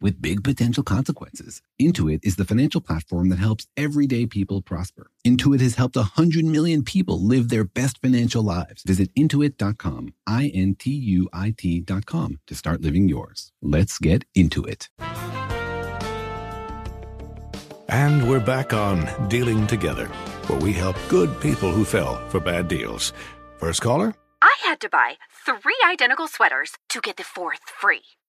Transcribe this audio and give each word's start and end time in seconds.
with 0.00 0.22
big 0.22 0.44
potential 0.44 0.82
consequences. 0.82 1.62
Intuit 1.80 2.20
is 2.22 2.36
the 2.36 2.44
financial 2.44 2.80
platform 2.80 3.28
that 3.28 3.38
helps 3.38 3.66
everyday 3.76 4.26
people 4.26 4.62
prosper. 4.62 5.10
Intuit 5.26 5.60
has 5.60 5.74
helped 5.74 5.96
100 5.96 6.44
million 6.44 6.82
people 6.84 7.20
live 7.20 7.48
their 7.48 7.64
best 7.64 7.98
financial 7.98 8.42
lives. 8.42 8.82
Visit 8.82 9.14
intuit.com, 9.14 10.14
I 10.26 10.50
N 10.54 10.74
T 10.74 10.90
U 10.90 11.28
I 11.32 11.54
T.com 11.56 12.40
to 12.46 12.54
start 12.54 12.80
living 12.80 13.08
yours. 13.08 13.52
Let's 13.60 13.98
get 13.98 14.24
into 14.34 14.64
it. 14.64 14.88
And 17.88 18.30
we're 18.30 18.38
back 18.38 18.72
on 18.72 19.08
Dealing 19.28 19.66
Together, 19.66 20.06
where 20.46 20.60
we 20.60 20.72
help 20.72 20.96
good 21.08 21.40
people 21.40 21.72
who 21.72 21.84
fell 21.84 22.24
for 22.28 22.38
bad 22.38 22.68
deals. 22.68 23.12
First 23.58 23.82
caller? 23.82 24.14
I 24.40 24.56
had 24.62 24.80
to 24.80 24.88
buy 24.88 25.16
three 25.44 25.76
identical 25.84 26.28
sweaters 26.28 26.72
to 26.90 27.00
get 27.00 27.16
the 27.16 27.24
fourth 27.24 27.60
free. 27.80 28.02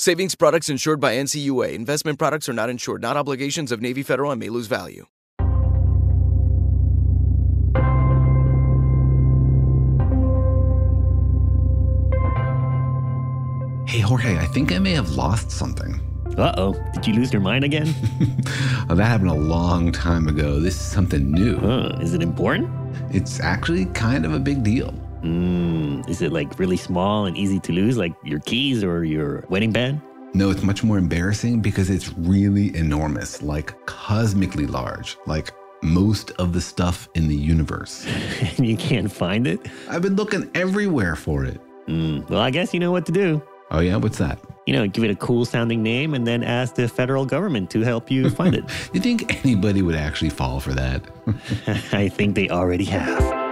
Savings 0.00 0.34
products 0.34 0.70
insured 0.70 0.98
by 0.98 1.16
NCUA. 1.16 1.74
Investment 1.74 2.18
products 2.18 2.48
are 2.48 2.54
not 2.54 2.70
insured, 2.70 3.02
not 3.02 3.18
obligations 3.18 3.70
of 3.70 3.82
Navy 3.82 4.02
Federal 4.02 4.30
and 4.30 4.40
may 4.40 4.48
lose 4.48 4.66
value. 4.66 5.04
Hey, 13.86 14.00
Jorge, 14.00 14.38
I 14.38 14.46
think 14.54 14.72
I 14.72 14.78
may 14.78 14.92
have 14.92 15.10
lost 15.10 15.50
something. 15.50 16.00
Uh 16.38 16.54
oh. 16.56 16.72
Did 16.94 17.06
you 17.06 17.12
lose 17.12 17.30
your 17.30 17.42
mind 17.42 17.64
again? 17.64 17.94
Well, 18.88 18.96
that 18.96 19.04
happened 19.04 19.30
a 19.30 19.34
long 19.34 19.92
time 19.92 20.26
ago. 20.26 20.58
This 20.58 20.74
is 20.74 20.80
something 20.80 21.30
new. 21.30 21.58
Huh, 21.58 21.98
is 22.00 22.14
it 22.14 22.22
important? 22.22 22.70
It's 23.14 23.38
actually 23.38 23.84
kind 23.84 24.24
of 24.24 24.32
a 24.32 24.38
big 24.38 24.64
deal. 24.64 24.94
Mm, 25.22 26.08
is 26.08 26.22
it 26.22 26.32
like 26.32 26.58
really 26.58 26.76
small 26.76 27.26
and 27.26 27.36
easy 27.36 27.60
to 27.60 27.72
lose, 27.72 27.96
like 27.96 28.14
your 28.24 28.40
keys 28.40 28.82
or 28.82 29.04
your 29.04 29.44
wedding 29.48 29.72
band? 29.72 30.00
No, 30.32 30.50
it's 30.50 30.62
much 30.62 30.84
more 30.84 30.96
embarrassing 30.96 31.60
because 31.60 31.90
it's 31.90 32.12
really 32.16 32.74
enormous, 32.76 33.42
like 33.42 33.74
cosmically 33.86 34.66
large, 34.66 35.18
like 35.26 35.52
most 35.82 36.30
of 36.32 36.52
the 36.52 36.60
stuff 36.60 37.08
in 37.14 37.26
the 37.26 37.34
universe. 37.34 38.06
and 38.40 38.66
you 38.66 38.76
can't 38.76 39.10
find 39.10 39.46
it? 39.46 39.60
I've 39.88 40.02
been 40.02 40.16
looking 40.16 40.48
everywhere 40.54 41.16
for 41.16 41.44
it. 41.44 41.60
Mm, 41.86 42.28
well, 42.30 42.40
I 42.40 42.50
guess 42.50 42.72
you 42.72 42.80
know 42.80 42.92
what 42.92 43.06
to 43.06 43.12
do. 43.12 43.42
Oh, 43.72 43.80
yeah? 43.80 43.96
What's 43.96 44.18
that? 44.18 44.38
You 44.66 44.74
know, 44.74 44.86
give 44.86 45.04
it 45.04 45.10
a 45.10 45.16
cool 45.16 45.44
sounding 45.44 45.82
name 45.82 46.14
and 46.14 46.26
then 46.26 46.42
ask 46.42 46.74
the 46.74 46.88
federal 46.88 47.24
government 47.24 47.70
to 47.70 47.80
help 47.80 48.10
you 48.10 48.30
find 48.30 48.54
it. 48.54 48.64
You 48.92 49.00
think 49.00 49.44
anybody 49.44 49.82
would 49.82 49.94
actually 49.94 50.30
fall 50.30 50.60
for 50.60 50.72
that? 50.74 51.02
I 51.92 52.08
think 52.08 52.34
they 52.34 52.48
already 52.48 52.84
have. 52.84 53.49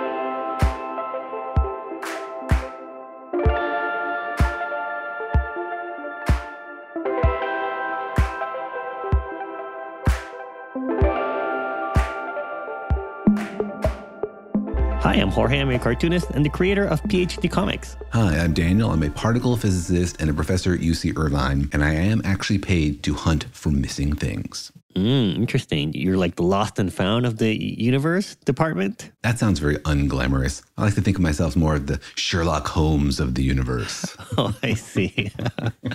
Hi, 15.00 15.14
I'm 15.14 15.31
Jorge. 15.31 15.60
I'm 15.60 15.70
a 15.70 15.78
cartoonist 15.78 16.31
and 16.31 16.44
the 16.44 16.50
creator 16.50 16.84
of 16.84 17.00
PhD 17.04 17.48
Comics. 17.48 17.97
Hi, 18.12 18.36
I'm 18.36 18.53
Daniel. 18.53 18.91
I'm 18.91 19.04
a 19.04 19.10
particle 19.10 19.56
physicist 19.56 20.20
and 20.20 20.28
a 20.28 20.34
professor 20.34 20.75
at 20.75 20.81
UC 20.81 21.16
Irvine, 21.16 21.69
and 21.72 21.84
I 21.84 21.94
am 21.94 22.20
actually 22.25 22.59
paid 22.59 23.04
to 23.04 23.14
hunt 23.14 23.47
for 23.53 23.70
missing 23.70 24.16
things. 24.16 24.72
Mm, 24.94 25.37
interesting. 25.37 25.93
You're 25.94 26.16
like 26.16 26.37
the 26.37 26.43
lost 26.43 26.78
and 26.78 26.93
found 26.93 27.26
of 27.26 27.38
the 27.38 27.54
universe 27.54 28.34
department? 28.37 29.12
That 29.22 29.38
sounds 29.38 29.59
very 29.60 29.76
unglamorous. 29.78 30.62
I 30.76 30.82
like 30.82 30.94
to 30.94 31.03
think 31.03 31.16
of 31.19 31.22
myself 31.22 31.54
more 31.56 31.76
of 31.76 31.87
the 31.87 32.00
Sherlock 32.16 32.66
Holmes 32.66 33.21
of 33.21 33.34
the 33.34 33.43
universe. 33.43 34.16
Oh, 34.41 34.54
I 34.62 34.75
see. 34.75 35.32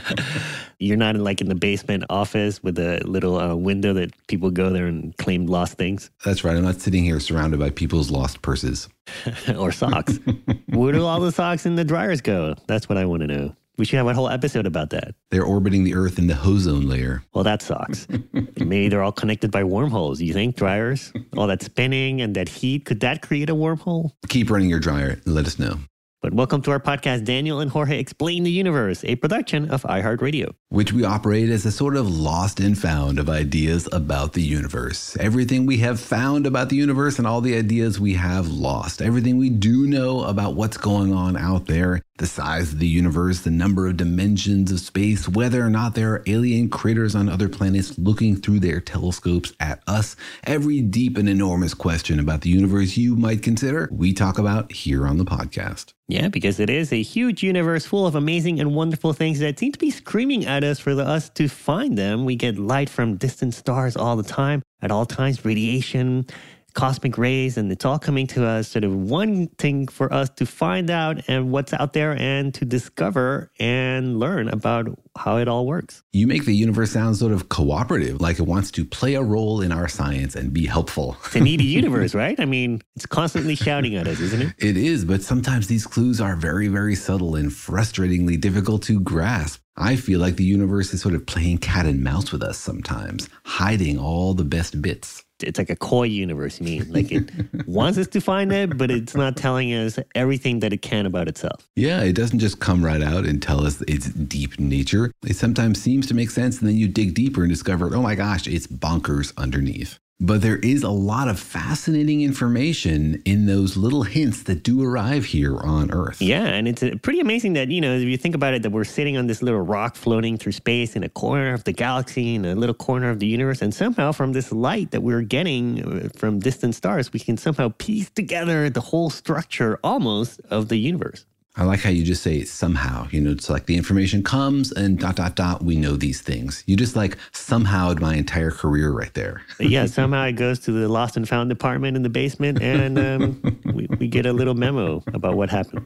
You're 0.80 0.98
not 0.98 1.16
in 1.16 1.24
like 1.24 1.40
in 1.40 1.48
the 1.48 1.56
basement 1.56 2.04
office 2.10 2.62
with 2.62 2.78
a 2.78 3.00
little 3.06 3.38
uh, 3.40 3.56
window 3.56 3.94
that 3.94 4.12
people 4.28 4.52
go 4.52 4.70
there 4.70 4.86
and 4.86 5.16
claim 5.18 5.46
lost 5.46 5.78
things 5.78 6.10
That's 6.26 6.44
right. 6.44 6.58
I'm 6.58 6.64
not 6.64 6.82
sitting 6.82 7.06
here 7.06 7.22
surrounded 7.22 7.60
by 7.60 7.70
people's 7.70 8.12
lost 8.12 8.42
purses. 8.42 8.90
or 9.58 9.72
socks. 9.72 10.20
Where 10.68 10.92
do 10.92 11.06
all 11.06 11.22
the 11.22 11.32
socks 11.32 11.66
in 11.66 11.76
the 11.76 11.86
dryers 11.86 12.20
go? 12.20 12.56
That's 12.68 12.90
what 12.90 12.98
I 12.98 13.06
want 13.06 13.22
to 13.22 13.28
know. 13.28 13.56
We 13.76 13.86
should 13.86 13.98
have 13.98 14.06
a 14.06 14.14
whole 14.14 14.30
episode 14.30 14.68
about 14.68 14.92
that. 14.92 15.16
They're 15.32 15.44
orbiting 15.44 15.84
the 15.84 15.96
Earth 15.96 16.20
in 16.20 16.28
the 16.28 16.40
ozone 16.40 16.88
layer. 16.88 17.24
Well, 17.34 17.44
that 17.44 17.64
sucks. 17.64 18.08
Maybe 18.58 18.88
they're 18.88 19.02
all 19.02 19.12
connected 19.12 19.50
by 19.50 19.64
wormholes. 19.64 20.22
You 20.22 20.32
think 20.32 20.56
dryers? 20.56 21.12
All 21.36 21.48
that 21.48 21.64
spinning 21.64 22.22
and 22.22 22.36
that 22.36 22.50
heat, 22.50 22.86
could 22.86 23.00
that 23.00 23.24
create 23.24 23.50
a 23.50 23.56
wormhole? 23.56 24.12
Keep 24.30 24.52
running 24.52 24.70
your 24.70 24.80
dryer 24.80 25.20
and 25.26 25.34
let 25.34 25.48
us 25.48 25.58
know. 25.58 25.80
But 26.22 26.36
welcome 26.36 26.62
to 26.62 26.72
our 26.72 26.80
podcast, 26.80 27.26
Daniel 27.26 27.60
and 27.62 27.72
Jorge 27.72 27.98
Explain 27.98 28.44
the 28.44 28.52
Universe, 28.52 29.04
a 29.06 29.16
production 29.16 29.72
of 29.72 29.82
iHeartRadio. 29.82 30.54
Which 30.74 30.92
we 30.92 31.04
operate 31.04 31.50
as 31.50 31.68
a 31.68 31.72
sort 31.72 31.96
of 31.96 32.10
lost 32.10 32.60
and 32.60 32.76
found 32.76 33.20
of 33.20 33.30
ideas 33.30 33.88
about 33.92 34.34
the 34.34 34.42
universe. 34.42 35.16
Everything 35.20 35.68
we 35.68 35.78
have 35.78 36.00
found 36.00 36.48
about 36.48 36.70
the 36.70 36.76
universe 36.76 37.20
and 37.20 37.28
all 37.28 37.42
the 37.42 37.56
ideas 37.56 38.00
we 38.00 38.16
have 38.16 38.48
lost. 38.48 39.00
Everything 39.00 39.38
we 39.38 39.52
do 39.52 39.86
know 39.86 40.24
about 40.24 40.56
what's 40.56 40.78
going 40.78 41.14
on 41.14 41.38
out 41.38 41.68
there. 41.68 42.02
The 42.18 42.26
size 42.26 42.74
of 42.74 42.80
the 42.80 42.88
universe, 42.88 43.42
the 43.42 43.52
number 43.52 43.88
of 43.88 43.98
dimensions 43.98 44.72
of 44.72 44.80
space, 44.80 45.30
whether 45.30 45.64
or 45.64 45.70
not 45.70 45.94
there 45.94 46.14
are 46.14 46.24
alien 46.26 46.70
critters 46.70 47.14
on 47.14 47.30
other 47.30 47.50
planets 47.50 47.98
looking 48.00 48.36
through 48.36 48.60
their 48.60 48.80
telescopes 48.80 49.54
at 49.60 49.84
us. 49.86 50.16
Every 50.44 50.82
deep 50.82 51.18
and 51.18 51.30
enormous 51.30 51.76
question 51.76 52.20
about 52.20 52.42
the 52.42 52.50
universe 52.50 52.98
you 52.98 53.16
might 53.16 53.44
consider, 53.44 53.90
we 53.92 54.14
talk 54.14 54.40
about 54.40 54.72
here 54.72 55.06
on 55.06 55.18
the 55.18 55.26
podcast. 55.26 55.94
Yeah, 56.08 56.28
because 56.28 56.60
it 56.60 56.70
is 56.70 56.92
a 56.92 57.02
huge 57.02 57.42
universe 57.44 57.86
full 57.86 58.06
of 58.06 58.14
amazing 58.14 58.60
and 58.60 58.76
wonderful 58.76 59.14
things 59.14 59.40
that 59.40 59.58
seem 59.58 59.72
to 59.72 59.80
be 59.80 59.90
screaming 59.90 60.46
at 60.46 60.63
us 60.64 60.80
for 60.80 60.96
the, 60.96 61.06
us 61.06 61.30
to 61.32 61.48
find 61.48 61.98
them. 61.98 62.26
We 62.26 62.36
get 62.36 62.58
light 62.58 62.90
from 62.90 63.18
distant 63.18 63.54
stars 63.54 63.96
all 63.96 64.16
the 64.16 64.24
time, 64.24 64.62
at 64.82 64.92
all 64.92 65.06
times, 65.06 65.46
radiation, 65.46 66.26
cosmic 66.74 67.18
rays, 67.18 67.58
and 67.58 67.72
it's 67.72 67.86
all 67.86 68.00
coming 68.00 68.28
to 68.28 68.46
us 68.46 68.68
sort 68.70 68.84
of 68.84 68.96
one 68.96 69.48
thing 69.58 69.88
for 69.88 70.12
us 70.12 70.30
to 70.30 70.46
find 70.46 70.90
out 70.90 71.22
and 71.28 71.52
what's 71.52 71.74
out 71.74 71.94
there 71.94 72.16
and 72.18 72.54
to 72.56 72.66
discover 72.66 73.52
and 73.60 74.20
learn 74.20 74.50
about 74.50 74.88
how 75.16 75.38
it 75.38 75.48
all 75.48 75.66
works. 75.66 76.04
You 76.12 76.28
make 76.28 76.46
the 76.46 76.56
universe 76.56 76.92
sound 76.92 77.18
sort 77.18 77.32
of 77.32 77.50
cooperative, 77.50 78.20
like 78.20 78.40
it 78.40 78.44
wants 78.44 78.72
to 78.72 78.86
play 78.86 79.14
a 79.14 79.22
role 79.22 79.62
in 79.62 79.72
our 79.72 79.88
science 79.88 80.36
and 80.36 80.52
be 80.52 80.66
helpful. 80.66 81.16
It's 81.26 81.36
a 81.36 81.40
needy 81.40 81.64
universe, 81.82 82.16
right? 82.16 82.40
I 82.40 82.46
mean, 82.46 82.82
it's 82.96 83.06
constantly 83.06 83.56
shouting 83.56 83.96
at 83.96 84.08
us, 84.08 84.20
isn't 84.20 84.42
it? 84.42 84.54
It 84.58 84.78
is, 84.78 85.06
but 85.06 85.22
sometimes 85.22 85.68
these 85.68 85.86
clues 85.86 86.20
are 86.20 86.36
very, 86.36 86.68
very 86.68 86.96
subtle 86.96 87.36
and 87.36 87.52
frustratingly 87.52 88.40
difficult 88.40 88.84
to 88.84 89.00
grasp. 89.00 89.63
I 89.76 89.96
feel 89.96 90.20
like 90.20 90.36
the 90.36 90.44
universe 90.44 90.94
is 90.94 91.02
sort 91.02 91.16
of 91.16 91.26
playing 91.26 91.58
cat 91.60 91.86
and 91.86 92.04
mouse 92.04 92.32
with 92.32 92.44
us 92.44 92.58
sometimes, 92.58 93.28
hiding 93.46 93.98
all 93.98 94.34
the 94.34 94.44
best 94.44 94.82
bits. 94.82 95.24
It's 95.42 95.58
like 95.58 95.72
a 95.72 95.76
coy 95.76 96.04
universe, 96.04 96.60
you 96.60 96.66
mean? 96.66 96.94
Like 96.94 97.12
it 97.12 97.32
wants 97.68 97.98
us 97.98 98.08
to 98.10 98.22
find 98.22 98.54
it, 98.54 98.78
but 98.78 98.92
it's 98.92 99.16
not 99.16 99.36
telling 99.36 99.74
us 99.74 99.98
everything 100.16 100.60
that 100.60 100.72
it 100.72 100.82
can 100.82 101.06
about 101.06 101.28
itself. 101.28 101.68
Yeah, 101.76 102.02
it 102.04 102.14
doesn't 102.14 102.40
just 102.40 102.60
come 102.60 102.86
right 102.86 103.02
out 103.02 103.26
and 103.26 103.42
tell 103.42 103.66
us 103.66 103.82
its 103.82 104.10
deep 104.10 104.60
nature. 104.60 105.12
It 105.26 105.36
sometimes 105.36 105.82
seems 105.82 106.08
to 106.08 106.14
make 106.14 106.30
sense, 106.30 106.60
and 106.60 106.70
then 106.70 106.78
you 106.78 106.88
dig 106.88 107.14
deeper 107.14 107.42
and 107.42 107.50
discover, 107.50 107.94
oh 107.96 108.02
my 108.02 108.16
gosh, 108.16 108.48
it's 108.48 108.68
bonkers 108.68 109.34
underneath. 109.38 110.00
But 110.24 110.42
there 110.42 110.56
is 110.60 110.84
a 110.84 110.90
lot 110.90 111.28
of 111.28 111.38
fascinating 111.38 112.22
information 112.22 113.22
in 113.26 113.46
those 113.46 113.76
little 113.76 114.04
hints 114.04 114.44
that 114.44 114.64
do 114.64 114.82
arrive 114.82 115.26
here 115.26 115.58
on 115.58 115.92
Earth. 115.92 116.22
Yeah, 116.22 116.46
and 116.46 116.66
it's 116.66 116.82
uh, 116.82 116.92
pretty 117.02 117.20
amazing 117.20 117.54
that, 117.54 117.68
you 117.68 117.82
know, 117.82 117.94
if 117.94 118.04
you 118.04 118.16
think 118.16 118.34
about 118.34 118.54
it, 118.54 118.62
that 118.62 118.70
we're 118.70 118.86
sitting 118.86 119.18
on 119.18 119.28
this 119.28 119.42
little 119.42 119.60
rock 119.60 119.98
floating 119.98 120.38
through 120.38 120.54
space 120.54 120.96
in 120.96 121.04
a 121.04 121.10
corner 121.10 121.54
of 121.54 121.66
the 121.66 121.74
galaxy, 121.74 122.36
in 122.36 122.46
a 122.46 122.56
little 122.56 122.74
corner 122.74 123.10
of 123.10 123.20
the 123.20 123.28
universe, 123.28 123.62
and 123.62 123.76
somehow 123.76 124.14
from 124.14 124.32
this 124.32 124.54
light 124.54 124.92
that 124.92 125.02
we're 125.02 125.24
getting 125.24 125.84
uh, 125.84 126.08
from 126.16 126.40
distant 126.40 126.74
stars, 126.74 127.12
we 127.12 127.20
can 127.20 127.36
somehow 127.36 127.74
piece 127.78 128.10
together 128.10 128.70
the 128.70 128.80
whole 128.80 129.10
structure 129.10 129.78
almost 129.84 130.40
of 130.50 130.70
the 130.70 130.78
universe. 130.78 131.26
I 131.56 131.66
like 131.66 131.82
how 131.82 131.92
you 131.92 132.04
just 132.04 132.24
say 132.24 132.44
somehow. 132.44 133.08
You 133.12 133.22
know, 133.22 133.32
it's 133.32 133.50
like 133.50 133.68
the 133.68 133.78
information 133.78 134.24
comes 134.24 134.72
and 134.72 134.98
dot, 134.98 135.18
dot, 135.18 135.36
dot, 135.36 135.64
we 135.64 135.76
know 135.76 135.96
these 135.96 136.20
things. 136.20 136.64
You 136.66 136.76
just 136.76 136.96
like 136.96 137.18
somehow 137.32 137.94
my 138.00 138.16
entire 138.16 138.50
career 138.50 138.92
right 138.92 139.14
there. 139.14 139.44
yeah, 139.60 139.86
somehow 139.86 140.26
it 140.26 140.34
goes 140.34 140.60
to 140.62 140.72
the 140.72 140.90
lost 140.90 141.16
and 141.16 141.30
found 141.30 141.50
department 141.50 141.96
in 141.96 142.02
the 142.02 142.10
basement 142.10 142.62
and 142.62 142.98
um, 142.98 143.62
we, 143.74 143.88
we 144.00 144.08
get 144.08 144.26
a 144.26 144.34
little 144.34 144.56
memo 144.56 145.04
about 145.14 145.36
what 145.36 145.52
happened. 145.52 145.86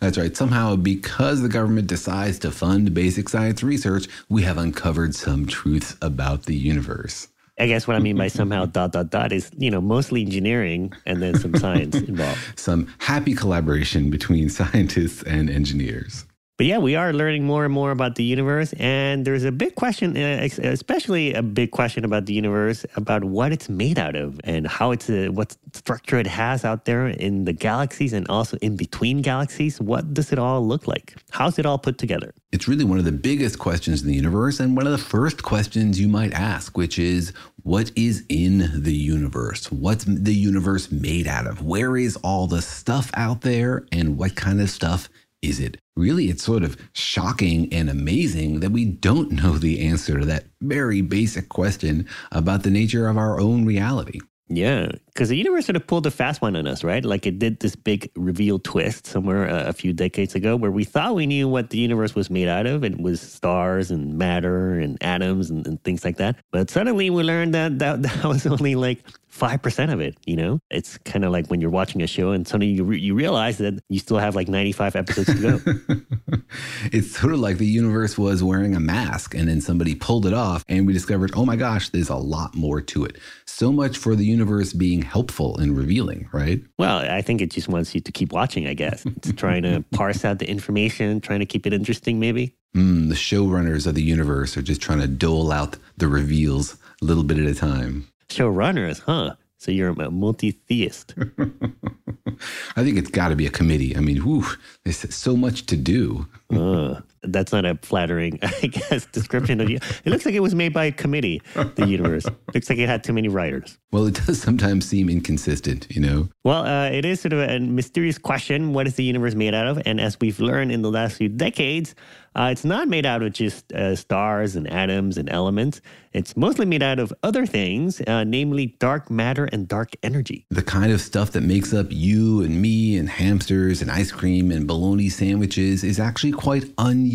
That's 0.00 0.18
right. 0.18 0.36
Somehow, 0.36 0.76
because 0.76 1.42
the 1.42 1.48
government 1.48 1.88
decides 1.88 2.38
to 2.40 2.50
fund 2.50 2.94
basic 2.94 3.28
science 3.28 3.62
research, 3.62 4.06
we 4.28 4.42
have 4.42 4.58
uncovered 4.58 5.14
some 5.14 5.46
truths 5.46 5.96
about 6.00 6.44
the 6.44 6.54
universe. 6.54 7.28
I 7.58 7.66
guess 7.66 7.86
what 7.86 7.96
I 7.96 8.00
mean 8.00 8.16
by 8.16 8.28
somehow 8.28 8.66
dot 8.76 8.92
dot 8.92 9.10
dot 9.10 9.32
is 9.32 9.50
you 9.56 9.70
know 9.70 9.80
mostly 9.80 10.22
engineering 10.22 10.92
and 11.06 11.22
then 11.22 11.38
some 11.38 11.54
science 11.54 11.94
involved. 12.08 12.58
Some 12.58 12.92
happy 12.98 13.34
collaboration 13.34 14.10
between 14.10 14.48
scientists 14.58 15.22
and 15.22 15.48
engineers. 15.48 16.24
But 16.56 16.66
yeah, 16.66 16.78
we 16.78 16.94
are 16.94 17.12
learning 17.12 17.42
more 17.42 17.64
and 17.64 17.74
more 17.74 17.90
about 17.90 18.14
the 18.14 18.22
universe, 18.22 18.72
and 18.74 19.24
there's 19.24 19.42
a 19.42 19.50
big 19.50 19.74
question, 19.74 20.16
uh, 20.16 20.46
especially 20.62 21.34
a 21.34 21.42
big 21.42 21.72
question 21.72 22.04
about 22.04 22.26
the 22.26 22.32
universe, 22.32 22.86
about 22.94 23.24
what 23.24 23.50
it's 23.50 23.68
made 23.68 23.98
out 23.98 24.14
of 24.14 24.40
and 24.44 24.64
how 24.68 24.92
it's 24.92 25.10
uh, 25.10 25.30
what 25.32 25.56
structure 25.72 26.16
it 26.16 26.28
has 26.28 26.64
out 26.64 26.84
there 26.84 27.08
in 27.08 27.44
the 27.44 27.52
galaxies 27.52 28.12
and 28.12 28.28
also 28.28 28.56
in 28.58 28.76
between 28.76 29.20
galaxies. 29.20 29.80
What 29.80 30.14
does 30.14 30.30
it 30.30 30.38
all 30.38 30.64
look 30.64 30.86
like? 30.86 31.16
How's 31.32 31.58
it 31.58 31.66
all 31.66 31.76
put 31.76 31.98
together? 31.98 32.32
It's 32.52 32.68
really 32.68 32.84
one 32.84 33.00
of 33.00 33.04
the 33.04 33.10
biggest 33.10 33.58
questions 33.58 34.02
in 34.02 34.08
the 34.08 34.14
universe, 34.14 34.60
and 34.60 34.76
one 34.76 34.86
of 34.86 34.92
the 34.92 34.98
first 34.98 35.42
questions 35.42 36.00
you 36.00 36.06
might 36.06 36.32
ask, 36.34 36.76
which 36.76 37.00
is, 37.00 37.32
what 37.64 37.90
is 37.96 38.24
in 38.28 38.70
the 38.80 38.94
universe? 38.94 39.72
What's 39.72 40.04
the 40.04 40.34
universe 40.34 40.92
made 40.92 41.26
out 41.26 41.48
of? 41.48 41.62
Where 41.62 41.96
is 41.96 42.14
all 42.18 42.46
the 42.46 42.62
stuff 42.62 43.10
out 43.14 43.40
there, 43.40 43.86
and 43.90 44.16
what 44.18 44.36
kind 44.36 44.60
of 44.60 44.70
stuff 44.70 45.08
is 45.48 45.60
it? 45.60 45.76
Really, 45.96 46.26
it's 46.26 46.42
sort 46.42 46.64
of 46.64 46.76
shocking 46.92 47.72
and 47.72 47.88
amazing 47.88 48.60
that 48.60 48.70
we 48.70 48.84
don't 48.84 49.30
know 49.30 49.58
the 49.58 49.86
answer 49.86 50.18
to 50.18 50.26
that 50.26 50.46
very 50.60 51.00
basic 51.00 51.48
question 51.48 52.08
about 52.32 52.62
the 52.62 52.70
nature 52.70 53.08
of 53.08 53.16
our 53.16 53.40
own 53.40 53.64
reality. 53.64 54.20
Yeah, 54.48 54.88
because 55.06 55.30
the 55.30 55.38
universe 55.38 55.64
sort 55.64 55.76
of 55.76 55.86
pulled 55.86 56.06
a 56.06 56.10
fast 56.10 56.42
one 56.42 56.54
on 56.54 56.66
us, 56.66 56.84
right? 56.84 57.02
Like 57.02 57.26
it 57.26 57.38
did 57.38 57.60
this 57.60 57.74
big 57.74 58.10
reveal 58.14 58.58
twist 58.58 59.06
somewhere 59.06 59.48
uh, 59.48 59.64
a 59.64 59.72
few 59.72 59.94
decades 59.94 60.34
ago 60.34 60.54
where 60.54 60.70
we 60.70 60.84
thought 60.84 61.14
we 61.14 61.26
knew 61.26 61.48
what 61.48 61.70
the 61.70 61.78
universe 61.78 62.14
was 62.14 62.28
made 62.28 62.46
out 62.46 62.66
of. 62.66 62.84
It 62.84 63.00
was 63.00 63.22
stars 63.22 63.90
and 63.90 64.18
matter 64.18 64.78
and 64.78 65.02
atoms 65.02 65.48
and, 65.48 65.66
and 65.66 65.82
things 65.82 66.04
like 66.04 66.18
that. 66.18 66.36
But 66.52 66.68
suddenly 66.68 67.08
we 67.08 67.22
learned 67.22 67.54
that 67.54 67.78
that, 67.78 68.02
that 68.02 68.24
was 68.24 68.46
only 68.46 68.74
like 68.74 69.02
5% 69.34 69.92
of 69.92 70.00
it, 70.00 70.16
you 70.26 70.36
know? 70.36 70.60
It's 70.70 70.96
kind 70.98 71.24
of 71.24 71.32
like 71.32 71.48
when 71.48 71.60
you're 71.60 71.70
watching 71.70 72.02
a 72.02 72.06
show 72.06 72.30
and 72.30 72.46
suddenly 72.46 72.68
you, 72.68 72.84
re- 72.84 72.98
you 72.98 73.14
realize 73.14 73.58
that 73.58 73.80
you 73.88 73.98
still 73.98 74.18
have 74.18 74.36
like 74.36 74.48
95 74.48 74.96
episodes 74.96 75.34
to 75.34 75.40
go. 75.40 76.36
it's 76.92 77.16
sort 77.16 77.32
of 77.32 77.40
like 77.40 77.58
the 77.58 77.66
universe 77.66 78.16
was 78.16 78.42
wearing 78.42 78.76
a 78.76 78.80
mask 78.80 79.34
and 79.34 79.48
then 79.48 79.60
somebody 79.60 79.94
pulled 79.94 80.24
it 80.26 80.34
off 80.34 80.64
and 80.68 80.86
we 80.86 80.92
discovered, 80.92 81.32
oh 81.34 81.44
my 81.44 81.56
gosh, 81.56 81.88
there's 81.90 82.08
a 82.08 82.16
lot 82.16 82.54
more 82.54 82.80
to 82.80 83.04
it. 83.04 83.18
So 83.46 83.72
much 83.72 83.98
for 83.98 84.14
the 84.14 84.24
universe 84.24 84.72
being 84.72 85.02
helpful 85.02 85.58
and 85.58 85.76
revealing, 85.76 86.28
right? 86.32 86.62
Well, 86.78 86.98
I 86.98 87.20
think 87.20 87.40
it 87.40 87.50
just 87.50 87.68
wants 87.68 87.94
you 87.94 88.00
to 88.00 88.12
keep 88.12 88.32
watching, 88.32 88.66
I 88.66 88.74
guess. 88.74 89.04
It's 89.16 89.32
trying 89.32 89.62
to 89.62 89.82
parse 89.92 90.24
out 90.24 90.38
the 90.38 90.48
information, 90.48 91.20
trying 91.20 91.40
to 91.40 91.46
keep 91.46 91.66
it 91.66 91.72
interesting, 91.72 92.18
maybe. 92.20 92.54
Mm, 92.76 93.08
the 93.08 93.14
showrunners 93.14 93.86
of 93.86 93.94
the 93.94 94.02
universe 94.02 94.56
are 94.56 94.62
just 94.62 94.82
trying 94.82 94.98
to 95.00 95.06
dole 95.06 95.50
out 95.50 95.76
the 95.96 96.08
reveals 96.08 96.76
a 97.00 97.04
little 97.04 97.22
bit 97.22 97.38
at 97.38 97.46
a 97.46 97.54
time 97.54 98.08
showrunners, 98.28 99.00
huh? 99.00 99.34
So 99.58 99.70
you're 99.70 99.88
a 99.88 100.10
multi-theist. 100.10 101.14
I 102.76 102.82
think 102.82 102.98
it's 102.98 103.10
got 103.10 103.28
to 103.28 103.36
be 103.36 103.46
a 103.46 103.50
committee. 103.50 103.96
I 103.96 104.00
mean, 104.00 104.18
whew, 104.18 104.44
there's 104.84 105.14
so 105.14 105.36
much 105.36 105.66
to 105.66 105.76
do. 105.76 106.26
uh, 106.50 107.00
that's 107.24 107.52
not 107.52 107.64
a 107.64 107.78
flattering, 107.82 108.38
I 108.42 108.66
guess, 108.66 109.06
description 109.06 109.60
of 109.60 109.70
you. 109.70 109.78
It 110.04 110.10
looks 110.10 110.26
like 110.26 110.34
it 110.34 110.40
was 110.40 110.54
made 110.54 110.72
by 110.72 110.86
a 110.86 110.92
committee, 110.92 111.42
the 111.54 111.86
universe. 111.86 112.26
looks 112.52 112.68
like 112.68 112.78
it 112.78 112.88
had 112.88 113.04
too 113.04 113.12
many 113.12 113.28
writers. 113.28 113.78
Well, 113.92 114.06
it 114.06 114.14
does 114.26 114.40
sometimes 114.40 114.86
seem 114.86 115.08
inconsistent, 115.08 115.86
you 115.88 116.00
know? 116.00 116.28
Well, 116.42 116.66
uh, 116.66 116.90
it 116.90 117.04
is 117.04 117.20
sort 117.20 117.32
of 117.32 117.38
a 117.40 117.60
mysterious 117.60 118.18
question. 118.18 118.72
What 118.72 118.86
is 118.86 118.96
the 118.96 119.04
universe 119.04 119.34
made 119.34 119.54
out 119.54 119.68
of? 119.68 119.80
And 119.86 120.00
as 120.00 120.18
we've 120.20 120.40
learned 120.40 120.72
in 120.72 120.82
the 120.82 120.90
last 120.90 121.16
few 121.18 121.28
decades, 121.28 121.94
uh, 122.36 122.48
it's 122.50 122.64
not 122.64 122.88
made 122.88 123.06
out 123.06 123.22
of 123.22 123.32
just 123.32 123.72
uh, 123.72 123.94
stars 123.94 124.56
and 124.56 124.68
atoms 124.68 125.16
and 125.16 125.30
elements. 125.30 125.80
It's 126.12 126.36
mostly 126.36 126.66
made 126.66 126.82
out 126.82 126.98
of 126.98 127.12
other 127.22 127.46
things, 127.46 128.00
uh, 128.00 128.24
namely 128.24 128.74
dark 128.80 129.10
matter 129.10 129.48
and 129.52 129.68
dark 129.68 129.90
energy. 130.02 130.46
The 130.50 130.62
kind 130.62 130.92
of 130.92 131.00
stuff 131.00 131.30
that 131.32 131.42
makes 131.42 131.72
up 131.72 131.86
you 131.90 132.42
and 132.42 132.60
me 132.60 132.96
and 132.96 133.08
hamsters 133.08 133.80
and 133.80 133.90
ice 133.90 134.10
cream 134.10 134.50
and 134.50 134.66
bologna 134.66 135.08
sandwiches 135.08 135.84
is 135.84 136.00
actually 136.00 136.32
quite 136.32 136.64
unusual 136.78 137.13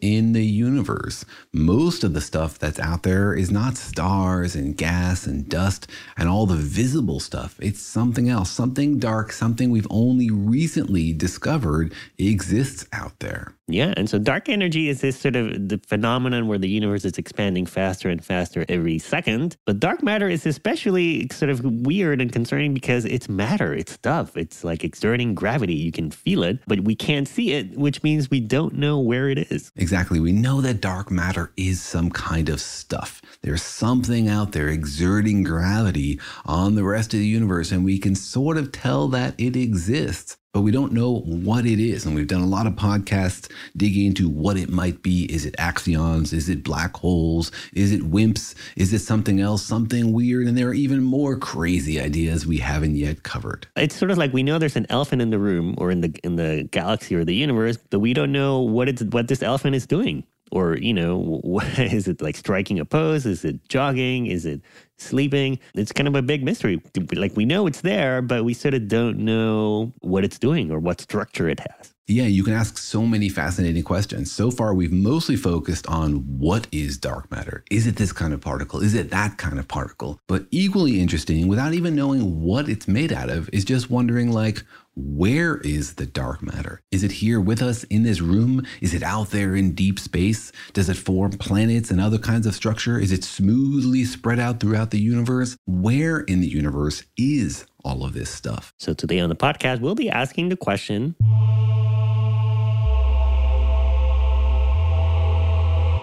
in 0.00 0.32
the 0.32 0.44
universe. 0.44 1.24
Most 1.52 2.04
of 2.04 2.14
the 2.14 2.20
stuff 2.20 2.58
that's 2.58 2.78
out 2.78 3.02
there 3.02 3.34
is 3.34 3.50
not 3.50 3.76
stars 3.76 4.54
and 4.54 4.76
gas 4.76 5.26
and 5.26 5.48
dust 5.48 5.86
and 6.16 6.28
all 6.28 6.46
the 6.46 6.56
visible 6.56 7.20
stuff. 7.20 7.56
It's 7.60 7.80
something 7.80 8.28
else, 8.28 8.50
something 8.50 8.98
dark, 8.98 9.32
something 9.32 9.70
we've 9.70 9.86
only 9.90 10.30
recently 10.30 11.12
discovered 11.12 11.92
exists 12.18 12.86
out 12.92 13.18
there. 13.20 13.54
Yeah, 13.66 13.94
and 13.96 14.10
so 14.10 14.18
dark 14.18 14.50
energy 14.50 14.90
is 14.90 15.00
this 15.00 15.18
sort 15.18 15.36
of 15.36 15.70
the 15.70 15.80
phenomenon 15.86 16.48
where 16.48 16.58
the 16.58 16.68
universe 16.68 17.06
is 17.06 17.16
expanding 17.16 17.64
faster 17.64 18.10
and 18.10 18.22
faster 18.22 18.66
every 18.68 18.98
second. 18.98 19.56
But 19.64 19.80
dark 19.80 20.02
matter 20.02 20.28
is 20.28 20.44
especially 20.44 21.28
sort 21.32 21.50
of 21.50 21.64
weird 21.64 22.20
and 22.20 22.30
concerning 22.30 22.74
because 22.74 23.06
it's 23.06 23.26
matter, 23.26 23.72
it's 23.72 23.92
stuff. 23.92 24.36
It's 24.36 24.64
like 24.64 24.84
exerting 24.84 25.34
gravity. 25.34 25.74
You 25.74 25.92
can 25.92 26.10
feel 26.10 26.42
it, 26.42 26.58
but 26.66 26.80
we 26.80 26.94
can't 26.94 27.26
see 27.26 27.52
it, 27.52 27.78
which 27.78 28.02
means 28.02 28.30
we 28.30 28.40
don't 28.40 28.74
know 28.74 28.98
where 28.98 29.13
it 29.14 29.50
is. 29.50 29.70
Exactly. 29.76 30.20
We 30.20 30.32
know 30.32 30.60
that 30.60 30.80
dark 30.80 31.10
matter 31.10 31.52
is 31.56 31.80
some 31.80 32.10
kind 32.10 32.48
of 32.48 32.60
stuff. 32.60 33.22
There's 33.42 33.62
something 33.62 34.28
out 34.28 34.52
there 34.52 34.68
exerting 34.68 35.42
gravity 35.42 36.20
on 36.44 36.74
the 36.74 36.84
rest 36.84 37.14
of 37.14 37.20
the 37.20 37.26
universe, 37.26 37.72
and 37.72 37.84
we 37.84 37.98
can 37.98 38.14
sort 38.14 38.56
of 38.56 38.72
tell 38.72 39.08
that 39.08 39.34
it 39.38 39.56
exists 39.56 40.36
but 40.54 40.60
we 40.60 40.70
don't 40.70 40.92
know 40.92 41.18
what 41.26 41.66
it 41.66 41.80
is. 41.80 42.06
And 42.06 42.14
we've 42.14 42.28
done 42.28 42.40
a 42.40 42.46
lot 42.46 42.68
of 42.68 42.74
podcasts 42.74 43.50
digging 43.76 44.06
into 44.06 44.28
what 44.28 44.56
it 44.56 44.70
might 44.70 45.02
be. 45.02 45.24
Is 45.24 45.44
it 45.44 45.56
axions? 45.58 46.32
Is 46.32 46.48
it 46.48 46.62
black 46.62 46.96
holes? 46.96 47.50
Is 47.72 47.90
it 47.92 48.02
WIMPs? 48.02 48.54
Is 48.76 48.92
it 48.92 49.00
something 49.00 49.40
else, 49.40 49.64
something 49.64 50.12
weird? 50.12 50.46
And 50.46 50.56
there 50.56 50.68
are 50.68 50.74
even 50.74 51.02
more 51.02 51.36
crazy 51.36 52.00
ideas 52.00 52.46
we 52.46 52.58
haven't 52.58 52.94
yet 52.94 53.24
covered. 53.24 53.66
It's 53.74 53.96
sort 53.96 54.12
of 54.12 54.16
like 54.16 54.32
we 54.32 54.44
know 54.44 54.60
there's 54.60 54.76
an 54.76 54.86
elephant 54.90 55.20
in 55.20 55.30
the 55.30 55.40
room 55.40 55.74
or 55.76 55.90
in 55.90 56.02
the 56.02 56.14
in 56.22 56.36
the 56.36 56.68
galaxy 56.70 57.16
or 57.16 57.24
the 57.24 57.34
universe, 57.34 57.76
but 57.90 57.98
we 57.98 58.14
don't 58.14 58.30
know 58.30 58.60
what 58.60 58.88
it's 58.88 59.02
what 59.02 59.26
this 59.26 59.42
elephant 59.42 59.74
is 59.74 59.86
doing 59.86 60.24
Or, 60.54 60.76
you 60.76 60.94
know, 60.94 61.40
is 61.78 62.06
it 62.06 62.22
like 62.22 62.36
striking 62.36 62.78
a 62.78 62.84
pose? 62.84 63.26
Is 63.26 63.44
it 63.44 63.68
jogging? 63.68 64.26
Is 64.26 64.46
it 64.46 64.60
sleeping? 64.98 65.58
It's 65.74 65.90
kind 65.90 66.06
of 66.06 66.14
a 66.14 66.22
big 66.22 66.44
mystery. 66.44 66.80
Like 67.12 67.36
we 67.36 67.44
know 67.44 67.66
it's 67.66 67.80
there, 67.80 68.22
but 68.22 68.44
we 68.44 68.54
sort 68.54 68.74
of 68.74 68.86
don't 68.86 69.18
know 69.18 69.92
what 70.00 70.24
it's 70.24 70.38
doing 70.38 70.70
or 70.70 70.78
what 70.78 71.00
structure 71.00 71.48
it 71.48 71.58
has. 71.58 71.94
Yeah, 72.06 72.24
you 72.24 72.44
can 72.44 72.52
ask 72.52 72.76
so 72.76 73.06
many 73.06 73.30
fascinating 73.30 73.82
questions. 73.82 74.30
So 74.30 74.50
far, 74.50 74.74
we've 74.74 74.92
mostly 74.92 75.36
focused 75.36 75.86
on 75.86 76.16
what 76.38 76.66
is 76.70 76.98
dark 76.98 77.30
matter? 77.30 77.64
Is 77.70 77.86
it 77.86 77.96
this 77.96 78.12
kind 78.12 78.34
of 78.34 78.42
particle? 78.42 78.80
Is 78.80 78.92
it 78.92 79.08
that 79.10 79.38
kind 79.38 79.58
of 79.58 79.66
particle? 79.68 80.20
But 80.28 80.44
equally 80.50 81.00
interesting, 81.00 81.48
without 81.48 81.72
even 81.72 81.96
knowing 81.96 82.42
what 82.42 82.68
it's 82.68 82.86
made 82.86 83.10
out 83.10 83.30
of, 83.30 83.48
is 83.54 83.64
just 83.64 83.88
wondering 83.88 84.30
like, 84.30 84.64
where 84.96 85.56
is 85.58 85.94
the 85.94 86.06
dark 86.06 86.42
matter? 86.42 86.80
Is 86.92 87.02
it 87.02 87.10
here 87.10 87.40
with 87.40 87.60
us 87.60 87.82
in 87.84 88.04
this 88.04 88.20
room? 88.20 88.64
Is 88.80 88.94
it 88.94 89.02
out 89.02 89.30
there 89.30 89.56
in 89.56 89.74
deep 89.74 89.98
space? 89.98 90.52
Does 90.72 90.88
it 90.88 90.96
form 90.96 91.32
planets 91.32 91.90
and 91.90 92.00
other 92.00 92.18
kinds 92.18 92.46
of 92.46 92.54
structure? 92.54 92.98
Is 92.98 93.10
it 93.10 93.24
smoothly 93.24 94.04
spread 94.04 94.38
out 94.38 94.60
throughout 94.60 94.92
the 94.92 95.00
universe? 95.00 95.56
Where 95.66 96.20
in 96.20 96.40
the 96.40 96.46
universe 96.46 97.02
is 97.16 97.66
all 97.84 98.04
of 98.04 98.14
this 98.14 98.30
stuff? 98.30 98.72
So 98.78 98.94
today 98.94 99.18
on 99.18 99.28
the 99.28 99.36
podcast, 99.36 99.80
we'll 99.80 99.96
be 99.96 100.10
asking 100.10 100.50
the 100.50 100.56
question 100.56 101.16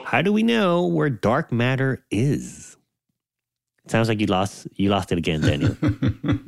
How 0.06 0.22
do 0.22 0.34
we 0.34 0.44
know 0.44 0.86
where 0.86 1.10
dark 1.10 1.54
matter 1.54 2.04
is? 2.12 2.76
Sounds 3.88 4.08
like 4.08 4.20
you 4.20 4.28
lost 4.28 4.68
you 4.76 4.90
lost 4.90 5.12
it 5.12 5.18
again, 5.18 5.42
Daniel. 5.42 5.76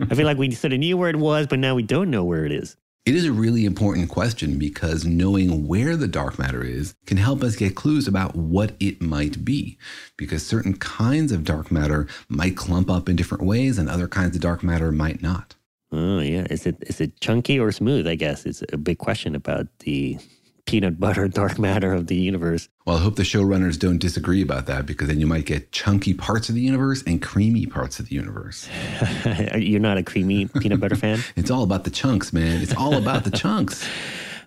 I 0.10 0.16
feel 0.16 0.26
like 0.26 0.38
we 0.38 0.52
sort 0.52 0.74
of 0.74 0.80
knew 0.80 0.98
where 0.98 1.10
it 1.10 1.16
was, 1.16 1.48
but 1.48 1.60
now 1.60 1.76
we 1.76 1.84
don't 1.84 2.10
know 2.10 2.24
where 2.24 2.46
it 2.46 2.52
is. 2.52 2.78
It 3.06 3.16
is 3.16 3.26
a 3.26 3.34
really 3.34 3.66
important 3.66 4.08
question 4.08 4.58
because 4.58 5.04
knowing 5.04 5.68
where 5.68 5.98
the 5.98 6.08
dark 6.08 6.40
matter 6.40 6.64
is 6.64 6.96
can 7.06 7.18
help 7.18 7.44
us 7.44 7.58
get 7.58 7.76
clues 7.76 8.08
about 8.08 8.34
what 8.34 8.76
it 8.80 9.02
might 9.02 9.44
be. 9.44 9.78
Because 10.16 10.46
certain 10.46 10.78
kinds 10.78 11.34
of 11.34 11.44
dark 11.44 11.70
matter 11.70 12.08
might 12.30 12.56
clump 12.56 12.90
up 12.90 13.10
in 13.10 13.18
different 13.18 13.44
ways 13.44 13.78
and 13.78 13.90
other 13.90 14.08
kinds 14.08 14.38
of 14.38 14.42
dark 14.42 14.64
matter 14.64 14.90
might 14.90 15.22
not. 15.22 15.56
Oh 15.92 16.20
yeah, 16.20 16.48
is 16.50 16.66
it 16.66 16.78
is 16.82 17.02
it 17.02 17.20
chunky 17.20 17.60
or 17.60 17.72
smooth? 17.72 18.08
I 18.08 18.16
guess 18.16 18.46
it's 18.46 18.64
a 18.72 18.78
big 18.78 19.00
question 19.00 19.36
about 19.36 19.68
the 19.80 20.18
peanut 20.66 21.00
butter 21.00 21.28
dark 21.30 21.60
matter 21.60 21.94
of 21.94 22.08
the 22.08 22.16
universe. 22.16 22.70
Well, 22.86 22.98
I 22.98 23.00
hope 23.02 23.16
the 23.16 23.24
showrunners 23.24 23.80
don't 23.80 24.00
disagree 24.00 24.42
about 24.42 24.66
that 24.68 24.86
because 24.86 25.08
then 25.08 25.20
you 25.20 25.28
might 25.28 25.46
get 25.46 25.72
chunky 25.72 26.14
parts 26.14 26.50
of 26.50 26.56
the 26.56 26.62
universe 26.62 27.04
and 27.06 27.22
creamy 27.22 27.66
parts 27.66 28.00
of 28.00 28.10
the 28.10 28.16
universe. 28.16 28.68
You're 29.56 29.80
not 29.80 29.98
a 29.98 30.04
creamy 30.04 30.48
peanut 30.60 30.80
butter 30.80 30.96
fan? 30.96 31.20
It's 31.36 31.52
all 31.52 31.64
about 31.64 31.84
the 31.84 31.90
chunks, 31.90 32.34
man. 32.34 32.62
It's 32.62 32.76
all 32.76 32.96
about 32.96 33.24
the 33.24 33.32
chunks. 33.32 33.88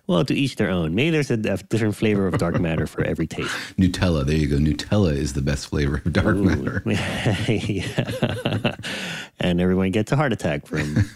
Well, 0.07 0.23
to 0.23 0.33
each 0.33 0.55
their 0.55 0.69
own. 0.69 0.95
Maybe 0.95 1.09
there's 1.09 1.29
a, 1.29 1.33
a, 1.33 1.57
different 1.57 1.97
flavor 1.97 2.27
of 2.27 2.37
dark 2.37 2.61
matter 2.61 2.87
for 2.87 3.03
every 3.03 3.27
taste. 3.27 3.53
Nutella, 3.77 4.25
there 4.25 4.37
you 4.37 4.47
go. 4.47 4.55
Nutella 4.55 5.11
is 5.13 5.33
the 5.33 5.41
best 5.41 5.67
flavor 5.67 6.01
of 6.03 6.13
dark 6.13 6.37
Ooh. 6.37 6.43
matter. 6.45 6.81
and 9.41 9.59
everyone 9.59 9.91
gets 9.91 10.13
a 10.13 10.15
heart 10.15 10.31
attack 10.31 10.65
from 10.65 11.09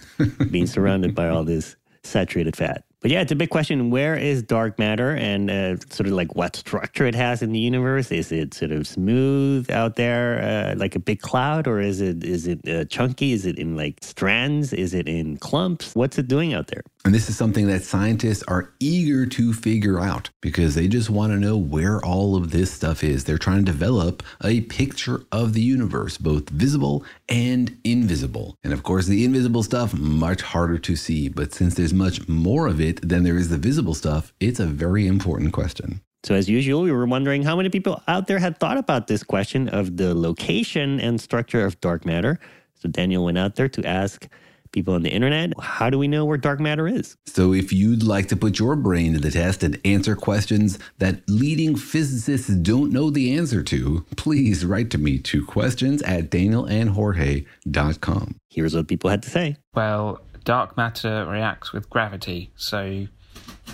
being 0.50 0.68
surrounded 0.68 1.16
by 1.16 1.30
all 1.30 1.46
this 1.46 1.78
saturated 2.04 2.58
fat. 2.58 2.84
But 3.02 3.10
yeah, 3.10 3.22
it's 3.22 3.32
a 3.32 3.36
big 3.36 3.50
question. 3.50 3.90
Where 3.90 4.16
is 4.16 4.44
dark 4.44 4.78
matter 4.78 5.16
and 5.16 5.50
uh, 5.50 5.78
sort 5.90 6.06
of 6.06 6.14
like 6.14 6.36
what 6.36 6.56
structure 6.56 7.08
it 7.08 7.16
has 7.16 7.42
in 7.42 7.52
the 7.52 7.60
universe? 7.60 8.12
Is 8.12 8.32
it 8.32 8.54
sort 8.54 8.72
of 8.72 8.86
smooth 8.86 9.72
out 9.72 9.96
there 9.96 10.40
uh, 10.42 10.76
like 10.78 10.96
a 10.96 11.00
big 11.00 11.20
cloud 11.20 11.68
or 11.68 11.82
is 11.82 12.00
it 12.00 12.24
is 12.24 12.46
it 12.46 12.68
uh, 12.70 12.86
chunky? 12.86 13.34
Is 13.34 13.48
it 13.48 13.58
in 13.58 13.76
like 13.76 13.98
strands? 14.04 14.72
Is 14.72 14.94
it 14.94 15.08
in 15.08 15.38
clumps? 15.38 15.96
What's 15.96 16.20
it 16.20 16.28
doing 16.28 16.54
out 16.54 16.68
there? 16.68 16.84
And 17.04 17.16
this 17.16 17.30
is 17.30 17.38
something 17.38 17.68
that 17.68 17.82
scientists 17.84 18.44
are 18.48 18.72
eager 18.80 19.26
to 19.26 19.54
figure 19.54 20.00
out 20.00 20.30
because 20.40 20.76
they 20.76 20.88
just 20.88 21.10
want 21.10 21.34
to 21.34 21.40
know 21.40 21.58
where 21.58 22.00
all 22.04 22.36
of 22.36 22.52
this 22.52 22.72
stuff 22.72 23.04
is. 23.04 23.24
They're 23.24 23.40
trying 23.40 23.66
to 23.66 23.72
develop 23.72 24.22
a 24.44 24.62
picture 24.62 25.24
of 25.32 25.54
the 25.54 25.62
universe, 25.62 26.20
both 26.20 26.50
visible 26.50 27.04
and 27.28 27.76
invisible. 27.84 28.56
And 28.64 28.72
of 28.72 28.84
course, 28.84 29.08
the 29.08 29.26
invisible 29.26 29.64
stuff 29.64 29.96
much 29.96 30.42
harder 30.42 30.78
to 30.78 30.96
see, 30.96 31.28
but 31.28 31.54
since 31.54 31.74
there's 31.74 31.94
much 31.94 32.28
more 32.28 32.68
of 32.68 32.80
it 32.80 33.08
than 33.08 33.24
there 33.24 33.38
is 33.38 33.50
the 33.50 33.58
visible 33.58 33.96
stuff, 33.96 34.32
it's 34.40 34.60
a 34.60 34.68
very 34.68 35.08
important 35.08 35.54
question. 35.54 36.02
So, 36.24 36.36
as 36.36 36.48
usual, 36.48 36.84
we 36.84 36.92
were 36.92 37.08
wondering 37.08 37.42
how 37.42 37.56
many 37.56 37.70
people 37.70 38.04
out 38.08 38.28
there 38.28 38.38
had 38.38 38.60
thought 38.60 38.78
about 38.78 39.08
this 39.08 39.24
question 39.24 39.68
of 39.70 39.98
the 39.98 40.14
location 40.14 41.00
and 41.00 41.20
structure 41.20 41.66
of 41.66 41.82
dark 41.82 42.06
matter. 42.06 42.40
So, 42.76 42.90
Daniel 42.90 43.26
went 43.26 43.40
out 43.40 43.56
there 43.56 43.70
to 43.70 43.84
ask 43.84 44.28
people 44.72 44.94
on 44.94 45.04
the 45.04 45.10
internet, 45.10 45.54
how 45.60 45.90
do 45.90 45.98
we 45.98 46.08
know 46.08 46.26
where 46.26 46.38
dark 46.38 46.60
matter 46.60 46.88
is? 46.88 47.18
So, 47.26 47.54
if 47.54 47.74
you'd 47.74 48.04
like 48.04 48.28
to 48.30 48.36
put 48.36 48.60
your 48.60 48.76
brain 48.76 49.14
to 49.14 49.20
the 49.20 49.32
test 49.32 49.64
and 49.64 49.80
answer 49.86 50.16
questions 50.16 50.78
that 51.00 51.28
leading 51.30 51.76
physicists 51.76 52.50
don't 52.50 52.92
know 52.92 53.10
the 53.10 53.38
answer 53.38 53.64
to, 53.64 54.06
please 54.18 54.66
write 54.66 54.90
to 54.92 54.98
me 54.98 55.18
to 55.20 55.46
questions 55.46 56.02
at 56.04 56.30
danielandjorge.com. 56.30 58.36
Here's 58.50 58.76
what 58.76 58.88
people 58.88 59.10
had 59.10 59.24
to 59.24 59.30
say. 59.30 59.58
Well, 59.74 60.22
dark 60.44 60.78
matter 60.78 61.26
reacts 61.26 61.74
with 61.74 61.90
gravity. 61.90 62.52
So, 62.56 63.08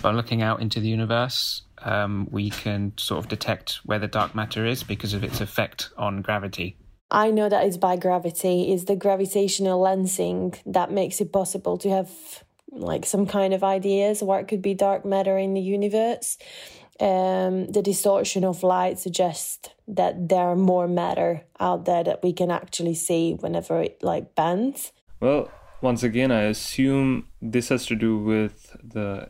by 0.01 0.11
looking 0.11 0.41
out 0.41 0.61
into 0.61 0.79
the 0.79 0.89
universe, 0.89 1.63
um, 1.83 2.27
we 2.31 2.49
can 2.49 2.93
sort 2.97 3.23
of 3.23 3.29
detect 3.29 3.81
where 3.85 3.99
the 3.99 4.07
dark 4.07 4.35
matter 4.35 4.65
is 4.65 4.83
because 4.83 5.13
of 5.13 5.23
its 5.23 5.41
effect 5.41 5.89
on 5.97 6.21
gravity. 6.21 6.75
I 7.09 7.31
know 7.31 7.47
that 7.47 7.65
it's 7.65 7.77
by 7.77 7.95
gravity. 7.95 8.73
It's 8.73 8.83
the 8.83 8.95
gravitational 8.95 9.81
lensing 9.81 10.59
that 10.65 10.91
makes 10.91 11.21
it 11.21 11.31
possible 11.31 11.77
to 11.77 11.89
have 11.89 12.09
like 12.69 13.05
some 13.05 13.25
kind 13.25 13.53
of 13.53 13.63
ideas 13.63 14.21
what 14.21 14.47
could 14.47 14.61
be 14.61 14.73
dark 14.73 15.05
matter 15.05 15.37
in 15.37 15.53
the 15.53 15.61
universe. 15.61 16.37
Um, 16.99 17.67
the 17.67 17.81
distortion 17.83 18.43
of 18.43 18.63
light 18.63 18.99
suggests 18.99 19.69
that 19.87 20.29
there 20.29 20.47
are 20.47 20.55
more 20.55 20.87
matter 20.87 21.43
out 21.59 21.85
there 21.85 22.03
that 22.03 22.23
we 22.23 22.33
can 22.33 22.51
actually 22.51 22.95
see 22.95 23.37
whenever 23.39 23.81
it 23.81 24.01
like 24.01 24.35
bends. 24.35 24.91
Well, 25.19 25.49
once 25.81 26.03
again, 26.03 26.31
I 26.31 26.43
assume 26.43 27.27
this 27.41 27.69
has 27.69 27.85
to 27.85 27.95
do 27.95 28.17
with 28.17 28.75
the 28.83 29.29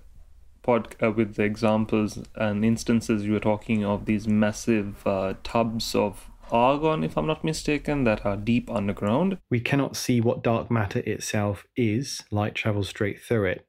pod, 0.64 0.96
uh, 1.04 1.12
with 1.12 1.36
the 1.36 1.44
examples 1.44 2.24
and 2.36 2.64
instances 2.64 3.26
you 3.26 3.34
were 3.34 3.40
talking 3.40 3.84
of 3.84 4.06
these 4.06 4.28
massive 4.28 5.06
uh, 5.06 5.34
tubs 5.44 5.94
of 5.94 6.30
argon, 6.52 7.04
if 7.04 7.18
I'm 7.18 7.28
not 7.28 7.44
mistaken, 7.44 8.04
that 8.04 8.26
are 8.26 8.38
deep 8.38 8.70
underground. 8.70 9.38
We 9.50 9.60
cannot 9.60 9.96
see 9.96 10.22
what 10.22 10.44
dark 10.44 10.70
matter 10.72 11.00
itself 11.00 11.66
is. 11.76 12.24
Light 12.32 12.56
travels 12.56 12.90
straight 12.90 13.22
through 13.22 13.46
it, 13.46 13.68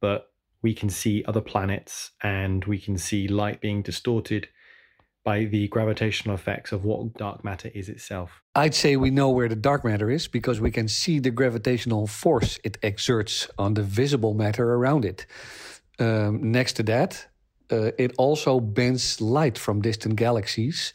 but 0.00 0.30
we 0.62 0.74
can 0.74 0.90
see 0.90 1.24
other 1.26 1.40
planets 1.40 2.10
and 2.22 2.64
we 2.64 2.78
can 2.78 2.98
see 2.98 3.28
light 3.28 3.60
being 3.60 3.82
distorted 3.82 4.48
by 5.26 5.44
the 5.44 5.66
gravitational 5.68 6.36
effects 6.36 6.70
of 6.70 6.84
what 6.84 7.12
dark 7.14 7.42
matter 7.42 7.68
is 7.74 7.88
itself? 7.88 8.30
I'd 8.54 8.76
say 8.76 8.96
we 8.96 9.10
know 9.10 9.28
where 9.28 9.48
the 9.48 9.56
dark 9.56 9.84
matter 9.84 10.08
is 10.08 10.28
because 10.28 10.60
we 10.60 10.70
can 10.70 10.86
see 10.86 11.18
the 11.18 11.32
gravitational 11.32 12.06
force 12.06 12.60
it 12.62 12.78
exerts 12.82 13.48
on 13.58 13.74
the 13.74 13.82
visible 13.82 14.34
matter 14.34 14.74
around 14.74 15.04
it. 15.04 15.26
Um, 15.98 16.52
next 16.52 16.74
to 16.74 16.84
that, 16.84 17.26
uh, 17.72 17.90
it 17.98 18.14
also 18.18 18.60
bends 18.60 19.20
light 19.20 19.58
from 19.58 19.82
distant 19.82 20.14
galaxies 20.14 20.92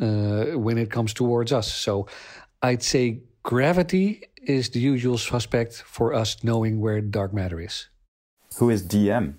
uh, 0.00 0.58
when 0.58 0.78
it 0.78 0.90
comes 0.90 1.14
towards 1.14 1.52
us. 1.52 1.72
So 1.72 2.06
I'd 2.62 2.82
say 2.82 3.22
gravity 3.42 4.24
is 4.42 4.70
the 4.70 4.80
usual 4.80 5.18
suspect 5.18 5.82
for 5.86 6.14
us 6.14 6.42
knowing 6.42 6.80
where 6.80 7.00
dark 7.00 7.32
matter 7.32 7.60
is. 7.60 7.88
Who 8.56 8.70
is 8.70 8.82
DM? 8.82 9.34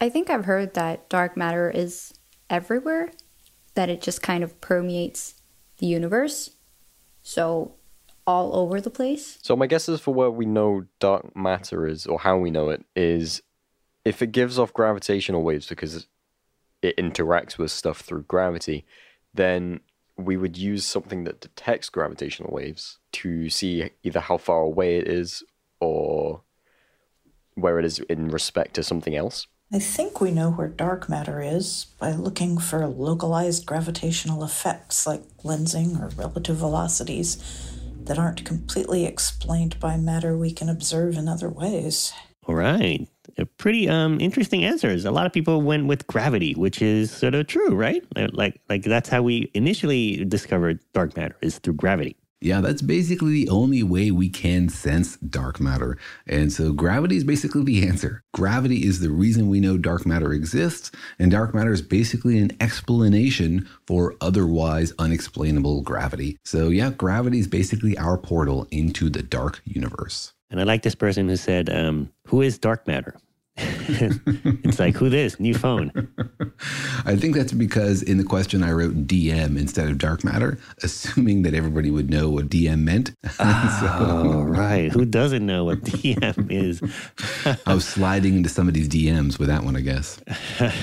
I 0.00 0.08
think 0.08 0.30
I've 0.30 0.44
heard 0.44 0.74
that 0.74 1.08
dark 1.08 1.36
matter 1.36 1.70
is 1.70 2.12
everywhere 2.50 3.12
that 3.74 3.88
it 3.88 4.02
just 4.02 4.22
kind 4.22 4.44
of 4.44 4.60
permeates 4.60 5.34
the 5.78 5.86
universe. 5.86 6.50
So 7.22 7.74
all 8.26 8.54
over 8.56 8.80
the 8.80 8.90
place. 8.90 9.38
So 9.42 9.56
my 9.56 9.66
guess 9.66 9.88
is 9.88 10.00
for 10.00 10.14
where 10.14 10.30
we 10.30 10.46
know 10.46 10.84
dark 11.00 11.34
matter 11.36 11.86
is 11.86 12.06
or 12.06 12.20
how 12.20 12.38
we 12.38 12.50
know 12.50 12.68
it 12.70 12.84
is 12.94 13.42
if 14.04 14.22
it 14.22 14.32
gives 14.32 14.58
off 14.58 14.72
gravitational 14.72 15.42
waves 15.42 15.66
because 15.66 16.06
it 16.82 16.96
interacts 16.96 17.58
with 17.58 17.70
stuff 17.70 18.00
through 18.00 18.24
gravity, 18.24 18.84
then 19.34 19.80
we 20.16 20.36
would 20.36 20.56
use 20.56 20.84
something 20.84 21.24
that 21.24 21.40
detects 21.40 21.88
gravitational 21.88 22.52
waves 22.52 22.98
to 23.12 23.48
see 23.48 23.90
either 24.02 24.20
how 24.20 24.36
far 24.36 24.60
away 24.60 24.96
it 24.96 25.08
is 25.08 25.42
or 25.80 26.42
where 27.54 27.78
it 27.78 27.84
is 27.84 27.98
in 28.00 28.28
respect 28.28 28.74
to 28.74 28.82
something 28.82 29.14
else. 29.16 29.46
I 29.74 29.78
think 29.78 30.20
we 30.20 30.32
know 30.32 30.50
where 30.50 30.68
dark 30.68 31.08
matter 31.08 31.40
is 31.40 31.86
by 31.98 32.12
looking 32.12 32.58
for 32.58 32.86
localized 32.86 33.64
gravitational 33.64 34.44
effects 34.44 35.06
like 35.06 35.22
lensing 35.42 35.98
or 35.98 36.08
relative 36.08 36.56
velocities 36.56 37.38
that 38.04 38.18
aren't 38.18 38.44
completely 38.44 39.06
explained 39.06 39.80
by 39.80 39.96
matter 39.96 40.36
we 40.36 40.52
can 40.52 40.68
observe 40.68 41.16
in 41.16 41.26
other 41.26 41.48
ways. 41.48 42.12
All 42.46 42.54
right. 42.54 43.08
Pretty 43.56 43.88
um 43.88 44.20
interesting 44.20 44.64
answers. 44.64 45.04
A 45.04 45.10
lot 45.10 45.26
of 45.26 45.32
people 45.32 45.62
went 45.62 45.86
with 45.86 46.06
gravity, 46.06 46.54
which 46.54 46.82
is 46.82 47.10
sort 47.10 47.34
of 47.34 47.46
true, 47.46 47.74
right? 47.74 48.02
Like 48.32 48.60
like 48.68 48.82
that's 48.82 49.08
how 49.08 49.22
we 49.22 49.50
initially 49.54 50.24
discovered 50.24 50.80
dark 50.92 51.16
matter 51.16 51.36
is 51.40 51.58
through 51.58 51.74
gravity. 51.74 52.16
Yeah, 52.42 52.60
that's 52.60 52.82
basically 52.82 53.44
the 53.44 53.50
only 53.50 53.84
way 53.84 54.10
we 54.10 54.28
can 54.28 54.68
sense 54.68 55.16
dark 55.18 55.60
matter. 55.60 55.96
And 56.26 56.52
so 56.52 56.72
gravity 56.72 57.16
is 57.16 57.22
basically 57.22 57.62
the 57.62 57.86
answer. 57.86 58.24
Gravity 58.34 58.84
is 58.84 58.98
the 58.98 59.10
reason 59.10 59.48
we 59.48 59.60
know 59.60 59.78
dark 59.78 60.04
matter 60.04 60.32
exists, 60.32 60.90
and 61.20 61.30
dark 61.30 61.54
matter 61.54 61.72
is 61.72 61.82
basically 61.82 62.40
an 62.40 62.50
explanation 62.60 63.68
for 63.86 64.16
otherwise 64.20 64.92
unexplainable 64.98 65.82
gravity. 65.82 66.36
So, 66.44 66.68
yeah, 66.68 66.90
gravity 66.90 67.38
is 67.38 67.46
basically 67.46 67.96
our 67.96 68.18
portal 68.18 68.66
into 68.72 69.08
the 69.08 69.22
dark 69.22 69.62
universe. 69.64 70.31
And 70.52 70.60
I 70.60 70.64
like 70.64 70.82
this 70.82 70.94
person 70.94 71.28
who 71.28 71.36
said, 71.36 71.70
um, 71.70 72.12
Who 72.26 72.42
is 72.42 72.58
dark 72.58 72.86
matter? 72.86 73.16
it's 73.56 74.78
like, 74.78 74.94
who 74.96 75.10
this? 75.10 75.38
New 75.40 75.54
phone. 75.54 75.92
I 77.04 77.16
think 77.16 77.34
that's 77.34 77.52
because 77.52 78.02
in 78.02 78.16
the 78.16 78.24
question 78.24 78.62
I 78.62 78.72
wrote 78.72 79.06
DM 79.06 79.58
instead 79.58 79.88
of 79.88 79.98
dark 79.98 80.24
matter, 80.24 80.58
assuming 80.82 81.42
that 81.42 81.54
everybody 81.54 81.90
would 81.90 82.10
know 82.10 82.30
what 82.30 82.48
DM 82.48 82.80
meant. 82.80 83.12
Oh, 83.38 84.42
right. 84.46 84.90
Who 84.92 85.04
doesn't 85.04 85.44
know 85.44 85.64
what 85.64 85.82
DM 85.82 86.50
is? 86.50 86.82
I 87.66 87.74
was 87.74 87.86
sliding 87.86 88.36
into 88.36 88.48
somebody's 88.48 88.88
DMs 88.88 89.38
with 89.38 89.48
that 89.48 89.64
one, 89.64 89.76
I 89.76 89.80
guess. 89.80 90.20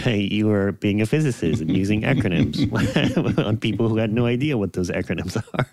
you 0.06 0.48
were 0.48 0.72
being 0.74 1.02
a 1.02 1.06
physicist 1.06 1.62
and 1.62 1.76
using 1.76 2.02
acronyms 2.02 3.38
on 3.46 3.58
people 3.58 3.88
who 3.88 3.98
had 3.98 4.12
no 4.12 4.26
idea 4.26 4.58
what 4.58 4.74
those 4.74 4.90
acronyms 4.90 5.42
are. 5.54 5.68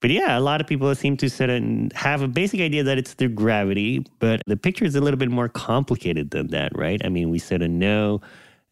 But 0.00 0.10
yeah, 0.10 0.38
a 0.38 0.40
lot 0.40 0.60
of 0.60 0.66
people 0.66 0.94
seem 0.94 1.16
to 1.16 1.28
sort 1.28 1.50
of 1.50 1.62
have 1.94 2.22
a 2.22 2.28
basic 2.28 2.60
idea 2.60 2.84
that 2.84 2.98
it's 2.98 3.14
through 3.14 3.30
gravity, 3.30 4.06
but 4.20 4.42
the 4.46 4.56
picture 4.56 4.84
is 4.84 4.94
a 4.94 5.00
little 5.00 5.18
bit 5.18 5.30
more 5.30 5.48
complicated 5.48 6.30
than 6.30 6.48
that, 6.48 6.76
right? 6.76 7.04
I 7.04 7.08
mean, 7.08 7.30
we 7.30 7.38
sort 7.38 7.62
of 7.62 7.70
know 7.70 8.20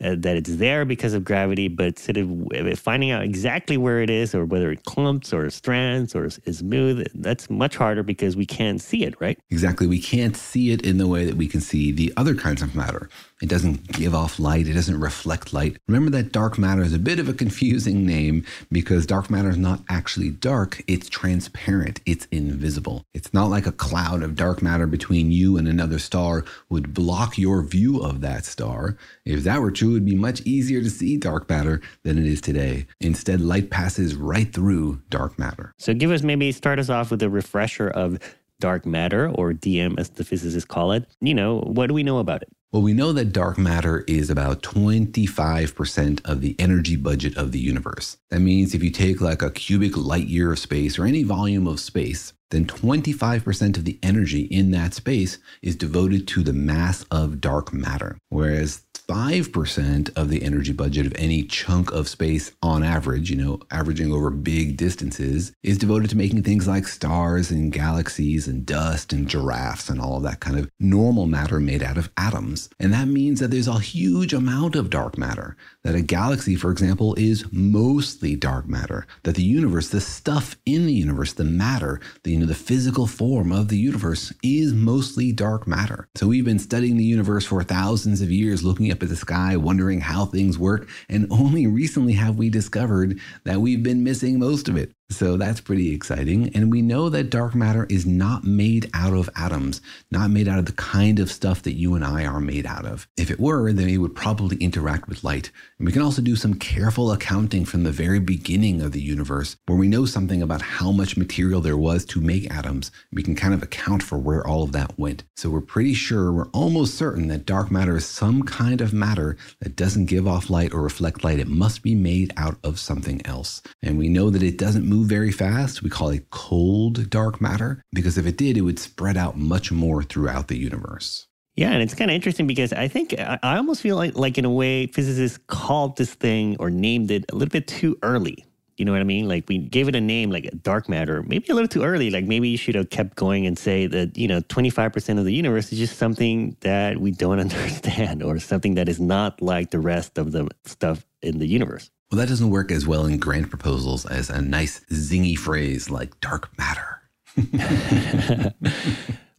uh, 0.05 0.15
that 0.19 0.37
it's 0.37 0.57
there 0.57 0.85
because 0.85 1.15
of 1.15 1.25
gravity, 1.25 1.69
but 1.69 1.99
sort 1.99 2.19
of 2.19 2.79
finding 2.79 3.11
out 3.11 3.23
exactly 3.23 3.77
where 3.77 4.03
it 4.03 4.11
is 4.11 4.35
or 4.35 4.45
whether 4.45 4.71
it 4.71 4.85
clumps 4.85 5.33
or 5.33 5.49
strands 5.49 6.15
or 6.15 6.27
is 6.27 6.59
smooth, 6.59 7.07
that's 7.15 7.49
much 7.49 7.77
harder 7.77 8.03
because 8.03 8.37
we 8.37 8.45
can't 8.45 8.81
see 8.81 9.05
it, 9.05 9.19
right? 9.21 9.39
Exactly. 9.51 9.87
We 9.87 10.01
can't 10.01 10.37
see 10.37 10.71
it 10.71 10.85
in 10.85 10.99
the 10.99 11.09
way 11.09 11.25
that 11.25 11.37
we 11.37 11.49
can 11.49 11.61
see 11.61 11.93
the 11.93 12.13
other 12.17 12.35
kinds 12.35 12.61
of 12.63 12.75
matter. 12.75 13.09
It 13.43 13.51
doesn't 13.51 13.89
give 13.89 14.15
off 14.15 14.39
light, 14.39 14.67
it 14.67 14.73
doesn't 14.73 14.99
reflect 14.99 15.53
light. 15.53 15.77
Remember 15.87 16.11
that 16.13 16.33
dark 16.33 16.57
matter 16.57 16.83
is 16.83 16.95
a 16.95 16.99
bit 16.99 17.19
of 17.19 17.29
a 17.29 17.35
confusing 17.35 18.07
name 18.07 18.47
because 18.73 19.05
dark 19.05 19.29
matter 19.29 19.51
is 19.51 19.59
not 19.59 19.83
actually 19.91 20.31
dark, 20.31 20.83
it's 20.87 21.11
transparent, 21.11 22.01
it's 22.07 22.27
invisible. 22.31 23.05
It's 23.13 23.35
not 23.35 23.51
like 23.51 23.67
a 23.67 23.73
cloud 23.73 24.23
of 24.23 24.37
dark 24.37 24.63
matter 24.63 24.87
between 24.87 25.31
you 25.31 25.59
and 25.59 25.69
another 25.69 25.99
star 25.99 26.45
would 26.71 26.95
block 26.95 27.37
your 27.37 27.63
view 27.63 28.01
of 28.01 28.23
that 28.23 28.47
star. 28.47 28.97
If 29.27 29.45
that 29.45 29.61
were 29.61 29.71
true, 29.71 29.91
it 29.91 29.95
would 29.95 30.07
be 30.07 30.15
much 30.15 30.41
easier 30.43 30.81
to 30.81 30.89
see 30.89 31.19
dark 31.19 31.49
matter 31.51 31.83
than 32.05 32.17
it 32.17 32.25
is 32.25 32.41
today. 32.41 32.87
Instead, 33.01 33.43
light 33.43 33.69
passes 33.69 34.15
right 34.15 34.51
through 34.51 35.03
dark 35.11 35.39
matter. 35.39 35.75
So 35.79 35.93
give 35.93 36.11
us 36.11 36.23
maybe 36.23 36.53
start 36.53 36.79
us 36.79 36.89
off 36.89 37.11
with 37.11 37.23
a 37.23 37.29
refresher 37.29 37.89
of 37.89 38.19
dark 38.61 38.87
matter, 38.87 39.31
or 39.35 39.53
DM 39.53 39.99
as 39.99 40.11
the 40.11 40.25
physicists 40.25 40.67
call 40.67 40.93
it. 40.93 41.05
You 41.21 41.35
know, 41.35 41.61
what 41.61 41.89
do 41.89 41.95
we 41.95 42.03
know 42.03 42.19
about 42.19 42.43
it? 42.43 42.49
Well, 42.77 42.83
we 42.83 42.93
know 42.93 43.15
that 43.15 43.33
dark 43.33 43.57
matter 43.57 44.05
is 44.07 44.29
about 44.29 44.61
25% 44.61 46.21
of 46.27 46.43
the 46.43 46.55
energy 46.59 46.95
budget 46.97 47.35
of 47.35 47.51
the 47.53 47.59
universe. 47.59 48.19
That 48.29 48.41
means 48.41 48.75
if 48.75 48.83
you 48.83 48.91
take 48.91 49.23
like 49.23 49.41
a 49.41 49.51
cubic 49.51 49.97
light 49.97 50.27
year 50.27 50.53
of 50.53 50.59
space 50.59 50.99
or 50.99 51.07
any 51.07 51.23
volume 51.23 51.67
of 51.67 51.81
space, 51.81 52.35
then 52.51 52.67
25% 52.67 53.79
of 53.79 53.87
the 53.87 53.99
energy 54.03 54.43
in 54.43 54.73
that 54.73 54.93
space 54.93 55.39
is 55.63 55.75
devoted 55.75 56.29
to 56.29 56.43
the 56.43 56.53
mass 56.53 57.03
of 57.11 57.41
dark 57.41 57.73
matter. 57.73 58.19
Whereas 58.29 58.83
5% 59.09 60.17
of 60.17 60.31
the 60.31 60.43
energy 60.43 60.73
budget 60.73 61.07
of 61.07 61.15
any 61.17 61.45
chunk 61.45 61.93
of 61.93 62.09
space 62.09 62.53
on 62.63 62.83
average, 62.83 63.31
you 63.31 63.37
know, 63.37 63.61
averaging 63.71 64.13
over 64.13 64.31
big 64.31 64.77
distances, 64.77 65.53
is 65.63 65.79
devoted 65.79 66.11
to 66.11 66.17
making 66.17 66.43
things 66.43 66.67
like 66.67 66.89
stars 66.89 67.51
and 67.51 67.73
galaxies 67.73 68.49
and 68.49 68.67
dust 68.67 69.13
and 69.13 69.29
giraffes 69.29 69.89
and 69.89 70.01
all 70.01 70.17
of 70.17 70.23
that 70.25 70.41
kind 70.41 70.59
of 70.59 70.69
normal 70.81 71.27
matter 71.27 71.61
made 71.61 71.83
out 71.83 71.97
of 71.97 72.11
atoms. 72.17 72.69
And 72.81 72.93
that 72.93 73.09
means 73.09 73.41
that 73.41 73.51
there's 73.53 73.69
a 73.69 73.79
huge 73.79 74.33
amount 74.33 74.75
of 74.75 74.91
dark 74.91 75.17
matter. 75.17 75.57
That 75.87 75.95
a 75.95 76.03
galaxy, 76.03 76.57
for 76.57 76.73
example, 76.73 77.15
is 77.15 77.45
mostly 77.53 78.35
dark 78.35 78.67
matter. 78.67 79.07
That 79.23 79.37
the 79.37 79.45
universe, 79.45 79.89
the 79.89 80.01
stuff 80.01 80.57
in 80.67 80.85
the 80.85 80.93
universe, 80.93 81.33
the 81.33 81.45
matter, 81.45 82.01
the, 82.25 82.33
you 82.33 82.41
know, 82.41 82.47
the 82.47 82.57
physical 82.57 83.07
form 83.07 83.53
of 83.53 83.69
the 83.69 83.79
universe 83.79 84.33
is 84.43 84.73
mostly 84.73 85.31
dark 85.31 85.69
matter. 85.69 86.09
So 86.17 86.27
we've 86.27 86.45
been 86.45 86.59
studying 86.59 86.97
the 86.97 87.05
universe 87.05 87.47
for 87.47 87.63
thousands 87.63 88.21
of 88.21 88.33
years, 88.33 88.65
looking 88.65 88.91
up 88.91 89.01
at 89.01 89.11
the 89.11 89.15
sky, 89.15 89.57
wondering 89.57 90.01
how 90.01 90.25
things 90.25 90.59
work, 90.59 90.89
and 91.09 91.29
only 91.31 91.69
recently 91.69 92.15
have 92.15 92.35
we 92.35 92.51
discovered 92.51 93.21
that 93.45 93.61
we've 93.61 93.85
been 93.85 94.03
missing 94.03 94.41
most 94.41 94.69
of 94.69 94.77
it. 94.77 94.91
So 95.09 95.37
that's 95.37 95.61
pretty 95.61 95.95
exciting. 95.95 96.51
And 96.55 96.71
we 96.71 96.83
know 96.83 97.09
that 97.09 97.31
dark 97.31 97.55
matter 97.55 97.87
is 97.89 98.05
not 98.05 98.43
made 98.43 98.91
out 98.93 99.13
of 99.13 99.31
atoms, 99.37 99.81
not 100.11 100.31
made 100.31 100.49
out 100.49 100.59
of 100.59 100.67
the 100.67 100.73
kind 100.73 101.21
of 101.21 101.31
stuff 101.31 101.63
that 101.63 101.75
you 101.75 101.95
and 101.95 102.05
I 102.05 102.25
are 102.25 102.41
made 102.41 102.67
out 102.67 102.85
of. 102.85 103.07
If 103.17 103.31
it 103.31 103.39
were, 103.39 103.73
then 103.73 103.89
it 103.89 103.99
would 103.99 104.17
probably 104.17 104.57
interact 104.57 105.09
with 105.09 105.23
light. 105.23 105.53
And 105.79 105.87
we 105.87 105.93
can 105.93 106.03
also 106.03 106.23
do 106.23 106.35
some 106.35 106.55
careful 106.55 107.13
accounting 107.13 107.65
from 107.65 107.85
the 107.85 107.93
very 107.93 108.19
beginning 108.19 108.83
of 108.83 108.91
the 108.91 109.01
universe, 109.01 109.57
where 109.67 109.79
we 109.79 109.87
know 109.87 110.07
something 110.07 110.43
about 110.43 110.61
how 110.61 110.91
much 110.91 111.17
material 111.17 111.61
there 111.61 111.77
was 111.77 112.05
to 112.07 112.21
make 112.21 112.53
atoms. 112.53 112.91
We 113.13 113.23
can 113.23 113.37
kind 113.37 113.55
of 113.55 113.63
account 113.63 114.03
for 114.03 114.19
where 114.19 114.45
all 114.45 114.65
of 114.65 114.73
that 114.73 114.99
went. 114.99 115.23
So 115.37 115.51
we're 115.51 115.61
pretty 115.61 115.95
sure, 115.95 116.33
we're 116.33 116.49
almost 116.49 116.97
certain 116.97 117.29
that 117.29 117.47
dark 117.47 117.71
matter 117.71 117.97
is 117.97 118.07
some 118.07 118.43
kind 118.43 118.81
of 118.81 118.93
matter 118.93 119.37
that 119.61 119.77
doesn't 119.77 120.07
give 120.07 120.27
off 120.27 120.51
light 120.51 120.75
or 120.75 120.83
reflect 120.83 121.23
light. 121.23 121.39
It 121.39 121.47
must 121.49 121.83
be 121.83 121.95
made 121.95 122.33
out 122.37 122.59
of 122.65 122.81
something 122.81 123.25
else. 123.25 123.63
And 123.83 123.99
we 123.99 124.09
know 124.09 124.31
that 124.31 124.43
it 124.43 124.59
doesn't 124.59 124.85
move 124.85 124.96
move 124.97 125.09
very 125.09 125.33
fast. 125.33 125.83
We 125.83 125.91
call 125.91 126.11
it 126.11 126.31
cold 126.31 127.11
dark 127.11 127.41
matter 127.41 127.83
because 127.93 128.19
if 128.19 128.27
it 128.27 128.37
did, 128.37 128.57
it 128.57 128.63
would 128.63 128.79
spread 128.79 129.17
out 129.17 129.37
much 129.37 129.71
more 129.71 130.03
throughout 130.03 130.49
the 130.49 130.57
universe. 130.57 131.27
Yeah, 131.55 131.71
and 131.71 131.83
it's 131.83 131.95
kind 131.95 132.11
of 132.11 132.15
interesting 132.15 132.47
because 132.47 132.73
I 132.73 132.87
think 132.89 133.19
uh, 133.19 133.39
I 133.43 133.57
almost 133.57 133.81
feel 133.81 133.97
like, 133.97 134.15
like 134.15 134.37
in 134.37 134.45
a 134.45 134.51
way, 134.51 134.87
physicists 134.89 135.39
called 135.47 135.97
this 135.97 136.13
thing 136.13 136.57
or 136.61 136.71
named 136.71 137.11
it 137.11 137.25
a 137.33 137.35
little 137.35 137.51
bit 137.51 137.67
too 137.67 137.97
early. 138.03 138.45
You 138.77 138.85
know 138.85 138.93
what 138.93 139.01
I 139.01 139.05
mean? 139.05 139.27
Like 139.27 139.49
we 139.49 139.57
gave 139.57 139.89
it 139.89 139.97
a 139.97 140.01
name 140.03 140.31
like 140.31 140.51
dark 140.63 140.87
matter, 140.87 141.23
maybe 141.23 141.47
a 141.49 141.55
little 141.55 141.69
too 141.69 141.83
early. 141.83 142.11
Like 142.11 142.27
maybe 142.27 142.51
you 142.51 142.59
should 142.59 142.75
have 142.75 142.91
kept 142.91 143.17
going 143.17 143.47
and 143.47 143.59
say 143.59 143.87
that, 143.87 144.19
you 144.19 144.29
know, 144.29 144.43
25% 144.43 145.19
of 145.19 145.25
the 145.25 145.33
universe 145.33 145.73
is 145.73 145.79
just 145.79 145.97
something 145.97 146.59
that 146.61 146.99
we 147.01 147.11
don't 147.11 147.41
understand 147.47 148.23
or 148.23 148.39
something 148.39 148.75
that 148.75 148.87
is 148.87 149.01
not 149.01 149.41
like 149.41 149.71
the 149.71 149.81
rest 149.81 150.19
of 150.19 150.33
the 150.33 150.47
stuff 150.67 151.07
in 151.23 151.39
the 151.39 151.47
universe. 151.47 151.91
Well, 152.11 152.21
that 152.21 152.29
doesn't 152.29 152.51
work 152.51 152.71
as 152.71 152.87
well 152.87 153.05
in 153.07 153.19
grant 153.19 153.51
proposals 153.51 154.07
as 154.07 154.31
a 154.31 154.41
nice 154.41 154.81
zingy 154.93 155.37
phrase 155.37 155.91
like 155.91 156.21
dark 156.21 156.57
matter. 156.57 157.03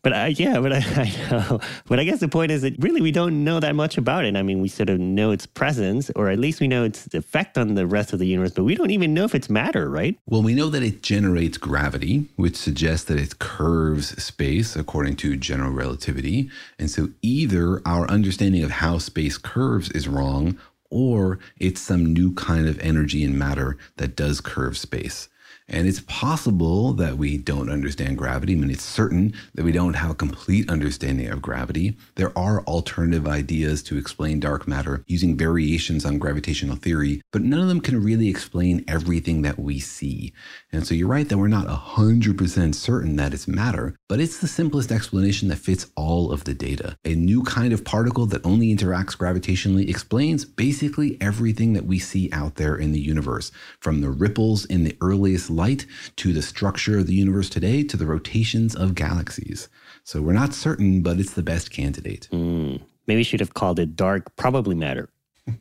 but 0.04 0.14
I, 0.14 0.28
yeah, 0.28 0.60
but 0.60 0.74
I, 0.74 0.78
I, 0.78 1.30
know. 1.30 1.62
But 1.86 2.00
I 2.02 2.04
guess 2.04 2.20
the 2.20 2.28
point 2.28 2.52
is 2.52 2.64
that 2.64 2.76
really 2.80 3.00
we 3.00 3.14
don't 3.14 3.46
know 3.46 3.62
that 3.62 3.74
much 3.74 3.98
about 3.98 4.26
it. 4.26 4.36
I 4.36 4.44
mean, 4.44 4.62
we 4.62 4.68
sort 4.68 4.90
of 4.90 5.00
know 5.00 5.32
its 5.32 5.46
presence, 5.46 6.12
or 6.14 6.30
at 6.30 6.40
least 6.40 6.60
we 6.60 6.68
know 6.68 6.84
its 6.84 7.08
effect 7.14 7.58
on 7.58 7.76
the 7.76 7.88
rest 7.88 8.12
of 8.12 8.20
the 8.20 8.28
universe, 8.28 8.52
but 8.52 8.66
we 8.66 8.76
don't 8.76 8.92
even 8.92 9.14
know 9.14 9.24
if 9.24 9.34
it's 9.34 9.50
matter, 9.50 9.90
right? 9.90 10.20
Well, 10.26 10.44
we 10.44 10.54
know 10.54 10.70
that 10.70 10.84
it 10.84 11.02
generates 11.02 11.58
gravity, 11.58 12.28
which 12.36 12.58
suggests 12.58 13.06
that 13.06 13.18
it 13.18 13.40
curves 13.40 14.22
space 14.22 14.76
according 14.76 15.16
to 15.18 15.38
general 15.38 15.72
relativity. 15.72 16.50
And 16.78 16.92
so 16.92 17.10
either 17.22 17.82
our 17.86 18.10
understanding 18.12 18.64
of 18.64 18.72
how 18.72 18.98
space 18.98 19.38
curves 19.38 19.90
is 19.92 20.10
wrong, 20.10 20.60
or 20.90 21.40
it's 21.58 21.82
some 21.82 22.14
new 22.14 22.34
kind 22.34 22.68
of 22.68 22.80
energy 22.80 23.24
and 23.24 23.38
matter 23.38 23.78
that 23.98 24.16
does 24.16 24.42
curve 24.42 24.78
space. 24.78 25.30
And 25.70 25.86
it's 25.86 26.00
possible 26.02 26.94
that 26.94 27.18
we 27.18 27.38
don't 27.38 27.70
understand 27.70 28.18
gravity. 28.18 28.54
I 28.54 28.56
mean, 28.56 28.72
it's 28.72 28.84
certain 28.84 29.34
that 29.54 29.66
we 29.66 29.74
don't 29.74 29.96
have 29.96 30.10
a 30.10 30.16
complete 30.16 30.70
understanding 30.70 31.28
of 31.28 31.42
gravity. 31.42 31.98
There 32.16 32.38
are 32.38 32.62
alternative 32.62 33.28
ideas 33.28 33.84
to 33.84 33.98
explain 33.98 34.40
dark 34.40 34.66
matter 34.66 35.04
using 35.08 35.36
variations 35.36 36.06
on 36.06 36.20
gravitational 36.20 36.78
theory, 36.78 37.22
but 37.34 37.42
none 37.42 37.60
of 37.60 37.68
them 37.68 37.82
can 37.82 38.02
really 38.02 38.30
explain 38.30 38.86
everything 38.88 39.42
that 39.42 39.60
we 39.60 39.80
see. 39.80 40.32
And 40.72 40.88
so 40.88 40.96
you're 40.96 41.08
right 41.10 41.28
that 41.28 41.38
we're 41.38 41.50
not 41.50 41.68
100% 41.68 42.74
certain 42.74 43.18
that 43.18 43.34
it's 43.34 43.48
matter, 43.48 43.98
but 44.08 44.22
it's 44.22 44.40
the 44.40 44.48
simplest 44.48 44.92
explanation 44.92 45.50
that 45.50 45.58
fits 45.58 45.88
all 45.98 46.32
of 46.32 46.46
the 46.46 46.54
data. 46.54 46.98
A 47.04 47.14
new 47.14 47.44
kind 47.44 47.74
of 47.74 47.84
particle 47.84 48.26
that 48.28 48.46
only 48.46 48.74
interacts 48.74 49.18
gravitationally 49.18 49.90
explains 49.90 50.46
basically 50.46 51.18
everything 51.20 51.74
that 51.74 51.86
we 51.86 52.00
see 52.00 52.30
out 52.32 52.56
there 52.56 52.78
in 52.78 52.94
the 52.94 53.02
universe, 53.02 53.52
from 53.82 54.00
the 54.00 54.10
ripples 54.10 54.64
in 54.64 54.86
the 54.86 54.96
earliest 55.02 55.50
light 55.58 55.86
to 56.16 56.32
the 56.32 56.42
structure 56.42 57.00
of 57.00 57.08
the 57.08 57.16
universe 57.16 57.50
today 57.50 57.84
to 57.84 57.98
the 57.98 58.06
rotations 58.06 58.76
of 58.76 58.96
galaxies. 58.96 59.68
So 60.06 60.22
we're 60.22 60.32
not 60.32 60.54
certain, 60.54 61.02
but 61.02 61.20
it's 61.20 61.34
the 61.34 61.44
best 61.44 61.72
candidate. 61.72 62.30
Mm. 62.32 62.82
Maybe 63.08 63.20
we 63.20 63.24
should 63.24 63.42
have 63.42 63.54
called 63.54 63.80
it 63.80 63.96
dark, 63.96 64.34
probably 64.38 64.76
matter. 64.76 65.10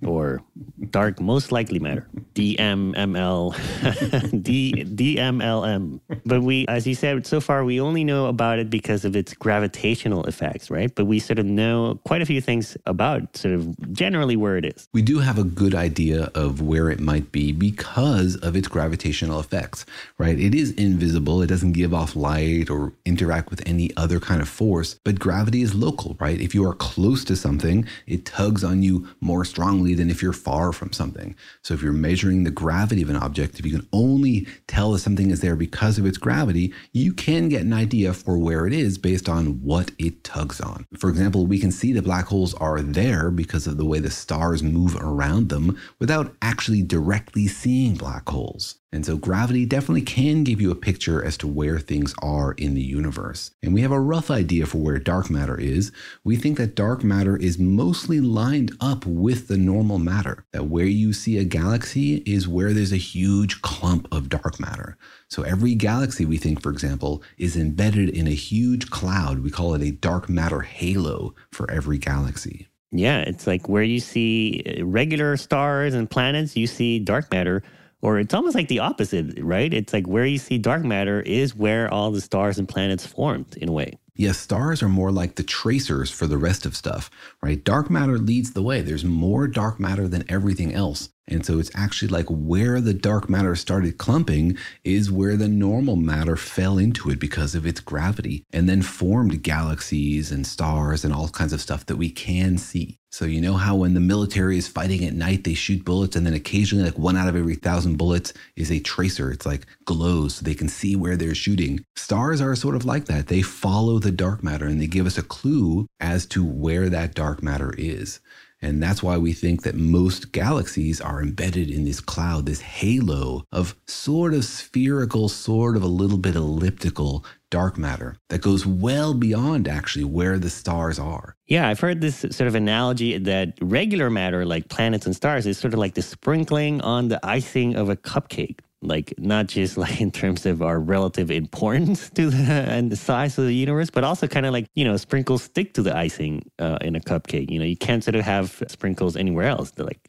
Or 0.05 0.43
dark 0.91 1.21
most 1.21 1.53
likely 1.53 1.79
matter, 1.79 2.07
DMML, 2.35 4.43
D, 4.43 4.85
DMLM. 4.85 6.01
But 6.27 6.43
we, 6.43 6.67
as 6.67 6.87
you 6.87 6.95
said, 6.95 7.27
so 7.27 7.41
far 7.41 7.65
we 7.65 7.81
only 7.81 8.03
know 8.03 8.27
about 8.27 8.59
it 8.59 8.69
because 8.69 9.05
of 9.05 9.15
its 9.15 9.33
gravitational 9.35 10.25
effects, 10.25 10.71
right? 10.71 10.93
But 10.93 11.07
we 11.07 11.21
sort 11.21 11.39
of 11.39 11.47
know 11.47 12.01
quite 12.05 12.21
a 12.21 12.27
few 12.27 12.41
things 12.41 12.77
about 12.85 13.37
sort 13.37 13.55
of 13.55 13.93
generally 13.93 14.37
where 14.37 14.57
it 14.57 14.65
is. 14.65 14.89
We 14.93 15.03
do 15.03 15.21
have 15.21 15.39
a 15.39 15.45
good 15.45 15.75
idea 15.75 16.31
of 16.35 16.61
where 16.61 16.91
it 16.91 16.99
might 16.99 17.31
be 17.31 17.53
because 17.53 18.37
of 18.37 18.57
its 18.57 18.67
gravitational 18.67 19.39
effects, 19.39 19.87
right? 20.19 20.39
It 20.39 20.55
is 20.55 20.73
invisible, 20.73 21.43
it 21.43 21.47
doesn't 21.47 21.73
give 21.73 21.95
off 21.95 22.17
light 22.17 22.71
or 22.71 22.93
interact 23.05 23.51
with 23.51 23.63
any 23.67 23.97
other 23.97 24.19
kind 24.19 24.43
of 24.43 24.49
force, 24.49 24.99
but 25.05 25.19
gravity 25.19 25.63
is 25.63 25.75
local, 25.75 26.17
right? 26.19 26.41
If 26.41 26.55
you 26.55 26.69
are 26.69 26.75
close 26.75 27.25
to 27.25 27.37
something, 27.37 27.87
it 28.07 28.25
tugs 28.25 28.65
on 28.65 28.83
you 28.83 29.09
more 29.21 29.45
strongly 29.45 29.76
than 29.83 30.11
if 30.11 30.23
you're 30.23 30.33
far 30.33 30.73
from 30.73 30.93
something. 30.93 31.35
So 31.63 31.75
if 31.75 31.83
you're 31.83 31.93
measuring 31.93 32.45
the 32.45 32.51
gravity 32.51 33.03
of 33.03 33.11
an 33.11 33.17
object, 33.17 33.59
if 33.59 33.67
you 33.67 33.73
can 33.73 33.89
only 33.93 34.47
tell 34.67 34.93
that 34.93 35.01
something 35.01 35.31
is 35.31 35.41
there 35.41 35.57
because 35.57 35.99
of 35.99 36.07
its 36.07 36.19
gravity, 36.19 36.73
you 36.93 37.13
can 37.13 37.49
get 37.49 37.63
an 37.63 37.73
idea 37.73 38.13
for 38.13 38.39
where 38.39 38.67
it 38.67 38.73
is 38.73 38.99
based 38.99 39.29
on 39.29 39.63
what 39.63 39.91
it 39.99 40.25
tugs 40.25 40.61
on. 40.61 40.87
For 40.99 41.11
example, 41.11 41.47
we 41.47 41.59
can 41.59 41.73
see 41.73 41.93
that 41.93 42.03
black 42.03 42.27
holes 42.27 42.55
are 42.55 42.81
there 42.81 43.31
because 43.31 43.67
of 43.67 43.77
the 43.77 43.85
way 43.85 43.99
the 43.99 44.11
stars 44.11 44.63
move 44.63 44.97
around 44.97 45.49
them 45.49 45.79
without 45.99 46.35
actually 46.43 46.83
directly 46.83 47.47
seeing 47.47 47.95
black 47.95 48.29
holes. 48.29 48.77
And 48.97 49.05
so 49.05 49.19
gravity 49.19 49.67
definitely 49.67 50.01
can 50.01 50.43
give 50.43 50.59
you 50.59 50.71
a 50.71 50.75
picture 50.75 51.23
as 51.23 51.37
to 51.37 51.47
where 51.47 51.79
things 51.79 52.15
are 52.23 52.53
in 52.53 52.73
the 52.73 52.81
universe. 52.81 53.51
And 53.63 53.75
we 53.75 53.83
have 53.83 53.93
a 53.93 54.01
rough 54.01 54.31
idea 54.31 54.65
for 54.65 54.79
where 54.79 54.99
dark 54.99 55.29
matter 55.29 55.61
is. 55.61 55.93
We 56.25 56.37
think 56.37 56.57
that 56.57 56.75
dark 56.75 57.05
matter 57.05 57.37
is 57.37 57.59
mostly 57.59 58.21
lined 58.21 58.75
up 58.81 59.05
with 59.05 59.49
the 59.49 59.59
normal 59.59 59.99
matter, 59.99 60.47
that 60.53 60.69
where 60.69 60.87
you 60.87 61.13
see 61.13 61.37
a 61.37 61.45
galaxy 61.45 62.23
is 62.25 62.49
where 62.49 62.73
there's 62.73 62.95
a 62.95 62.97
huge 62.97 63.61
clump 63.61 64.09
of 64.11 64.31
dark 64.31 64.59
matter. 64.59 64.97
So 65.29 65.43
every 65.43 65.75
galaxy, 65.75 66.25
we 66.25 66.39
think, 66.39 66.63
for 66.63 66.71
example, 66.71 67.23
is 67.37 67.55
embedded 67.55 68.09
in 68.09 68.27
a 68.27 68.31
huge 68.31 68.89
cloud. 68.89 69.41
We 69.41 69.51
call 69.51 69.75
it 69.75 69.83
a 69.83 69.91
dark 69.91 70.31
matter 70.31 70.63
halo 70.63 71.35
for 71.53 71.71
every 71.71 71.99
galaxy. 71.99 72.69
Yeah, 72.93 73.19
it's 73.19 73.47
like 73.47 73.69
where 73.69 73.83
you 73.83 74.01
see 74.01 74.63
uh, 74.65 74.87
regular 74.87 75.37
stars 75.37 75.93
and 75.93 76.09
planets, 76.09 76.57
you 76.57 76.67
see 76.67 76.99
dark 76.99 77.31
matter 77.31 77.63
or 78.03 78.19
it's 78.19 78.35
almost 78.35 78.55
like 78.55 78.69
the 78.69 78.81
opposite, 78.81 79.39
right? 79.41 79.73
It's 79.73 79.93
like 79.93 80.07
where 80.07 80.27
you 80.27 80.39
see 80.39 80.59
dark 80.59 80.85
matter 80.85 81.21
is 81.21 81.57
where 81.57 81.93
all 81.93 82.11
the 82.11 82.21
stars 82.21 82.59
and 82.59 82.69
planets 82.69 83.07
formed 83.07 83.57
in 83.57 83.69
a 83.69 83.73
way. 83.73 83.99
Yes, 84.15 84.39
stars 84.39 84.83
are 84.83 84.89
more 84.89 85.13
like 85.13 85.35
the 85.35 85.43
tracers 85.43 86.11
for 86.11 86.27
the 86.27 86.39
rest 86.39 86.65
of 86.65 86.75
stuff, 86.75 87.11
right? 87.43 87.63
Dark 87.63 87.91
matter 87.91 88.19
leads 88.19 88.53
the 88.53 88.63
way. 88.63 88.81
There's 88.81 89.05
more 89.05 89.47
dark 89.47 89.79
matter 89.79 90.09
than 90.09 90.25
everything 90.31 90.73
else. 90.73 91.11
And 91.29 91.45
so 91.45 91.59
it's 91.59 91.71
actually 91.75 92.09
like 92.09 92.27
where 92.29 92.81
the 92.81 92.95
dark 92.95 93.29
matter 93.29 93.57
started 93.57 93.99
clumping 93.99 94.57
is 94.85 95.11
where 95.11 95.37
the 95.37 95.49
normal 95.49 95.97
matter 95.97 96.37
fell 96.37 96.79
into 96.79 97.11
it 97.11 97.19
because 97.19 97.55
of 97.55 97.67
its 97.67 97.81
gravity 97.81 98.45
and 98.53 98.69
then 98.69 98.83
formed 98.83 99.43
galaxies 99.43 100.31
and 100.31 100.47
stars 100.47 101.05
and 101.05 101.13
all 101.13 101.29
kinds 101.29 101.53
of 101.53 101.61
stuff 101.61 101.85
that 101.87 101.97
we 101.97 102.11
can 102.11 102.59
see. 102.59 102.99
So, 103.11 103.25
you 103.25 103.41
know 103.41 103.55
how 103.55 103.77
when 103.77 103.95
the 103.95 104.01
military 104.01 104.59
is 104.59 104.69
fighting 104.69 105.03
at 105.03 105.15
night, 105.15 105.45
they 105.45 105.55
shoot 105.55 105.87
bullets, 105.87 106.17
and 106.17 106.27
then 106.27 106.35
occasionally, 106.35 106.85
like 106.85 106.99
one 106.99 107.17
out 107.17 107.31
of 107.31 107.37
every 107.37 107.55
thousand 107.55 107.97
bullets 107.97 108.35
is 108.57 108.71
a 108.71 108.81
tracer. 108.81 109.31
It's 109.31 109.47
like 109.47 109.65
glows 109.87 110.35
so 110.35 110.45
they 110.45 110.55
can 110.55 110.69
see 110.69 110.97
where 110.97 111.17
they're 111.17 111.35
shooting. 111.35 111.83
Stars 111.95 112.43
are 112.43 112.55
sort 112.55 112.77
of 112.77 112.85
like 112.85 113.07
that. 113.07 113.29
They 113.29 113.41
follow 113.41 113.99
the 113.99 114.11
dark 114.11 114.43
matter 114.43 114.67
and 114.67 114.83
they 114.83 114.87
give 114.87 115.07
us 115.07 115.17
a 115.17 115.23
clue 115.23 115.87
as 115.99 116.27
to 116.27 116.45
where 116.45 116.91
that 116.91 117.15
dark 117.15 117.43
matter 117.43 117.73
is. 117.79 118.21
And 118.63 118.83
that's 118.83 119.03
why 119.03 119.19
we 119.19 119.33
think 119.33 119.63
that 119.63 119.75
most 119.75 120.33
galaxies 120.33 121.01
are 121.01 121.21
embedded 121.21 121.71
in 121.71 121.85
this 121.85 122.01
cloud, 122.01 122.47
this 122.47 122.61
halo 122.61 123.45
of 123.53 123.77
sort 123.87 124.33
of 124.33 124.45
spherical, 124.45 125.29
sort 125.29 125.77
of 125.77 125.83
a 125.83 125.89
little 125.89 126.19
bit 126.19 126.37
elliptical 126.37 127.25
dark 127.51 127.79
matter 127.79 128.17
that 128.29 128.41
goes 128.41 128.67
well 128.67 129.15
beyond 129.15 129.69
actually 129.69 130.05
where 130.05 130.39
the 130.39 130.51
stars 130.51 130.99
are. 130.99 131.37
Yeah, 131.47 131.69
I've 131.69 131.81
heard 131.81 132.01
this 132.01 132.21
sort 132.21 132.49
of 132.49 132.55
analogy 132.55 133.19
that 133.19 133.55
regular 133.61 134.11
matter, 134.11 134.45
like 134.45 134.69
planets 134.69 135.07
and 135.07 135.15
stars, 135.15 135.47
is 135.47 135.59
sort 135.59 135.73
of 135.73 135.79
like 135.79 135.95
the 135.95 136.03
sprinkling 136.03 136.81
on 136.81 137.09
the 137.09 137.25
icing 137.25 137.77
of 137.77 137.89
a 137.89 137.97
cupcake 137.97 138.61
like 138.83 139.15
not 139.19 139.47
just 139.47 139.77
like 139.77 140.01
in 140.01 140.11
terms 140.11 140.47
of 140.47 140.63
our 140.63 140.79
relative 140.79 141.31
importance 141.31 142.11
to 142.11 142.31
the 142.31 142.53
and 142.53 142.91
the 142.91 142.97
size 142.97 143.39
of 143.39 143.47
the 143.47 143.55
universe, 143.55 143.91
but 143.91 144.05
also 144.05 144.27
kind 144.27 144.47
of 144.47 144.53
like 144.53 144.67
you 144.75 144.85
know 144.85 144.97
sprinkles 144.97 145.43
stick 145.43 145.75
to 145.75 145.83
the 145.83 145.97
icing 145.97 146.43
uh, 146.59 146.79
in 146.81 146.97
a 146.97 147.01
cupcake. 147.01 147.51
You 147.51 147.59
know, 147.59 147.65
you 147.65 147.77
can't 147.77 148.05
sort 148.05 148.15
of 148.15 148.25
have 148.25 148.63
sprinkles 148.69 149.17
anywhere 149.17 149.47
else. 149.47 149.73
They're 149.73 149.87
like 149.87 150.01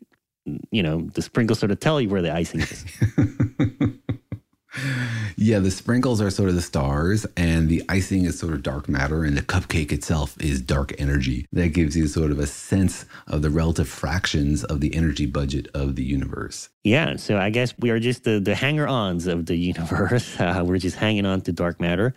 you 0.71 0.83
know 0.83 1.01
the 1.13 1.21
sprinkles 1.21 1.59
sort 1.59 1.71
of 1.71 1.79
tell 1.79 1.99
you 1.99 2.09
where 2.09 2.21
the 2.21 2.33
icing 2.33 2.61
is. 2.61 2.85
yeah, 5.39 5.59
the 5.59 5.69
sprinkles 5.69 6.19
are 6.19 6.31
sort 6.31 6.49
of 6.49 6.55
the 6.55 6.63
stars, 6.63 7.27
and 7.37 7.69
the 7.69 7.83
icing 7.87 8.25
is 8.25 8.39
sort 8.39 8.53
of 8.53 8.63
dark 8.63 8.89
matter, 8.89 9.23
and 9.23 9.37
the 9.37 9.43
cupcake 9.43 9.91
itself 9.91 10.35
is 10.41 10.59
dark 10.59 10.93
energy. 10.97 11.45
That 11.53 11.69
gives 11.69 11.95
you 11.95 12.07
sort 12.07 12.31
of 12.31 12.39
a 12.39 12.47
sense 12.47 13.05
of 13.27 13.43
the 13.43 13.51
relative 13.51 13.87
fractions 13.87 14.63
of 14.63 14.81
the 14.81 14.95
energy 14.95 15.27
budget 15.27 15.67
of 15.75 15.95
the 15.95 16.03
universe. 16.03 16.69
Yeah, 16.83 17.17
so 17.17 17.37
I 17.37 17.51
guess 17.51 17.75
we 17.77 17.91
are 17.91 17.99
just 17.99 18.23
the, 18.23 18.39
the 18.39 18.55
hanger 18.55 18.87
ons 18.87 19.27
of 19.27 19.45
the 19.45 19.55
universe. 19.71 20.39
Uh, 20.39 20.63
we're 20.65 20.79
just 20.79 20.97
hanging 20.97 21.27
on 21.27 21.41
to 21.41 21.51
dark 21.51 21.79
matter. 21.79 22.15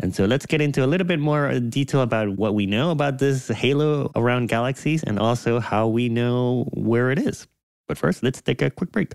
And 0.00 0.14
so 0.14 0.24
let's 0.24 0.44
get 0.44 0.60
into 0.60 0.84
a 0.84 0.88
little 0.88 1.06
bit 1.06 1.20
more 1.20 1.58
detail 1.60 2.02
about 2.02 2.30
what 2.30 2.54
we 2.54 2.66
know 2.66 2.90
about 2.90 3.18
this 3.18 3.48
halo 3.48 4.10
around 4.16 4.48
galaxies 4.48 5.04
and 5.04 5.18
also 5.18 5.60
how 5.60 5.86
we 5.86 6.08
know 6.08 6.68
where 6.74 7.10
it 7.12 7.18
is. 7.18 7.46
But 7.86 7.96
first, 7.96 8.22
let's 8.24 8.42
take 8.42 8.60
a 8.60 8.70
quick 8.70 8.90
break. 8.90 9.14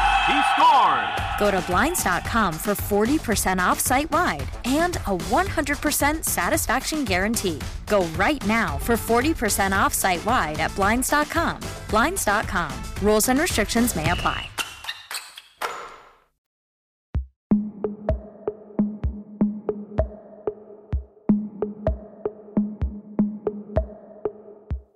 He. 0.31 0.61
Go 1.41 1.49
to 1.49 1.61
Blinds.com 1.61 2.53
for 2.53 2.75
40% 2.75 3.57
off 3.59 3.79
site 3.79 4.11
wide 4.11 4.47
and 4.65 4.97
a 4.97 5.17
100% 5.17 6.23
satisfaction 6.23 7.03
guarantee. 7.03 7.59
Go 7.87 8.05
right 8.17 8.45
now 8.45 8.77
for 8.77 8.93
40% 8.93 9.71
off 9.71 9.93
site 9.93 10.23
wide 10.23 10.59
at 10.59 10.75
Blinds.com. 10.75 11.59
Blinds.com. 11.89 12.71
Rules 13.01 13.29
and 13.29 13.39
restrictions 13.39 13.95
may 13.95 14.11
apply. 14.11 14.47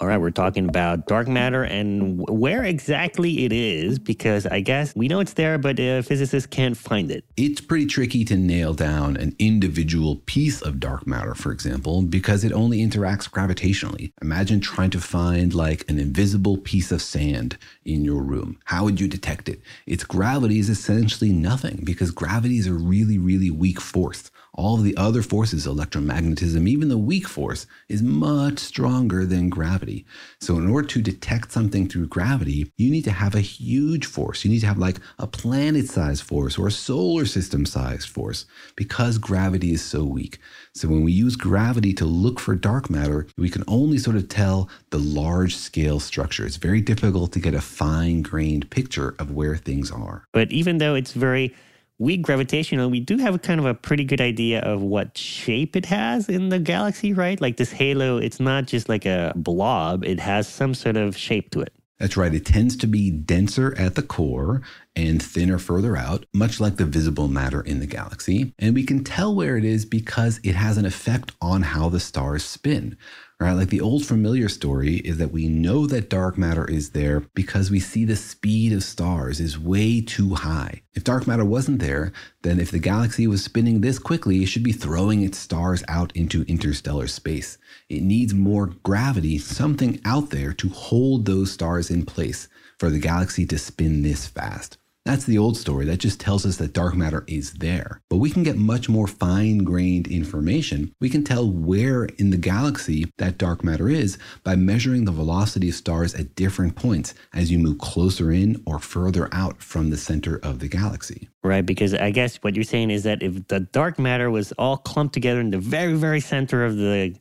All 0.06 0.10
right, 0.10 0.22
we're 0.22 0.30
talking 0.30 0.70
about 0.70 1.08
dark 1.08 1.28
matter 1.28 1.64
and 1.64 2.24
where 2.30 2.64
exactly 2.64 3.44
it 3.44 3.52
is, 3.52 3.98
because 3.98 4.46
I 4.46 4.60
guess 4.60 4.96
we 4.96 5.08
know 5.08 5.20
it's 5.20 5.34
there, 5.34 5.58
but 5.58 5.80
uh, 5.80 6.04
physicists 6.04 6.46
can't 6.46 6.78
find 6.78 7.10
it. 7.10 7.26
It's 7.38 7.60
pretty 7.60 7.88
tricky 7.88 8.24
to 8.26 8.38
nail 8.38 8.76
down 8.76 9.18
an 9.18 9.36
individual 9.40 10.18
piece 10.28 10.62
of 10.62 10.80
dark 10.80 11.08
matter, 11.08 11.34
for 11.34 11.52
example, 11.52 12.04
because 12.04 12.44
it 12.44 12.52
only 12.54 12.86
interacts 12.88 13.28
gravitationally. 13.28 14.12
Imagine 14.22 14.62
trying 14.62 14.92
to 14.92 15.02
find 15.02 15.56
like 15.56 15.90
an 15.90 15.98
invisible 15.98 16.58
piece 16.60 16.92
of 16.92 17.02
sand 17.02 17.58
in 17.84 18.06
your 18.06 18.22
room. 18.22 18.60
How 18.66 18.84
would 18.84 19.02
you 19.02 19.08
detect 19.08 19.50
it? 19.50 19.60
Its 19.88 20.04
gravity 20.04 20.60
is 20.60 20.70
essentially 20.70 21.32
nothing 21.32 21.82
because 21.84 22.12
gravity 22.12 22.60
is 22.60 22.68
a 22.68 22.74
really, 22.74 23.18
really 23.18 23.50
weak 23.50 23.82
force. 23.82 24.30
All 24.58 24.76
of 24.76 24.84
the 24.84 24.96
other 24.96 25.22
forces, 25.22 25.68
electromagnetism, 25.68 26.66
even 26.66 26.88
the 26.88 26.98
weak 26.98 27.28
force, 27.28 27.68
is 27.90 28.02
much 28.02 28.58
stronger 28.58 29.26
than 29.26 29.50
gravity. 29.50 30.06
So, 30.40 30.58
in 30.58 30.70
order 30.70 30.88
to 30.88 31.02
detect 31.02 31.52
something 31.52 31.90
through 31.90 32.08
gravity, 32.08 32.72
you 32.78 32.90
need 32.90 33.04
to 33.04 33.12
have 33.12 33.36
a 33.36 33.42
huge 33.42 34.06
force. 34.06 34.46
You 34.46 34.52
need 34.52 34.62
to 34.62 34.68
have 34.68 34.78
like 34.78 35.00
a 35.20 35.28
planet 35.28 35.90
sized 35.90 36.24
force 36.24 36.58
or 36.58 36.68
a 36.68 36.72
solar 36.72 37.26
system 37.26 37.66
sized 37.66 38.08
force 38.08 38.46
because 38.78 39.18
gravity 39.18 39.74
is 39.74 39.84
so 39.84 40.06
weak. 40.06 40.40
So, 40.74 40.88
when 40.88 41.04
we 41.04 41.12
use 41.12 41.36
gravity 41.36 41.94
to 41.96 42.06
look 42.06 42.40
for 42.40 42.56
dark 42.56 42.90
matter, 42.90 43.28
we 43.38 43.50
can 43.50 43.66
only 43.68 43.98
sort 43.98 44.16
of 44.16 44.30
tell 44.30 44.70
the 44.90 45.00
large 45.00 45.54
scale 45.58 46.00
structure. 46.00 46.46
It's 46.46 46.56
very 46.56 46.80
difficult 46.80 47.34
to 47.34 47.40
get 47.40 47.54
a 47.54 47.62
fine 47.62 48.22
grained 48.22 48.72
picture 48.72 49.16
of 49.20 49.32
where 49.32 49.58
things 49.58 49.92
are. 49.92 50.24
But 50.32 50.54
even 50.54 50.78
though 50.78 50.96
it's 50.96 51.12
very 51.12 51.54
weak 51.98 52.22
gravitational, 52.22 52.90
we 52.90 53.00
do 53.00 53.18
have 53.18 53.42
kind 53.42 53.60
of 53.60 53.66
a 53.66 53.74
pretty 53.74 54.04
good 54.04 54.22
idea 54.22 54.60
of 54.62 54.82
what 54.82 55.18
shape 55.18 55.76
it 55.76 55.86
has 55.86 56.30
in 56.30 56.50
the 56.50 56.60
galaxy, 56.60 57.14
right? 57.14 57.40
Like 57.40 57.58
this 57.58 57.72
halo, 57.72 58.18
it's 58.18 58.40
not 58.40 58.66
just 58.66 58.90
like 58.90 59.06
a 59.06 59.34
blob, 59.36 60.04
it 60.04 60.20
has 60.20 60.48
some 60.48 60.74
sort 60.74 60.98
of 60.98 61.16
shape 61.16 61.52
to 61.52 61.62
it. 61.62 61.74
That's 62.00 62.18
right. 62.18 62.34
It 62.34 62.46
tends 62.46 62.76
to 62.78 62.88
be 62.88 63.10
denser 63.10 63.74
at 63.78 63.96
the 63.96 64.02
core 64.02 64.62
and 64.98 65.24
thinner 65.24 65.58
further 65.58 65.96
out, 65.96 66.26
much 66.34 66.60
like 66.60 66.76
the 66.76 66.86
visible 66.86 67.30
matter 67.30 67.62
in 67.62 67.80
the 67.80 67.86
galaxy. 67.86 68.54
And 68.60 68.76
we 68.76 68.84
can 68.84 69.04
tell 69.06 69.34
where 69.34 69.56
it 69.56 69.64
is 69.64 69.86
because 69.86 70.42
it 70.44 70.56
has 70.56 70.78
an 70.78 70.86
effect 70.86 71.32
on 71.42 71.62
how 71.62 71.88
the 71.88 72.02
stars 72.02 72.44
spin. 72.44 72.98
Right? 73.38 73.52
Like 73.52 73.70
the 73.70 73.82
old 73.82 74.06
familiar 74.06 74.48
story 74.48 74.96
is 74.98 75.18
that 75.18 75.34
we 75.34 75.50
know 75.50 75.88
that 75.88 76.10
dark 76.10 76.38
matter 76.38 76.66
is 76.66 76.92
there 76.92 77.20
because 77.36 77.70
we 77.70 77.82
see 77.82 78.06
the 78.06 78.16
speed 78.16 78.72
of 78.72 78.82
stars 78.82 79.42
is 79.42 79.60
way 79.60 80.00
too 80.00 80.36
high. 80.36 80.84
If 80.94 81.04
dark 81.04 81.28
matter 81.28 81.44
wasn't 81.44 81.80
there, 81.80 82.14
then 82.44 82.62
if 82.62 82.72
the 82.72 82.80
galaxy 82.80 83.28
was 83.28 83.44
spinning 83.44 83.82
this 83.82 84.00
quickly, 84.00 84.42
it 84.42 84.46
should 84.46 84.64
be 84.64 84.72
throwing 84.72 85.22
its 85.22 85.38
stars 85.38 85.84
out 85.90 86.16
into 86.16 86.44
interstellar 86.44 87.08
space. 87.08 87.58
It 87.90 88.04
needs 88.04 88.34
more 88.34 88.68
gravity, 88.84 89.38
something 89.38 90.00
out 90.06 90.30
there 90.30 90.54
to 90.54 90.70
hold 90.70 91.26
those 91.26 91.52
stars 91.52 91.92
in 91.92 92.06
place 92.06 92.48
for 92.80 92.90
the 92.90 93.00
galaxy 93.00 93.46
to 93.48 93.58
spin 93.58 94.02
this 94.02 94.28
fast. 94.28 94.78
That's 95.06 95.26
the 95.26 95.38
old 95.38 95.56
story. 95.56 95.86
That 95.86 96.00
just 96.00 96.20
tells 96.20 96.48
us 96.48 96.58
that 96.58 96.74
dark 96.74 96.96
matter 96.96 97.24
is 97.28 97.54
there. 97.54 98.02
But 98.10 98.18
we 98.18 98.32
can 98.32 98.42
get 98.42 98.58
much 98.58 98.90
more 98.90 99.06
fine 99.06 99.60
grained 99.60 100.08
information. 100.08 100.96
We 101.00 101.10
can 101.10 101.24
tell 101.24 101.48
where 101.48 102.06
in 102.06 102.32
the 102.32 102.38
galaxy 102.38 103.12
that 103.20 103.38
dark 103.38 103.64
matter 103.64 103.88
is 103.88 104.18
by 104.44 104.56
measuring 104.56 105.06
the 105.06 105.12
velocity 105.12 105.70
of 105.70 105.76
stars 105.76 106.16
at 106.16 106.34
different 106.34 106.76
points 106.76 107.14
as 107.36 107.52
you 107.52 107.60
move 107.60 107.78
closer 107.78 108.32
in 108.32 108.64
or 108.66 108.80
further 108.80 109.30
out 109.32 109.62
from 109.62 109.92
the 109.92 109.98
center 109.98 110.38
of 110.38 110.58
the 110.58 110.68
galaxy. 110.68 111.30
Right, 111.44 111.64
because 111.64 111.94
I 111.94 112.10
guess 112.10 112.38
what 112.38 112.56
you're 112.56 112.64
saying 112.64 112.90
is 112.90 113.04
that 113.04 113.22
if 113.22 113.48
the 113.48 113.60
dark 113.60 114.00
matter 114.00 114.32
was 114.32 114.54
all 114.54 114.78
clumped 114.78 115.14
together 115.14 115.40
in 115.40 115.52
the 115.52 115.60
very, 115.60 115.94
very 115.94 116.20
center 116.20 116.66
of 116.66 116.78
the 116.78 117.16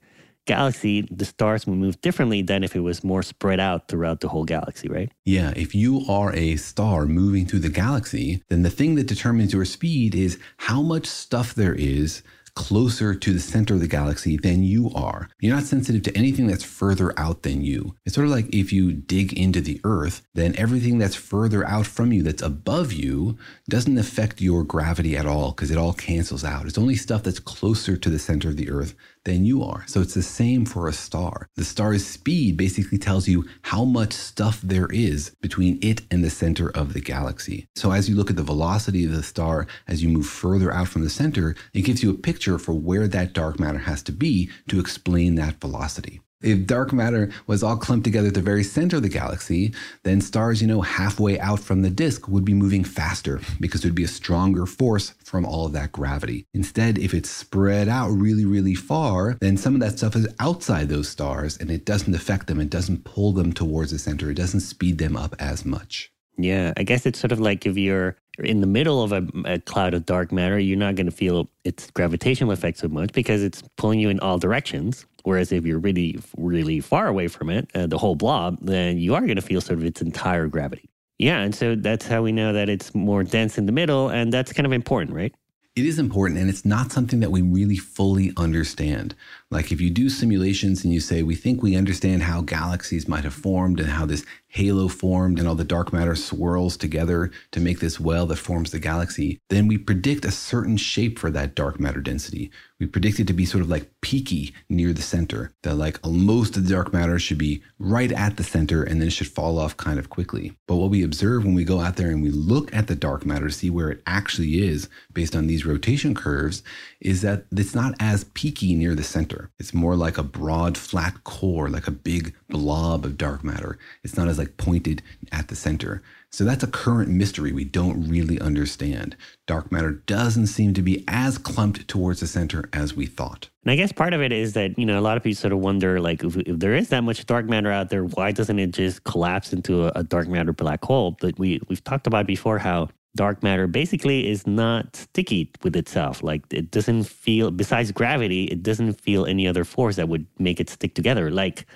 galaxy, 0.46 1.08
the 1.10 1.24
stars 1.24 1.66
would 1.66 1.78
move 1.78 2.00
differently 2.00 2.42
than 2.42 2.64
if 2.64 2.76
it 2.76 2.80
was 2.80 3.04
more 3.04 3.22
spread 3.22 3.60
out 3.60 3.88
throughout 3.88 4.20
the 4.20 4.28
whole 4.28 4.44
galaxy, 4.44 4.88
right? 4.88 5.10
Yeah, 5.24 5.52
if 5.56 5.74
you 5.74 6.04
are 6.08 6.34
a 6.34 6.56
star 6.56 7.06
moving 7.06 7.46
through 7.46 7.60
the 7.60 7.68
galaxy, 7.68 8.42
then 8.48 8.62
the 8.62 8.70
thing 8.70 8.94
that 8.96 9.06
determines 9.06 9.52
your 9.52 9.64
speed 9.64 10.14
is 10.14 10.38
how 10.58 10.82
much 10.82 11.06
stuff 11.06 11.54
there 11.54 11.74
is 11.74 12.22
closer 12.54 13.14
to 13.14 13.32
the 13.32 13.40
center 13.40 13.74
of 13.74 13.80
the 13.80 13.88
galaxy 13.88 14.36
than 14.36 14.62
you 14.62 14.90
are. 14.94 15.28
You're 15.40 15.56
not 15.56 15.64
sensitive 15.64 16.02
to 16.04 16.16
anything 16.16 16.46
that's 16.46 16.64
further 16.64 17.18
out 17.18 17.42
than 17.42 17.62
you. 17.62 17.94
It's 18.04 18.14
sort 18.14 18.26
of 18.26 18.32
like 18.32 18.54
if 18.54 18.72
you 18.72 18.92
dig 18.92 19.32
into 19.32 19.60
the 19.60 19.80
earth, 19.84 20.22
then 20.34 20.54
everything 20.56 20.98
that's 20.98 21.16
further 21.16 21.66
out 21.66 21.86
from 21.86 22.12
you, 22.12 22.22
that's 22.22 22.42
above 22.42 22.92
you, 22.92 23.36
doesn't 23.68 23.98
affect 23.98 24.40
your 24.40 24.62
gravity 24.62 25.16
at 25.16 25.26
all 25.26 25.50
because 25.50 25.70
it 25.70 25.78
all 25.78 25.92
cancels 25.92 26.44
out. 26.44 26.66
It's 26.66 26.78
only 26.78 26.96
stuff 26.96 27.24
that's 27.24 27.40
closer 27.40 27.96
to 27.96 28.10
the 28.10 28.18
center 28.18 28.48
of 28.48 28.56
the 28.56 28.70
earth 28.70 28.94
than 29.24 29.44
you 29.44 29.62
are. 29.62 29.84
So 29.86 30.00
it's 30.00 30.14
the 30.14 30.22
same 30.22 30.64
for 30.64 30.88
a 30.88 30.92
star. 30.92 31.48
The 31.56 31.64
star's 31.64 32.06
speed 32.06 32.56
basically 32.56 32.98
tells 32.98 33.28
you 33.28 33.44
how 33.62 33.84
much 33.84 34.12
stuff 34.12 34.60
there 34.62 34.88
is 34.90 35.30
between 35.40 35.78
it 35.82 36.02
and 36.10 36.22
the 36.22 36.30
center 36.30 36.70
of 36.70 36.92
the 36.92 37.00
galaxy. 37.00 37.66
So 37.74 37.92
as 37.92 38.08
you 38.08 38.14
look 38.14 38.30
at 38.30 38.36
the 38.36 38.42
velocity 38.42 39.04
of 39.04 39.12
the 39.12 39.22
star 39.22 39.66
as 39.88 40.02
you 40.02 40.08
move 40.08 40.26
further 40.26 40.72
out 40.72 40.88
from 40.88 41.02
the 41.02 41.10
center, 41.10 41.54
it 41.72 41.82
gives 41.82 42.02
you 42.02 42.10
a 42.10 42.14
picture 42.14 42.58
for 42.58 42.72
where 42.72 43.08
that 43.08 43.32
dark 43.32 43.58
matter 43.58 43.78
has 43.78 44.02
to 44.04 44.12
be 44.12 44.50
to 44.68 44.80
explain 44.80 45.34
that 45.36 45.60
velocity. 45.60 46.20
If 46.44 46.66
dark 46.66 46.92
matter 46.92 47.30
was 47.46 47.62
all 47.62 47.78
clumped 47.78 48.04
together 48.04 48.28
at 48.28 48.34
the 48.34 48.42
very 48.42 48.62
center 48.62 48.96
of 48.96 49.02
the 49.02 49.08
galaxy, 49.08 49.72
then 50.02 50.20
stars, 50.20 50.60
you 50.60 50.68
know, 50.68 50.82
halfway 50.82 51.40
out 51.40 51.58
from 51.58 51.80
the 51.80 51.88
disk 51.88 52.28
would 52.28 52.44
be 52.44 52.52
moving 52.52 52.84
faster 52.84 53.40
because 53.60 53.80
there'd 53.80 53.94
be 53.94 54.04
a 54.04 54.08
stronger 54.08 54.66
force 54.66 55.14
from 55.24 55.46
all 55.46 55.64
of 55.64 55.72
that 55.72 55.92
gravity. 55.92 56.44
Instead, 56.52 56.98
if 56.98 57.14
it's 57.14 57.30
spread 57.30 57.88
out 57.88 58.10
really, 58.10 58.44
really 58.44 58.74
far, 58.74 59.38
then 59.40 59.56
some 59.56 59.74
of 59.74 59.80
that 59.80 59.96
stuff 59.96 60.14
is 60.14 60.28
outside 60.38 60.90
those 60.90 61.08
stars 61.08 61.56
and 61.56 61.70
it 61.70 61.86
doesn't 61.86 62.14
affect 62.14 62.46
them. 62.46 62.60
It 62.60 62.68
doesn't 62.68 63.04
pull 63.04 63.32
them 63.32 63.54
towards 63.54 63.90
the 63.90 63.98
center. 63.98 64.30
It 64.30 64.34
doesn't 64.36 64.60
speed 64.60 64.98
them 64.98 65.16
up 65.16 65.34
as 65.38 65.64
much. 65.64 66.10
Yeah, 66.36 66.74
I 66.76 66.82
guess 66.82 67.06
it's 67.06 67.18
sort 67.18 67.32
of 67.32 67.40
like 67.40 67.64
if 67.64 67.78
you're 67.78 68.16
in 68.38 68.60
the 68.60 68.66
middle 68.66 69.02
of 69.02 69.12
a, 69.12 69.26
a 69.44 69.60
cloud 69.60 69.94
of 69.94 70.04
dark 70.04 70.32
matter, 70.32 70.58
you're 70.58 70.76
not 70.76 70.96
going 70.96 71.06
to 71.06 71.12
feel 71.12 71.48
its 71.64 71.90
gravitational 71.92 72.50
effect 72.50 72.78
so 72.78 72.88
much 72.88 73.12
because 73.12 73.42
it's 73.42 73.62
pulling 73.76 74.00
you 74.00 74.10
in 74.10 74.20
all 74.20 74.38
directions. 74.38 75.06
Whereas 75.24 75.52
if 75.52 75.64
you're 75.66 75.78
really, 75.78 76.18
really 76.36 76.80
far 76.80 77.08
away 77.08 77.28
from 77.28 77.50
it, 77.50 77.70
uh, 77.74 77.86
the 77.86 77.98
whole 77.98 78.14
blob, 78.14 78.58
then 78.60 78.98
you 78.98 79.14
are 79.14 79.22
going 79.22 79.36
to 79.36 79.42
feel 79.42 79.60
sort 79.60 79.78
of 79.78 79.84
its 79.84 80.00
entire 80.00 80.46
gravity. 80.46 80.88
Yeah, 81.18 81.40
and 81.40 81.54
so 81.54 81.74
that's 81.74 82.06
how 82.06 82.22
we 82.22 82.32
know 82.32 82.52
that 82.52 82.68
it's 82.68 82.94
more 82.94 83.24
dense 83.24 83.56
in 83.56 83.66
the 83.66 83.72
middle, 83.72 84.08
and 84.08 84.32
that's 84.32 84.52
kind 84.52 84.66
of 84.66 84.72
important, 84.72 85.16
right? 85.16 85.34
It 85.76 85.86
is 85.86 85.98
important, 85.98 86.38
and 86.38 86.48
it's 86.48 86.64
not 86.64 86.92
something 86.92 87.20
that 87.20 87.30
we 87.30 87.42
really 87.42 87.76
fully 87.76 88.32
understand. 88.36 89.14
Like 89.50 89.70
if 89.70 89.80
you 89.80 89.90
do 89.90 90.08
simulations 90.08 90.84
and 90.84 90.92
you 90.92 91.00
say, 91.00 91.22
we 91.22 91.34
think 91.34 91.62
we 91.62 91.76
understand 91.76 92.22
how 92.22 92.40
galaxies 92.40 93.06
might 93.06 93.24
have 93.24 93.34
formed 93.34 93.78
and 93.78 93.90
how 93.90 94.06
this 94.06 94.24
halo 94.54 94.86
formed 94.86 95.40
and 95.40 95.48
all 95.48 95.56
the 95.56 95.64
dark 95.64 95.92
matter 95.92 96.14
swirls 96.14 96.76
together 96.76 97.30
to 97.50 97.58
make 97.58 97.80
this 97.80 97.98
well 97.98 98.24
that 98.26 98.36
forms 98.36 98.70
the 98.70 98.78
galaxy, 98.78 99.40
then 99.50 99.66
we 99.66 99.76
predict 99.76 100.24
a 100.24 100.30
certain 100.30 100.76
shape 100.76 101.18
for 101.18 101.28
that 101.28 101.56
dark 101.56 101.80
matter 101.80 102.00
density. 102.00 102.52
We 102.78 102.86
predict 102.86 103.18
it 103.18 103.26
to 103.26 103.32
be 103.32 103.46
sort 103.46 103.62
of 103.62 103.70
like 103.70 103.90
peaky 104.00 104.54
near 104.68 104.92
the 104.92 105.02
center, 105.02 105.50
that 105.62 105.74
like 105.74 106.04
most 106.06 106.56
of 106.56 106.66
the 106.66 106.74
dark 106.74 106.92
matter 106.92 107.18
should 107.18 107.38
be 107.38 107.62
right 107.80 108.12
at 108.12 108.36
the 108.36 108.44
center 108.44 108.84
and 108.84 109.02
then 109.02 109.10
should 109.10 109.26
fall 109.26 109.58
off 109.58 109.76
kind 109.76 109.98
of 109.98 110.08
quickly. 110.08 110.56
But 110.68 110.76
what 110.76 110.90
we 110.90 111.02
observe 111.02 111.44
when 111.44 111.54
we 111.54 111.64
go 111.64 111.80
out 111.80 111.96
there 111.96 112.10
and 112.10 112.22
we 112.22 112.30
look 112.30 112.72
at 112.74 112.86
the 112.86 112.96
dark 112.96 113.26
matter 113.26 113.48
to 113.48 113.52
see 113.52 113.70
where 113.70 113.90
it 113.90 114.02
actually 114.06 114.62
is 114.62 114.88
based 115.12 115.34
on 115.34 115.48
these 115.48 115.66
rotation 115.66 116.14
curves 116.14 116.62
is 117.00 117.22
that 117.22 117.46
it's 117.50 117.74
not 117.74 117.94
as 117.98 118.24
peaky 118.34 118.74
near 118.74 118.94
the 118.94 119.02
center. 119.02 119.33
It's 119.58 119.74
more 119.74 119.96
like 119.96 120.18
a 120.18 120.22
broad, 120.22 120.76
flat 120.76 121.24
core, 121.24 121.68
like 121.68 121.86
a 121.86 121.92
big 121.92 122.34
blob 122.48 123.04
of 123.04 123.16
dark 123.16 123.44
matter. 123.44 123.78
It's 124.02 124.16
not 124.16 124.28
as 124.28 124.38
like 124.38 124.56
pointed 124.56 125.02
at 125.32 125.48
the 125.48 125.56
center. 125.56 126.02
So 126.34 126.42
that's 126.42 126.64
a 126.64 126.66
current 126.66 127.08
mystery 127.10 127.52
we 127.52 127.64
don't 127.64 128.08
really 128.08 128.40
understand. 128.40 129.16
Dark 129.46 129.70
matter 129.70 129.92
doesn't 129.92 130.48
seem 130.48 130.74
to 130.74 130.82
be 130.82 131.04
as 131.06 131.38
clumped 131.38 131.86
towards 131.86 132.18
the 132.18 132.26
center 132.26 132.68
as 132.72 132.96
we 132.96 133.06
thought. 133.06 133.48
And 133.62 133.70
I 133.70 133.76
guess 133.76 133.92
part 133.92 134.12
of 134.12 134.20
it 134.20 134.32
is 134.32 134.54
that, 134.54 134.76
you 134.76 134.84
know, 134.84 134.98
a 134.98 135.00
lot 135.00 135.16
of 135.16 135.22
people 135.22 135.36
sort 135.36 135.52
of 135.52 135.60
wonder, 135.60 136.00
like, 136.00 136.24
if, 136.24 136.36
if 136.36 136.58
there 136.58 136.74
is 136.74 136.88
that 136.88 137.04
much 137.04 137.24
dark 137.26 137.46
matter 137.46 137.70
out 137.70 137.88
there, 137.88 138.04
why 138.04 138.32
doesn't 138.32 138.58
it 138.58 138.72
just 138.72 139.04
collapse 139.04 139.52
into 139.52 139.84
a, 139.84 139.92
a 139.94 140.02
dark 140.02 140.26
matter 140.26 140.52
black 140.52 140.84
hole? 140.84 141.16
But 141.20 141.38
we, 141.38 141.60
we've 141.68 141.84
talked 141.84 142.08
about 142.08 142.26
before 142.26 142.58
how 142.58 142.88
dark 143.16 143.42
matter 143.42 143.66
basically 143.66 144.28
is 144.28 144.46
not 144.46 144.96
sticky 144.96 145.50
with 145.62 145.76
itself. 145.76 146.22
Like 146.22 146.42
it 146.52 146.70
doesn't 146.70 147.04
feel, 147.04 147.50
besides 147.50 147.92
gravity, 147.92 148.44
it 148.44 148.62
doesn't 148.62 149.00
feel 149.00 149.26
any 149.26 149.46
other 149.46 149.64
force 149.64 149.96
that 149.96 150.08
would 150.08 150.26
make 150.38 150.60
it 150.60 150.68
stick 150.70 150.94
together. 150.94 151.30
Like 151.30 151.66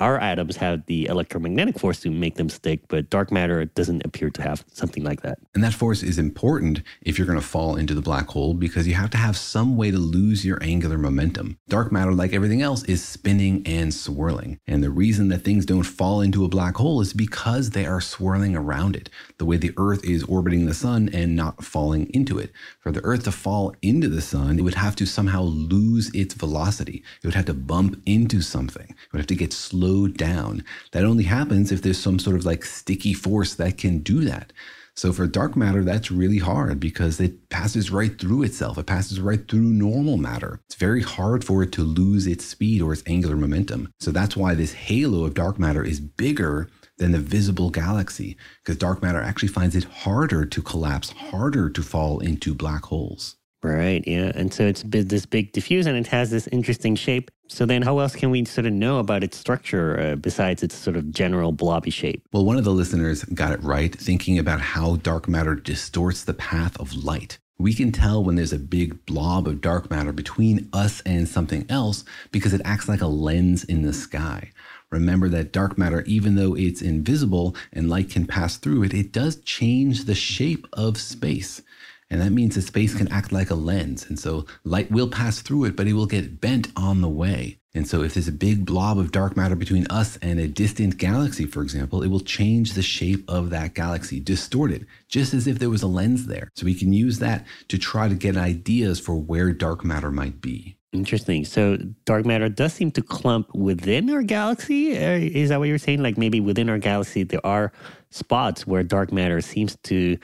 our 0.00 0.18
atoms 0.18 0.56
have 0.56 0.84
the 0.86 1.06
electromagnetic 1.06 1.78
force 1.78 2.00
to 2.00 2.10
make 2.10 2.34
them 2.34 2.48
stick, 2.48 2.80
but 2.88 3.10
dark 3.10 3.30
matter 3.30 3.64
doesn't 3.64 4.04
appear 4.04 4.30
to 4.30 4.42
have 4.42 4.64
something 4.72 5.04
like 5.04 5.22
that. 5.22 5.38
And 5.54 5.62
that 5.62 5.72
force 5.74 6.02
is 6.02 6.18
important 6.18 6.82
if 7.02 7.16
you're 7.16 7.26
going 7.26 7.38
to 7.38 7.46
fall 7.46 7.76
into 7.76 7.94
the 7.94 8.00
black 8.02 8.26
hole 8.28 8.54
because 8.54 8.88
you 8.88 8.94
have 8.94 9.10
to 9.10 9.16
have 9.16 9.36
some 9.36 9.76
way 9.76 9.90
to 9.90 9.98
lose 9.98 10.44
your 10.44 10.62
angular 10.62 10.98
momentum. 10.98 11.58
Dark 11.68 11.92
matter, 11.92 12.12
like 12.12 12.32
everything 12.32 12.60
else, 12.60 12.82
is 12.84 13.04
spinning 13.04 13.62
and 13.66 13.94
swirling. 13.94 14.58
And 14.66 14.82
the 14.82 14.90
reason 14.90 15.28
that 15.28 15.44
things 15.44 15.64
don't 15.64 15.84
fall 15.84 16.20
into 16.20 16.44
a 16.44 16.48
black 16.48 16.76
hole 16.76 17.00
is 17.00 17.12
because 17.12 17.70
they 17.70 17.86
are 17.86 18.00
swirling 18.00 18.56
around 18.56 18.96
it, 18.96 19.10
the 19.38 19.44
way 19.44 19.56
the 19.56 19.72
Earth 19.76 20.04
is 20.04 20.24
orbiting 20.24 20.66
the 20.66 20.74
sun 20.74 21.08
and 21.12 21.36
not 21.36 21.64
falling 21.64 22.06
into 22.12 22.38
it. 22.38 22.50
For 22.80 22.90
the 22.90 23.04
Earth 23.04 23.24
to 23.24 23.32
fall 23.32 23.74
into 23.80 24.08
the 24.08 24.20
sun, 24.20 24.58
it 24.58 24.62
would 24.62 24.74
have 24.74 24.96
to 24.96 25.06
somehow 25.06 25.42
lose 25.42 26.12
its 26.14 26.34
velocity. 26.34 27.04
It 27.22 27.26
would 27.26 27.34
have 27.34 27.46
to 27.46 27.54
bump 27.54 28.00
into 28.06 28.40
something. 28.40 28.88
It 28.88 29.12
would 29.12 29.20
have 29.20 29.26
to 29.28 29.36
get 29.36 29.52
slowed 29.84 30.16
down. 30.16 30.64
That 30.92 31.04
only 31.04 31.24
happens 31.24 31.70
if 31.70 31.82
there's 31.82 31.98
some 31.98 32.18
sort 32.18 32.36
of 32.36 32.46
like 32.46 32.64
sticky 32.64 33.12
force 33.12 33.54
that 33.54 33.76
can 33.76 33.98
do 33.98 34.24
that. 34.24 34.50
So 34.96 35.12
for 35.12 35.26
dark 35.26 35.56
matter, 35.56 35.84
that's 35.84 36.10
really 36.10 36.38
hard 36.38 36.80
because 36.80 37.20
it 37.20 37.50
passes 37.50 37.90
right 37.90 38.18
through 38.18 38.44
itself. 38.44 38.78
It 38.78 38.86
passes 38.86 39.20
right 39.20 39.46
through 39.46 39.60
normal 39.60 40.16
matter. 40.16 40.60
It's 40.66 40.76
very 40.76 41.02
hard 41.02 41.44
for 41.44 41.62
it 41.62 41.72
to 41.72 41.82
lose 41.82 42.26
its 42.26 42.46
speed 42.46 42.80
or 42.80 42.92
its 42.94 43.02
angular 43.06 43.36
momentum. 43.36 43.92
So 44.00 44.10
that's 44.10 44.36
why 44.36 44.54
this 44.54 44.72
halo 44.72 45.24
of 45.24 45.34
dark 45.34 45.58
matter 45.58 45.84
is 45.84 46.00
bigger 46.00 46.70
than 46.96 47.12
the 47.12 47.18
visible 47.18 47.70
galaxy 47.70 48.36
because 48.62 48.78
dark 48.78 49.02
matter 49.02 49.20
actually 49.20 49.48
finds 49.48 49.76
it 49.76 49.84
harder 49.84 50.46
to 50.46 50.62
collapse, 50.62 51.10
harder 51.10 51.68
to 51.68 51.82
fall 51.82 52.20
into 52.20 52.54
black 52.54 52.84
holes. 52.84 53.36
Right, 53.64 54.06
yeah. 54.06 54.30
And 54.34 54.52
so 54.52 54.66
it's 54.66 54.84
this 54.86 55.24
big 55.24 55.52
diffuse 55.52 55.86
and 55.86 55.96
it 55.96 56.06
has 56.08 56.30
this 56.30 56.46
interesting 56.48 56.94
shape. 56.96 57.30
So 57.48 57.64
then 57.64 57.80
how 57.80 57.98
else 57.98 58.14
can 58.14 58.30
we 58.30 58.44
sort 58.44 58.66
of 58.66 58.74
know 58.74 58.98
about 58.98 59.24
its 59.24 59.38
structure 59.38 59.98
uh, 59.98 60.16
besides 60.16 60.62
its 60.62 60.74
sort 60.74 60.96
of 60.96 61.10
general 61.10 61.50
blobby 61.50 61.90
shape? 61.90 62.22
Well, 62.30 62.44
one 62.44 62.58
of 62.58 62.64
the 62.64 62.72
listeners 62.72 63.24
got 63.24 63.52
it 63.52 63.62
right 63.62 63.94
thinking 63.94 64.38
about 64.38 64.60
how 64.60 64.96
dark 64.96 65.28
matter 65.28 65.54
distorts 65.54 66.24
the 66.24 66.34
path 66.34 66.78
of 66.78 66.92
light. 66.92 67.38
We 67.56 67.72
can 67.72 67.90
tell 67.90 68.22
when 68.22 68.36
there's 68.36 68.52
a 68.52 68.58
big 68.58 69.06
blob 69.06 69.48
of 69.48 69.62
dark 69.62 69.90
matter 69.90 70.12
between 70.12 70.68
us 70.74 71.00
and 71.06 71.26
something 71.26 71.64
else 71.70 72.04
because 72.32 72.52
it 72.52 72.60
acts 72.66 72.86
like 72.86 73.00
a 73.00 73.06
lens 73.06 73.64
in 73.64 73.80
the 73.80 73.94
sky. 73.94 74.50
Remember 74.90 75.28
that 75.30 75.52
dark 75.52 75.78
matter, 75.78 76.02
even 76.02 76.34
though 76.34 76.54
it's 76.54 76.82
invisible 76.82 77.56
and 77.72 77.88
light 77.88 78.10
can 78.10 78.26
pass 78.26 78.58
through 78.58 78.82
it, 78.82 78.92
it 78.92 79.10
does 79.10 79.36
change 79.36 80.04
the 80.04 80.14
shape 80.14 80.66
of 80.74 80.98
space. 80.98 81.62
And 82.10 82.20
that 82.20 82.32
means 82.32 82.54
that 82.54 82.62
space 82.62 82.94
can 82.94 83.08
act 83.08 83.32
like 83.32 83.50
a 83.50 83.54
lens. 83.54 84.06
And 84.08 84.18
so 84.18 84.46
light 84.62 84.90
will 84.90 85.08
pass 85.08 85.40
through 85.40 85.64
it, 85.64 85.76
but 85.76 85.86
it 85.86 85.94
will 85.94 86.06
get 86.06 86.40
bent 86.40 86.68
on 86.76 87.00
the 87.00 87.08
way. 87.08 87.58
And 87.76 87.88
so 87.88 88.02
if 88.02 88.14
there's 88.14 88.28
a 88.28 88.32
big 88.32 88.64
blob 88.64 88.98
of 88.98 89.10
dark 89.10 89.36
matter 89.36 89.56
between 89.56 89.86
us 89.88 90.16
and 90.18 90.38
a 90.38 90.46
distant 90.46 90.96
galaxy, 90.96 91.44
for 91.44 91.60
example, 91.60 92.02
it 92.02 92.08
will 92.08 92.20
change 92.20 92.74
the 92.74 92.82
shape 92.82 93.28
of 93.28 93.50
that 93.50 93.74
galaxy, 93.74 94.20
distort 94.20 94.70
it, 94.70 94.82
just 95.08 95.34
as 95.34 95.48
if 95.48 95.58
there 95.58 95.70
was 95.70 95.82
a 95.82 95.88
lens 95.88 96.26
there. 96.26 96.50
So 96.54 96.66
we 96.66 96.74
can 96.74 96.92
use 96.92 97.18
that 97.18 97.44
to 97.68 97.78
try 97.78 98.08
to 98.08 98.14
get 98.14 98.36
ideas 98.36 99.00
for 99.00 99.16
where 99.16 99.52
dark 99.52 99.84
matter 99.84 100.12
might 100.12 100.40
be. 100.40 100.76
Interesting. 100.92 101.44
So 101.44 101.76
dark 102.04 102.24
matter 102.24 102.48
does 102.48 102.72
seem 102.72 102.92
to 102.92 103.02
clump 103.02 103.52
within 103.52 104.08
our 104.10 104.22
galaxy. 104.22 104.96
Uh, 104.96 105.18
is 105.18 105.48
that 105.48 105.58
what 105.58 105.66
you're 105.66 105.78
saying? 105.78 106.00
Like 106.00 106.16
maybe 106.16 106.38
within 106.38 106.70
our 106.70 106.78
galaxy, 106.78 107.24
there 107.24 107.44
are 107.44 107.72
spots 108.10 108.64
where 108.64 108.84
dark 108.84 109.10
matter 109.10 109.40
seems 109.40 109.76
to 109.84 110.16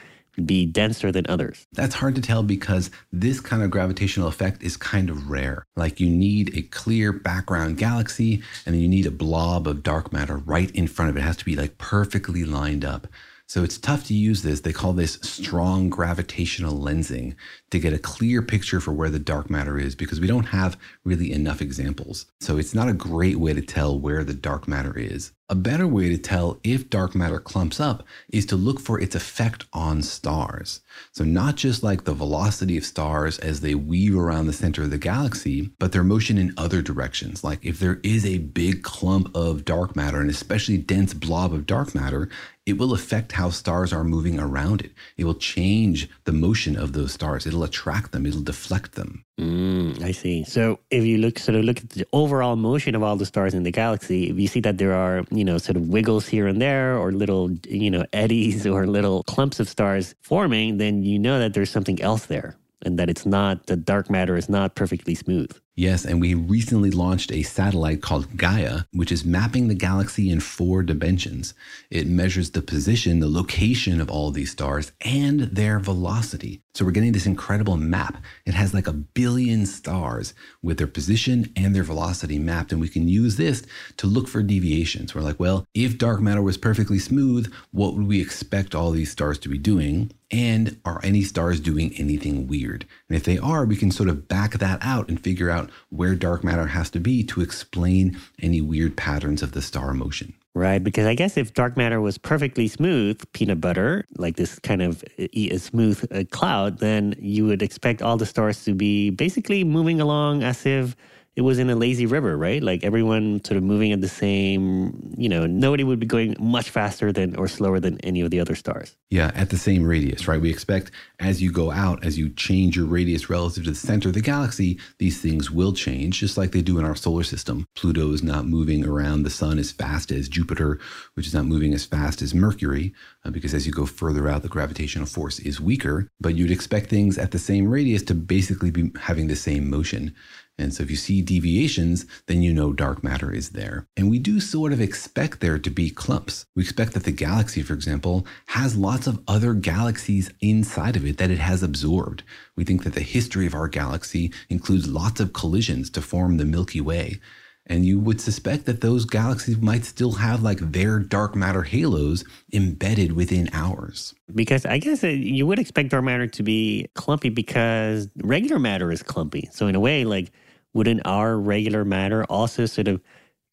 be 0.47 0.67
denser 0.67 1.13
than 1.13 1.27
others? 1.29 1.67
That's 1.73 1.95
hard 1.95 2.15
to 2.17 2.21
tell 2.21 2.43
because 2.43 2.91
this 3.13 3.41
kind 3.41 3.63
of 3.63 3.71
gravitational 3.71 4.29
effect 4.29 4.63
is 4.63 4.77
kind 4.77 5.11
of 5.11 5.31
rare. 5.31 5.67
Like 5.77 6.01
you 6.01 6.09
need 6.09 6.57
a 6.57 6.63
clear 6.63 7.13
background 7.13 7.79
galaxy 7.79 8.43
and 8.67 8.75
then 8.75 8.83
you 8.83 8.89
need 8.89 9.07
a 9.07 9.11
blob 9.11 9.67
of 9.67 9.83
dark 9.83 10.13
matter 10.13 10.37
right 10.37 10.71
in 10.73 10.87
front 10.87 11.11
of 11.11 11.17
it. 11.17 11.21
It 11.21 11.25
has 11.25 11.37
to 11.39 11.45
be 11.45 11.57
like 11.57 11.79
perfectly 11.79 12.45
lined 12.45 12.85
up. 12.85 13.07
So 13.51 13.65
it's 13.65 13.79
tough 13.79 14.05
to 14.05 14.15
use 14.15 14.43
this. 14.43 14.61
They 14.61 14.73
call 14.73 14.93
this 14.93 15.15
strong 15.23 15.91
gravitational 15.91 16.79
lensing 16.79 17.35
to 17.71 17.79
get 17.79 17.93
a 17.93 17.99
clear 17.99 18.43
picture 18.43 18.81
for 18.81 18.93
where 18.93 19.11
the 19.11 19.19
dark 19.19 19.49
matter 19.49 19.79
is 19.79 19.95
because 19.95 20.21
we 20.21 20.27
don't 20.27 20.47
have 20.47 20.79
really 21.05 21.33
enough 21.33 21.63
examples. 21.63 22.27
So 22.41 22.59
it's 22.59 22.75
not 22.75 22.89
a 22.89 22.95
great 22.95 23.37
way 23.37 23.53
to 23.53 23.63
tell 23.63 23.99
where 23.99 24.25
the 24.25 24.35
dark 24.35 24.67
matter 24.67 24.97
is. 24.99 25.33
A 25.51 25.57
better 25.57 25.87
way 25.89 26.09
to 26.09 26.17
tell 26.17 26.61
if 26.63 26.89
dark 26.89 27.17
matter 27.17 27.41
clumps 27.41 27.81
up 27.81 28.05
is 28.33 28.47
to 28.47 28.57
look 28.57 28.79
for 28.79 29.01
its 29.01 29.17
effect 29.17 29.67
on 29.73 30.01
stars. 30.01 30.81
So, 31.11 31.25
not 31.25 31.57
just 31.57 31.83
like 31.83 32.05
the 32.05 32.15
velocity 32.15 32.77
of 32.77 32.85
stars 32.85 33.37
as 33.41 33.61
they 33.61 33.75
weave 33.75 34.17
around 34.17 34.47
the 34.47 34.53
center 34.53 34.85
of 34.85 34.91
the 34.91 34.99
galaxy, 34.99 35.71
but 35.81 35.91
their 35.91 36.05
motion 36.05 36.39
in 36.39 36.55
other 36.57 36.83
directions. 36.83 37.43
Like 37.43 37.65
if 37.65 37.81
there 37.81 37.99
is 38.05 38.25
a 38.25 38.39
big 38.39 38.85
clump 38.85 39.35
of 39.37 39.65
dark 39.65 39.97
matter, 39.97 40.21
and 40.21 40.31
especially 40.31 40.79
dense 40.79 41.15
blob 41.15 41.53
of 41.53 41.67
dark 41.67 41.97
matter, 41.97 42.29
it 42.65 42.79
will 42.79 42.95
affect 42.95 43.33
how 43.33 43.51
stars 43.51 43.93
are 43.93 44.05
moving 44.05 44.39
around 44.39 44.83
it. 44.83 44.93
It 45.17 45.25
will 45.25 45.35
change 45.35 46.09
the 46.27 46.33
motion 46.33 46.77
of 46.77 46.93
those 46.93 47.13
stars. 47.13 47.45
It'll 47.45 47.60
attract 47.65 48.13
them, 48.13 48.27
it'll 48.27 48.43
deflect 48.43 48.93
them. 48.93 49.25
Mm, 49.39 50.03
I 50.03 50.13
see. 50.13 50.45
So 50.45 50.81
if 50.91 51.05
you 51.05 51.19
look 51.19 51.39
sort 51.39 51.57
of 51.57 51.65
look 51.65 51.79
at 51.79 51.91
the 51.91 52.07
overall 52.13 52.57
motion 52.57 52.95
of 52.95 53.03
all 53.03 53.17
the 53.17 53.27
stars 53.27 53.55
in 53.55 53.63
the 53.63 53.71
galaxy, 53.71 54.31
if 54.31 54.39
you 54.39 54.49
see 54.49 54.61
that 54.61 54.79
there 54.79 54.95
are, 54.95 55.25
you 55.31 55.45
know, 55.45 55.59
sort 55.59 55.77
of 55.77 55.89
wiggles 55.89 56.27
here 56.27 56.47
and 56.47 56.61
there 56.61 56.97
or 56.97 57.13
little, 57.13 57.51
you 57.67 57.91
know, 57.91 58.05
eddies 58.13 58.67
or 58.67 58.87
little 58.87 59.23
clumps 59.25 59.61
of 59.61 59.69
stars 59.69 60.15
forming, 60.21 60.79
then 60.79 61.03
you 61.03 61.19
know 61.19 61.39
that 61.39 61.55
there's 61.55 61.71
something 61.71 62.01
else 62.03 62.27
there 62.27 62.57
and 62.83 62.99
that 62.99 63.11
it's 63.11 63.27
not 63.27 63.67
the 63.67 63.77
dark 63.77 64.11
matter 64.11 64.37
is 64.37 64.49
not 64.49 64.75
perfectly 64.75 65.15
smooth. 65.15 65.53
Yes, 65.81 66.05
and 66.05 66.21
we 66.21 66.35
recently 66.35 66.91
launched 66.91 67.33
a 67.33 67.43
satellite 67.43 68.03
called 68.03 68.37
Gaia, 68.37 68.81
which 68.93 69.11
is 69.11 69.25
mapping 69.25 69.69
the 69.69 69.75
galaxy 69.75 70.29
in 70.29 70.41
four 70.41 70.83
dimensions. 70.83 71.55
It 71.91 72.07
measures 72.07 72.51
the 72.51 72.61
position, 72.61 73.21
the 73.21 73.31
location 73.31 73.99
of 73.99 74.11
all 74.11 74.31
these 74.31 74.51
stars, 74.51 74.93
and 75.01 75.41
their 75.41 75.79
velocity. 75.79 76.61
So 76.75 76.85
we're 76.85 76.91
getting 76.91 77.13
this 77.13 77.25
incredible 77.25 77.79
map. 77.79 78.23
It 78.45 78.53
has 78.53 78.75
like 78.75 78.89
a 78.89 78.93
billion 78.93 79.65
stars 79.65 80.35
with 80.63 80.77
their 80.77 80.87
position 80.87 81.51
and 81.57 81.75
their 81.75 81.83
velocity 81.83 82.39
mapped, 82.39 82.73
and 82.73 82.81
we 82.83 82.91
can 82.91 83.09
use 83.09 83.37
this 83.37 83.65
to 83.97 84.07
look 84.07 84.29
for 84.29 84.43
deviations. 84.43 85.15
We're 85.15 85.23
like, 85.23 85.41
well, 85.41 85.65
if 85.73 85.97
dark 85.97 86.21
matter 86.21 86.43
was 86.43 86.59
perfectly 86.59 86.99
smooth, 86.99 87.51
what 87.71 87.95
would 87.95 88.07
we 88.07 88.21
expect 88.21 88.75
all 88.75 88.91
these 88.91 89.13
stars 89.13 89.39
to 89.39 89.49
be 89.49 89.57
doing? 89.57 90.13
And 90.31 90.81
are 90.85 91.01
any 91.03 91.23
stars 91.23 91.59
doing 91.59 91.93
anything 91.97 92.47
weird? 92.47 92.87
And 93.09 93.17
if 93.17 93.25
they 93.25 93.39
are, 93.39 93.65
we 93.65 93.77
can 93.77 93.91
sort 93.91 94.09
of 94.09 94.29
back 94.29 94.53
that 94.59 94.79
out 94.81 95.09
and 95.09 95.21
figure 95.21 95.51
out 95.51 95.71
where 95.89 96.15
dark 96.15 96.45
matter 96.45 96.67
has 96.67 96.89
to 96.91 97.01
be 97.01 97.25
to 97.25 97.41
explain 97.41 98.19
any 98.41 98.61
weird 98.61 98.97
patterns 98.97 99.43
of 99.43 99.53
the 99.53 99.63
star 99.63 99.93
motion. 99.93 100.35
Right, 100.53 100.83
because 100.83 101.07
I 101.07 101.15
guess 101.15 101.37
if 101.37 101.55
dark 101.55 101.77
matter 101.77 102.01
was 102.01 102.19
perfectly 102.19 102.67
smooth, 102.67 103.23
peanut 103.33 103.61
butter, 103.61 104.05
like 104.17 104.35
this 104.35 104.59
kind 104.59 104.83
of 104.83 105.05
a 105.19 105.57
smooth 105.59 106.05
uh, 106.13 106.25
cloud, 106.31 106.79
then 106.79 107.15
you 107.21 107.47
would 107.47 107.63
expect 107.63 108.03
all 108.03 108.17
the 108.17 108.27
stars 108.27 108.65
to 108.65 108.75
be 108.75 109.11
basically 109.11 109.63
moving 109.63 110.01
along 110.01 110.43
as 110.43 110.67
if 110.67 110.97
it 111.41 111.43
was 111.43 111.59
in 111.59 111.71
a 111.71 111.75
lazy 111.75 112.05
river, 112.05 112.37
right? 112.37 112.63
Like 112.63 112.85
everyone 112.85 113.43
sort 113.45 113.57
of 113.57 113.63
moving 113.63 113.93
at 113.93 114.03
the 114.03 114.11
same, 114.11 115.15
you 115.17 115.27
know, 115.27 115.47
nobody 115.47 115.85
would 115.85 115.99
be 115.99 116.05
going 116.05 116.37
much 116.39 116.69
faster 116.69 117.13
than 117.13 117.35
or 117.37 117.49
slower 117.49 117.81
than 117.81 117.99
any 118.01 118.21
of 118.21 118.31
the 118.31 118.39
other 118.39 118.55
stars. 118.55 118.95
Yeah, 119.09 119.31
at 119.35 119.49
the 119.49 119.57
same 119.57 119.87
radius, 119.87 120.29
right? 120.29 120.39
We 120.39 120.51
expect 120.51 120.91
as 121.19 121.41
you 121.41 121.51
go 121.51 121.71
out, 121.71 122.05
as 122.05 122.19
you 122.19 122.29
change 122.29 122.77
your 122.77 122.85
radius 122.85 123.31
relative 123.31 123.65
to 123.65 123.71
the 123.71 123.75
center 123.75 124.09
of 124.09 124.15
the 124.15 124.21
galaxy, 124.21 124.79
these 124.99 125.23
things 125.23 125.51
will 125.51 125.73
change, 125.73 126.21
just 126.21 126.37
like 126.37 126.53
they 126.53 126.61
do 126.61 126.79
in 126.79 126.85
our 126.85 126.95
solar 126.95 127.23
system. 127.23 127.65
Pluto 127.75 128.13
is 128.13 128.23
not 128.23 128.45
moving 128.45 128.85
around 128.85 129.23
the 129.23 129.31
sun 129.31 129.59
as 129.59 129.73
fast 129.73 130.13
as 130.13 130.29
Jupiter, 130.29 130.79
which 131.15 131.27
is 131.27 131.33
not 131.33 131.47
moving 131.47 131.73
as 131.73 131.87
fast 131.87 132.21
as 132.21 132.35
Mercury, 132.35 132.93
uh, 133.25 133.31
because 133.31 133.55
as 133.55 133.67
you 133.67 133.73
go 133.73 133.87
further 133.87 134.29
out, 134.29 134.43
the 134.43 134.49
gravitational 134.49 135.07
force 135.07 135.39
is 135.39 135.59
weaker. 135.59 136.07
But 136.21 136.35
you'd 136.35 136.51
expect 136.51 136.91
things 136.91 137.17
at 137.17 137.31
the 137.31 137.39
same 137.39 137.67
radius 137.67 138.03
to 138.03 138.15
basically 138.15 138.71
be 138.71 138.93
having 139.01 139.29
the 139.29 139.37
same 139.37 139.71
motion. 139.71 140.15
And 140.61 140.75
so 140.75 140.83
if 140.83 140.91
you 140.91 140.97
see 140.97 141.23
deviations, 141.23 142.07
then 142.27 142.43
you 142.43 142.53
know 142.53 142.73
dark 142.73 143.03
matter 143.03 143.33
is 143.33 143.51
there. 143.51 143.87
And 143.97 144.11
we 144.11 144.19
do 144.19 144.41
sort 144.41 144.73
of 144.73 144.81
expect 144.81 145.41
there 145.41 145.59
to 145.59 145.71
be 145.71 145.91
clumps. 145.91 146.45
We 146.55 146.63
expect 146.63 146.93
that 146.93 147.05
the 147.05 147.13
galaxy, 147.13 147.63
for 147.63 147.73
example, 147.73 148.27
has 148.49 148.77
lots 148.77 149.07
of 149.07 149.23
other 149.27 149.55
galaxies 149.55 150.31
inside 150.41 150.97
of 150.97 151.07
it 151.07 151.17
that 151.19 151.31
it 151.31 151.39
has 151.39 151.63
absorbed. 151.63 152.23
We 152.57 152.65
think 152.65 152.85
that 152.85 152.95
the 152.95 153.01
history 153.01 153.47
of 153.47 153.55
our 153.55 153.69
galaxy 153.69 154.33
includes 154.49 154.89
lots 154.89 155.21
of 155.21 155.33
collisions 155.33 155.91
to 155.91 156.03
form 156.03 156.37
the 156.37 156.45
Milky 156.45 156.81
Way. 156.81 157.21
And 157.67 157.87
you 157.87 158.01
would 158.01 158.21
suspect 158.21 158.67
that 158.67 158.81
those 158.81 159.05
galaxies 159.05 159.59
might 159.59 159.85
still 159.85 160.13
have 160.13 160.43
like 160.43 160.59
their 160.59 160.99
dark 160.99 161.37
matter 161.37 161.63
halos 161.63 162.25
embedded 162.53 163.13
within 163.13 163.49
ours. 163.53 164.13
Because 164.35 164.67
I 164.67 164.79
guess 164.79 165.05
you 165.05 165.47
would 165.47 165.61
expect 165.61 165.91
dark 165.91 166.03
matter 166.03 166.27
to 166.27 166.43
be 166.43 166.89
clumpy 166.95 167.29
because 167.29 168.09
regular 168.17 168.59
matter 168.59 168.91
is 168.91 169.05
clumpy. 169.05 169.49
So, 169.53 169.69
in 169.69 169.77
a 169.77 169.81
way, 169.81 170.05
like, 170.05 170.33
wouldn't 170.75 171.03
our 171.05 171.39
regular 171.39 171.85
matter 171.85 172.25
also 172.25 172.67
sort 172.67 172.89
of 172.89 173.01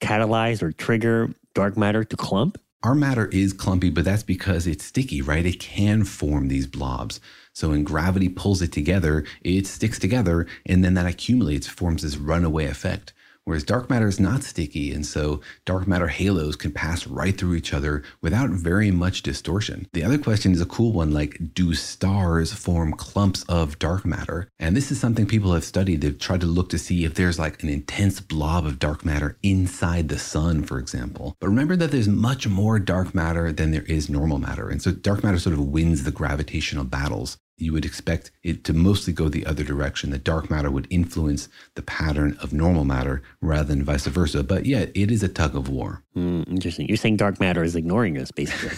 catalyze 0.01 0.61
or 0.61 0.71
trigger 0.71 1.33
dark 1.55 1.77
matter 1.77 2.03
to 2.03 2.15
clump? 2.15 2.59
Our 2.83 2.93
matter 2.93 3.25
is 3.27 3.53
clumpy, 3.53 3.89
but 3.89 4.05
that's 4.05 4.23
because 4.23 4.67
it's 4.67 4.85
sticky, 4.85 5.21
right? 5.21 5.45
It 5.45 5.59
can 5.59 6.03
form 6.03 6.47
these 6.47 6.67
blobs. 6.67 7.19
So 7.53 7.69
when 7.69 7.83
gravity 7.83 8.29
pulls 8.29 8.61
it 8.61 8.71
together, 8.71 9.25
it 9.41 9.65
sticks 9.65 9.97
together, 9.97 10.45
and 10.65 10.83
then 10.83 10.93
that 10.93 11.07
accumulates, 11.07 11.65
forms 11.65 12.03
this 12.03 12.17
runaway 12.17 12.65
effect. 12.65 13.13
Whereas 13.47 13.63
dark 13.63 13.89
matter 13.89 14.09
is 14.09 14.19
not 14.19 14.43
sticky, 14.43 14.91
and 14.91 15.05
so 15.05 15.39
dark 15.63 15.87
matter 15.87 16.09
halos 16.09 16.57
can 16.57 16.73
pass 16.73 17.07
right 17.07 17.37
through 17.37 17.55
each 17.55 17.73
other 17.73 18.03
without 18.21 18.49
very 18.49 18.91
much 18.91 19.21
distortion. 19.21 19.87
The 19.93 20.03
other 20.03 20.17
question 20.17 20.51
is 20.51 20.59
a 20.59 20.65
cool 20.65 20.91
one 20.91 21.11
like, 21.11 21.39
do 21.53 21.73
stars 21.73 22.51
form 22.51 22.91
clumps 22.91 23.43
of 23.43 23.79
dark 23.79 24.05
matter? 24.05 24.49
And 24.59 24.75
this 24.75 24.91
is 24.91 24.99
something 24.99 25.25
people 25.25 25.53
have 25.53 25.63
studied. 25.63 26.01
They've 26.01 26.19
tried 26.19 26.41
to 26.41 26.45
look 26.45 26.67
to 26.71 26.77
see 26.77 27.05
if 27.05 27.13
there's 27.13 27.39
like 27.39 27.63
an 27.63 27.69
intense 27.69 28.19
blob 28.19 28.65
of 28.65 28.79
dark 28.79 29.05
matter 29.05 29.37
inside 29.41 30.09
the 30.09 30.19
sun, 30.19 30.63
for 30.63 30.77
example. 30.77 31.37
But 31.39 31.47
remember 31.47 31.77
that 31.77 31.91
there's 31.91 32.09
much 32.09 32.49
more 32.49 32.79
dark 32.79 33.15
matter 33.15 33.53
than 33.53 33.71
there 33.71 33.83
is 33.83 34.09
normal 34.09 34.39
matter. 34.39 34.67
And 34.67 34.81
so 34.81 34.91
dark 34.91 35.23
matter 35.23 35.39
sort 35.39 35.53
of 35.53 35.65
wins 35.65 36.03
the 36.03 36.11
gravitational 36.11 36.83
battles 36.83 37.37
you 37.57 37.73
would 37.73 37.85
expect 37.85 38.31
it 38.43 38.63
to 38.63 38.73
mostly 38.73 39.13
go 39.13 39.29
the 39.29 39.45
other 39.45 39.63
direction. 39.63 40.11
The 40.11 40.17
dark 40.17 40.49
matter 40.49 40.69
would 40.69 40.87
influence 40.89 41.49
the 41.75 41.81
pattern 41.81 42.37
of 42.41 42.53
normal 42.53 42.85
matter 42.85 43.23
rather 43.41 43.69
than 43.69 43.83
vice 43.83 44.05
versa. 44.05 44.43
But 44.43 44.65
yeah, 44.65 44.85
it 44.93 45.11
is 45.11 45.23
a 45.23 45.27
tug 45.27 45.55
of 45.55 45.67
war. 45.67 46.03
Mm, 46.17 46.49
interesting. 46.49 46.87
You're 46.87 46.97
saying 46.97 47.17
dark 47.17 47.39
matter 47.39 47.63
is 47.63 47.75
ignoring 47.75 48.17
us, 48.17 48.31
basically. 48.31 48.71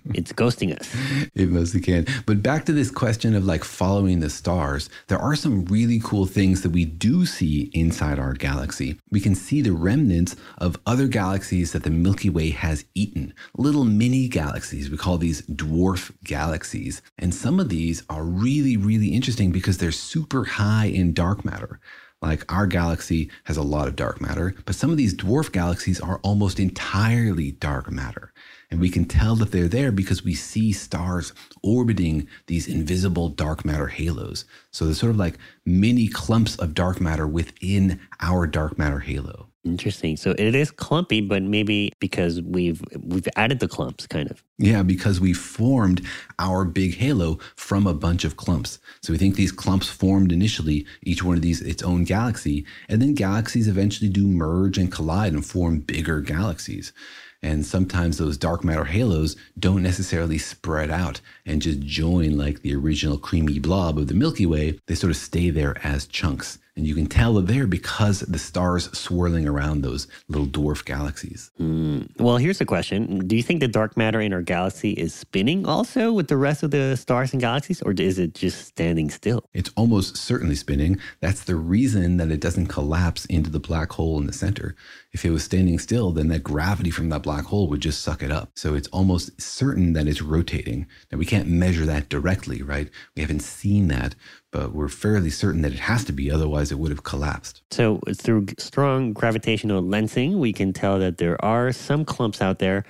it's 0.14 0.32
ghosting 0.32 0.78
us. 0.78 0.94
It 1.34 1.48
mostly 1.48 1.80
can. 1.80 2.06
But 2.24 2.40
back 2.40 2.66
to 2.66 2.72
this 2.72 2.88
question 2.88 3.34
of 3.34 3.44
like 3.44 3.64
following 3.64 4.20
the 4.20 4.30
stars, 4.30 4.88
there 5.08 5.18
are 5.18 5.34
some 5.34 5.64
really 5.64 5.98
cool 5.98 6.24
things 6.24 6.62
that 6.62 6.70
we 6.70 6.84
do 6.84 7.26
see 7.26 7.68
inside 7.74 8.20
our 8.20 8.32
galaxy. 8.32 9.00
We 9.10 9.18
can 9.18 9.34
see 9.34 9.60
the 9.60 9.72
remnants 9.72 10.36
of 10.58 10.78
other 10.86 11.08
galaxies 11.08 11.72
that 11.72 11.82
the 11.82 11.90
Milky 11.90 12.30
Way 12.30 12.50
has 12.50 12.84
eaten, 12.94 13.34
little 13.56 13.84
mini 13.84 14.28
galaxies. 14.28 14.88
We 14.88 14.98
call 14.98 15.18
these 15.18 15.42
dwarf 15.42 16.12
galaxies. 16.22 17.02
And 17.18 17.34
some 17.34 17.58
of 17.58 17.70
these 17.70 18.04
are 18.08 18.22
really, 18.22 18.76
really 18.76 19.08
interesting 19.08 19.50
because 19.50 19.78
they're 19.78 19.90
super 19.90 20.44
high 20.44 20.86
in 20.86 21.12
dark 21.12 21.44
matter. 21.44 21.80
Like 22.20 22.50
our 22.52 22.66
galaxy 22.66 23.30
has 23.44 23.56
a 23.56 23.62
lot 23.62 23.86
of 23.86 23.94
dark 23.94 24.20
matter, 24.20 24.54
but 24.64 24.74
some 24.74 24.90
of 24.90 24.96
these 24.96 25.14
dwarf 25.14 25.52
galaxies 25.52 26.00
are 26.00 26.18
almost 26.24 26.58
entirely 26.58 27.52
dark 27.52 27.90
matter. 27.92 28.32
And 28.70 28.80
we 28.80 28.90
can 28.90 29.04
tell 29.04 29.36
that 29.36 29.52
they're 29.52 29.68
there 29.68 29.92
because 29.92 30.24
we 30.24 30.34
see 30.34 30.72
stars 30.72 31.32
orbiting 31.62 32.26
these 32.46 32.66
invisible 32.66 33.28
dark 33.28 33.64
matter 33.64 33.86
halos. 33.86 34.44
So 34.72 34.84
they're 34.84 34.94
sort 34.94 35.10
of 35.10 35.16
like 35.16 35.38
mini 35.64 36.08
clumps 36.08 36.56
of 36.56 36.74
dark 36.74 37.00
matter 37.00 37.26
within 37.26 38.00
our 38.20 38.46
dark 38.46 38.76
matter 38.78 38.98
halo. 38.98 39.48
Interesting. 39.68 40.16
So 40.16 40.34
it 40.38 40.54
is 40.54 40.70
clumpy, 40.70 41.20
but 41.20 41.42
maybe 41.42 41.92
because 42.00 42.40
we've 42.40 42.82
we've 43.00 43.28
added 43.36 43.60
the 43.60 43.68
clumps, 43.68 44.06
kind 44.06 44.30
of. 44.30 44.42
Yeah, 44.58 44.82
because 44.82 45.20
we 45.20 45.34
formed 45.34 46.02
our 46.38 46.64
big 46.64 46.96
halo 46.96 47.38
from 47.54 47.86
a 47.86 47.94
bunch 47.94 48.24
of 48.24 48.36
clumps. 48.36 48.78
So 49.02 49.12
we 49.12 49.18
think 49.18 49.36
these 49.36 49.52
clumps 49.52 49.88
formed 49.88 50.32
initially, 50.32 50.86
each 51.02 51.22
one 51.22 51.36
of 51.36 51.42
these 51.42 51.60
its 51.60 51.82
own 51.82 52.04
galaxy, 52.04 52.64
and 52.88 53.02
then 53.02 53.14
galaxies 53.14 53.68
eventually 53.68 54.08
do 54.08 54.26
merge 54.26 54.78
and 54.78 54.90
collide 54.90 55.34
and 55.34 55.44
form 55.44 55.80
bigger 55.80 56.20
galaxies. 56.20 56.92
And 57.42 57.64
sometimes 57.64 58.18
those 58.18 58.36
dark 58.36 58.64
matter 58.64 58.84
halos 58.84 59.36
don't 59.58 59.82
necessarily 59.82 60.38
spread 60.38 60.90
out 60.90 61.20
and 61.46 61.62
just 61.62 61.80
join 61.80 62.36
like 62.36 62.62
the 62.62 62.74
original 62.74 63.16
creamy 63.16 63.60
blob 63.60 63.96
of 63.98 64.08
the 64.08 64.14
Milky 64.14 64.46
Way. 64.46 64.80
They 64.86 64.96
sort 64.96 65.12
of 65.12 65.16
stay 65.16 65.50
there 65.50 65.76
as 65.84 66.06
chunks. 66.06 66.58
And 66.78 66.86
you 66.86 66.94
can 66.94 67.06
tell 67.06 67.34
they're 67.34 67.58
there 67.58 67.66
because 67.66 68.20
the 68.20 68.38
stars 68.38 68.88
swirling 68.96 69.48
around 69.48 69.82
those 69.82 70.06
little 70.28 70.46
dwarf 70.46 70.84
galaxies. 70.84 71.50
Mm. 71.60 72.08
Well, 72.20 72.36
here's 72.36 72.60
a 72.60 72.64
question 72.64 73.26
Do 73.26 73.34
you 73.34 73.42
think 73.42 73.58
the 73.58 73.66
dark 73.66 73.96
matter 73.96 74.20
in 74.20 74.32
our 74.32 74.42
galaxy 74.42 74.92
is 74.92 75.12
spinning 75.12 75.66
also 75.66 76.12
with 76.12 76.28
the 76.28 76.36
rest 76.36 76.62
of 76.62 76.70
the 76.70 76.96
stars 76.96 77.32
and 77.32 77.40
galaxies, 77.40 77.82
or 77.82 77.92
is 77.92 78.20
it 78.20 78.32
just 78.34 78.64
standing 78.64 79.10
still? 79.10 79.42
It's 79.54 79.72
almost 79.74 80.16
certainly 80.16 80.54
spinning. 80.54 81.00
That's 81.20 81.42
the 81.42 81.56
reason 81.56 82.16
that 82.18 82.30
it 82.30 82.40
doesn't 82.40 82.68
collapse 82.68 83.24
into 83.24 83.50
the 83.50 83.58
black 83.58 83.90
hole 83.90 84.16
in 84.20 84.26
the 84.26 84.32
center. 84.32 84.76
If 85.12 85.24
it 85.24 85.30
was 85.30 85.42
standing 85.42 85.80
still, 85.80 86.12
then 86.12 86.28
that 86.28 86.44
gravity 86.44 86.90
from 86.90 87.08
that 87.08 87.24
black 87.24 87.46
hole 87.46 87.68
would 87.68 87.80
just 87.80 88.02
suck 88.02 88.22
it 88.22 88.30
up. 88.30 88.50
So 88.54 88.74
it's 88.74 88.88
almost 88.88 89.40
certain 89.40 89.94
that 89.94 90.06
it's 90.06 90.22
rotating. 90.22 90.86
Now, 91.10 91.18
we 91.18 91.26
can't 91.26 91.48
measure 91.48 91.86
that 91.86 92.08
directly, 92.08 92.62
right? 92.62 92.88
We 93.16 93.22
haven't 93.22 93.40
seen 93.40 93.88
that, 93.88 94.14
but 94.50 94.72
we're 94.72 94.88
fairly 94.88 95.30
certain 95.30 95.62
that 95.62 95.72
it 95.72 95.80
has 95.80 96.04
to 96.04 96.12
be, 96.12 96.30
otherwise, 96.30 96.72
it 96.72 96.78
would 96.78 96.90
have 96.90 97.02
collapsed. 97.02 97.62
So, 97.70 98.00
through 98.14 98.46
strong 98.58 99.12
gravitational 99.12 99.82
lensing, 99.82 100.38
we 100.38 100.52
can 100.52 100.72
tell 100.72 100.98
that 100.98 101.18
there 101.18 101.42
are 101.44 101.72
some 101.72 102.04
clumps 102.04 102.40
out 102.40 102.58
there. 102.58 102.84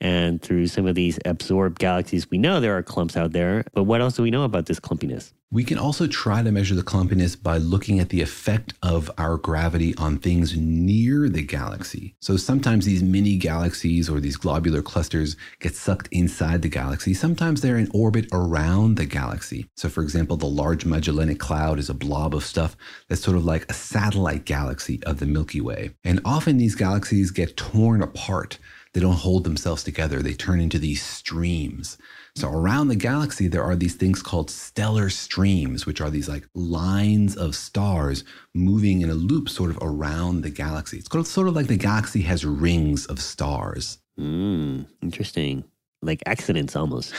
And 0.00 0.42
through 0.42 0.66
some 0.66 0.86
of 0.86 0.94
these 0.94 1.18
absorbed 1.24 1.78
galaxies, 1.78 2.30
we 2.30 2.38
know 2.38 2.60
there 2.60 2.76
are 2.76 2.82
clumps 2.82 3.16
out 3.16 3.32
there. 3.32 3.64
But 3.72 3.84
what 3.84 4.00
else 4.00 4.16
do 4.16 4.22
we 4.22 4.30
know 4.30 4.44
about 4.44 4.66
this 4.66 4.80
clumpiness? 4.80 5.32
We 5.52 5.62
can 5.62 5.78
also 5.78 6.08
try 6.08 6.42
to 6.42 6.50
measure 6.50 6.74
the 6.74 6.82
clumpiness 6.82 7.40
by 7.40 7.58
looking 7.58 8.00
at 8.00 8.08
the 8.08 8.20
effect 8.20 8.74
of 8.82 9.08
our 9.16 9.36
gravity 9.36 9.94
on 9.96 10.18
things 10.18 10.56
near 10.56 11.28
the 11.28 11.42
galaxy. 11.42 12.16
So 12.20 12.36
sometimes 12.36 12.84
these 12.84 13.02
mini 13.02 13.36
galaxies 13.36 14.10
or 14.10 14.18
these 14.18 14.36
globular 14.36 14.82
clusters 14.82 15.36
get 15.60 15.76
sucked 15.76 16.08
inside 16.10 16.62
the 16.62 16.68
galaxy. 16.68 17.14
Sometimes 17.14 17.60
they're 17.60 17.78
in 17.78 17.88
orbit 17.94 18.26
around 18.32 18.96
the 18.96 19.06
galaxy. 19.06 19.70
So, 19.76 19.88
for 19.88 20.02
example, 20.02 20.36
the 20.36 20.46
Large 20.46 20.84
Magellanic 20.84 21.38
Cloud 21.38 21.78
is 21.78 21.88
a 21.88 21.94
blob 21.94 22.34
of 22.34 22.44
stuff 22.44 22.76
that's 23.08 23.22
sort 23.22 23.36
of 23.36 23.44
like 23.44 23.70
a 23.70 23.74
satellite 23.74 24.46
galaxy 24.46 25.00
of 25.04 25.20
the 25.20 25.26
Milky 25.26 25.60
Way. 25.60 25.90
And 26.02 26.20
often 26.24 26.56
these 26.56 26.74
galaxies 26.74 27.30
get 27.30 27.56
torn 27.56 28.02
apart 28.02 28.58
they 28.96 29.02
don't 29.02 29.12
hold 29.12 29.44
themselves 29.44 29.84
together. 29.84 30.22
They 30.22 30.32
turn 30.32 30.58
into 30.58 30.78
these 30.78 31.02
streams. 31.02 31.98
So 32.34 32.48
around 32.48 32.88
the 32.88 32.96
galaxy, 32.96 33.46
there 33.46 33.62
are 33.62 33.76
these 33.76 33.94
things 33.94 34.22
called 34.22 34.48
stellar 34.50 35.10
streams, 35.10 35.84
which 35.84 36.00
are 36.00 36.08
these 36.08 36.30
like 36.30 36.48
lines 36.54 37.36
of 37.36 37.54
stars 37.54 38.24
moving 38.54 39.02
in 39.02 39.10
a 39.10 39.14
loop 39.14 39.50
sort 39.50 39.68
of 39.68 39.78
around 39.82 40.40
the 40.40 40.48
galaxy. 40.48 40.96
It's 40.96 41.30
sort 41.30 41.46
of 41.46 41.54
like 41.54 41.66
the 41.66 41.76
galaxy 41.76 42.22
has 42.22 42.46
rings 42.46 43.04
of 43.04 43.20
stars. 43.20 43.98
Mm, 44.18 44.86
interesting 45.02 45.64
like 46.02 46.22
accidents 46.26 46.76
almost. 46.76 47.12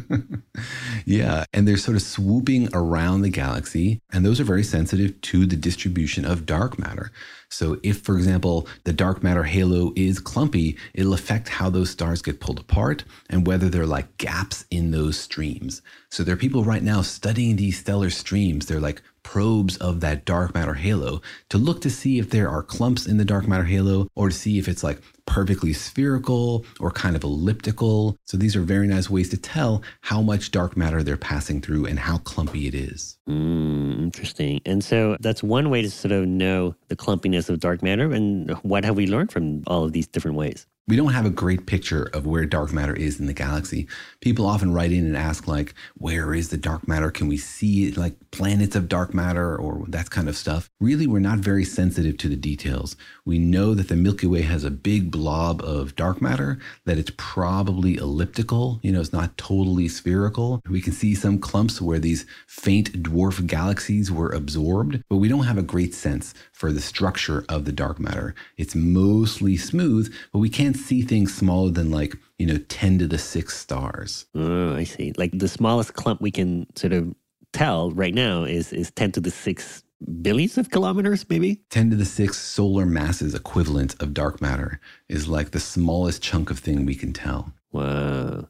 yeah. 1.04 1.44
And 1.52 1.66
they're 1.66 1.76
sort 1.76 1.96
of 1.96 2.02
swooping 2.02 2.68
around 2.74 3.22
the 3.22 3.30
galaxy. 3.30 4.00
And 4.12 4.24
those 4.24 4.40
are 4.40 4.44
very 4.44 4.62
sensitive 4.62 5.20
to 5.22 5.46
the 5.46 5.56
distribution 5.56 6.24
of 6.24 6.46
dark 6.46 6.78
matter. 6.78 7.10
So, 7.52 7.80
if, 7.82 7.98
for 8.02 8.16
example, 8.16 8.68
the 8.84 8.92
dark 8.92 9.24
matter 9.24 9.42
halo 9.42 9.92
is 9.96 10.20
clumpy, 10.20 10.76
it'll 10.94 11.14
affect 11.14 11.48
how 11.48 11.68
those 11.68 11.90
stars 11.90 12.22
get 12.22 12.38
pulled 12.38 12.60
apart 12.60 13.04
and 13.28 13.44
whether 13.44 13.68
there 13.68 13.82
are 13.82 13.86
like 13.86 14.16
gaps 14.18 14.64
in 14.70 14.92
those 14.92 15.18
streams. 15.18 15.82
So, 16.10 16.22
there 16.22 16.34
are 16.34 16.38
people 16.38 16.62
right 16.62 16.82
now 16.82 17.02
studying 17.02 17.56
these 17.56 17.78
stellar 17.78 18.10
streams. 18.10 18.66
They're 18.66 18.78
like 18.78 19.02
probes 19.30 19.76
of 19.76 20.00
that 20.00 20.24
dark 20.24 20.52
matter 20.54 20.74
halo 20.74 21.22
to 21.48 21.56
look 21.56 21.80
to 21.80 21.88
see 21.88 22.18
if 22.18 22.30
there 22.30 22.48
are 22.48 22.64
clumps 22.64 23.06
in 23.06 23.16
the 23.16 23.24
dark 23.24 23.46
matter 23.46 23.62
halo 23.62 24.08
or 24.16 24.28
to 24.28 24.34
see 24.34 24.58
if 24.58 24.66
it's 24.66 24.82
like 24.82 25.00
perfectly 25.24 25.72
spherical 25.72 26.64
or 26.80 26.90
kind 26.90 27.14
of 27.14 27.22
elliptical. 27.22 28.16
So 28.24 28.36
these 28.36 28.56
are 28.56 28.62
very 28.62 28.88
nice 28.88 29.08
ways 29.08 29.28
to 29.28 29.36
tell 29.36 29.84
how 30.00 30.20
much 30.20 30.50
dark 30.50 30.76
matter 30.76 31.04
they're 31.04 31.16
passing 31.16 31.60
through 31.60 31.86
and 31.86 31.96
how 31.96 32.18
clumpy 32.18 32.66
it 32.66 32.74
is. 32.74 33.18
Mm, 33.28 34.02
interesting. 34.02 34.60
And 34.66 34.82
so 34.82 35.16
that's 35.20 35.44
one 35.44 35.70
way 35.70 35.82
to 35.82 35.90
sort 35.90 36.10
of 36.10 36.26
know 36.26 36.74
the 36.88 36.96
clumpiness 36.96 37.48
of 37.48 37.60
dark 37.60 37.84
matter. 37.84 38.10
And 38.12 38.50
what 38.64 38.84
have 38.84 38.96
we 38.96 39.06
learned 39.06 39.30
from 39.30 39.62
all 39.68 39.84
of 39.84 39.92
these 39.92 40.08
different 40.08 40.38
ways? 40.38 40.66
We 40.90 40.96
don't 40.96 41.12
have 41.12 41.24
a 41.24 41.30
great 41.30 41.66
picture 41.66 42.10
of 42.12 42.26
where 42.26 42.44
dark 42.44 42.72
matter 42.72 42.96
is 42.96 43.20
in 43.20 43.26
the 43.26 43.32
galaxy. 43.32 43.86
People 44.20 44.44
often 44.44 44.72
write 44.72 44.90
in 44.90 45.06
and 45.06 45.16
ask, 45.16 45.46
like, 45.46 45.72
where 45.96 46.34
is 46.34 46.48
the 46.48 46.56
dark 46.56 46.88
matter? 46.88 47.12
Can 47.12 47.28
we 47.28 47.36
see 47.36 47.92
like 47.92 48.16
planets 48.32 48.74
of 48.74 48.88
dark 48.88 49.14
matter 49.14 49.56
or 49.56 49.84
that 49.86 50.10
kind 50.10 50.28
of 50.28 50.36
stuff? 50.36 50.68
Really, 50.80 51.06
we're 51.06 51.20
not 51.20 51.38
very 51.38 51.64
sensitive 51.64 52.18
to 52.18 52.28
the 52.28 52.34
details. 52.34 52.96
We 53.24 53.38
know 53.38 53.72
that 53.74 53.86
the 53.86 53.94
Milky 53.94 54.26
Way 54.26 54.42
has 54.42 54.64
a 54.64 54.70
big 54.70 55.12
blob 55.12 55.62
of 55.62 55.94
dark 55.94 56.20
matter, 56.20 56.58
that 56.86 56.98
it's 56.98 57.12
probably 57.16 57.94
elliptical, 57.96 58.80
you 58.82 58.90
know, 58.90 59.00
it's 59.00 59.12
not 59.12 59.38
totally 59.38 59.86
spherical. 59.86 60.60
We 60.68 60.80
can 60.80 60.92
see 60.92 61.14
some 61.14 61.38
clumps 61.38 61.80
where 61.80 62.00
these 62.00 62.26
faint 62.48 63.04
dwarf 63.04 63.46
galaxies 63.46 64.10
were 64.10 64.30
absorbed, 64.30 65.04
but 65.08 65.18
we 65.18 65.28
don't 65.28 65.44
have 65.44 65.58
a 65.58 65.62
great 65.62 65.94
sense 65.94 66.34
for 66.50 66.72
the 66.72 66.80
structure 66.80 67.44
of 67.48 67.64
the 67.64 67.72
dark 67.72 68.00
matter. 68.00 68.34
It's 68.56 68.74
mostly 68.74 69.56
smooth, 69.56 70.12
but 70.32 70.40
we 70.40 70.48
can't 70.48 70.79
see 70.80 71.02
things 71.02 71.34
smaller 71.34 71.70
than 71.70 71.90
like, 71.90 72.14
you 72.38 72.46
know, 72.46 72.58
10 72.68 72.98
to 73.00 73.06
the 73.06 73.18
six 73.18 73.56
stars. 73.56 74.26
Oh, 74.34 74.74
I 74.74 74.84
see. 74.84 75.12
Like 75.16 75.38
the 75.38 75.48
smallest 75.48 75.94
clump 75.94 76.20
we 76.20 76.30
can 76.30 76.66
sort 76.76 76.92
of 76.92 77.14
tell 77.52 77.90
right 77.92 78.14
now 78.14 78.44
is, 78.44 78.72
is 78.72 78.90
10 78.92 79.12
to 79.12 79.20
the 79.20 79.30
six 79.30 79.82
billions 80.22 80.56
of 80.58 80.70
kilometers, 80.70 81.28
maybe? 81.28 81.60
10 81.70 81.90
to 81.90 81.96
the 81.96 82.04
six 82.04 82.38
solar 82.38 82.86
masses 82.86 83.34
equivalent 83.34 84.00
of 84.02 84.14
dark 84.14 84.40
matter 84.40 84.80
is 85.08 85.28
like 85.28 85.50
the 85.50 85.60
smallest 85.60 86.22
chunk 86.22 86.50
of 86.50 86.58
thing 86.58 86.86
we 86.86 86.94
can 86.94 87.12
tell. 87.12 87.52
Wow. 87.72 88.48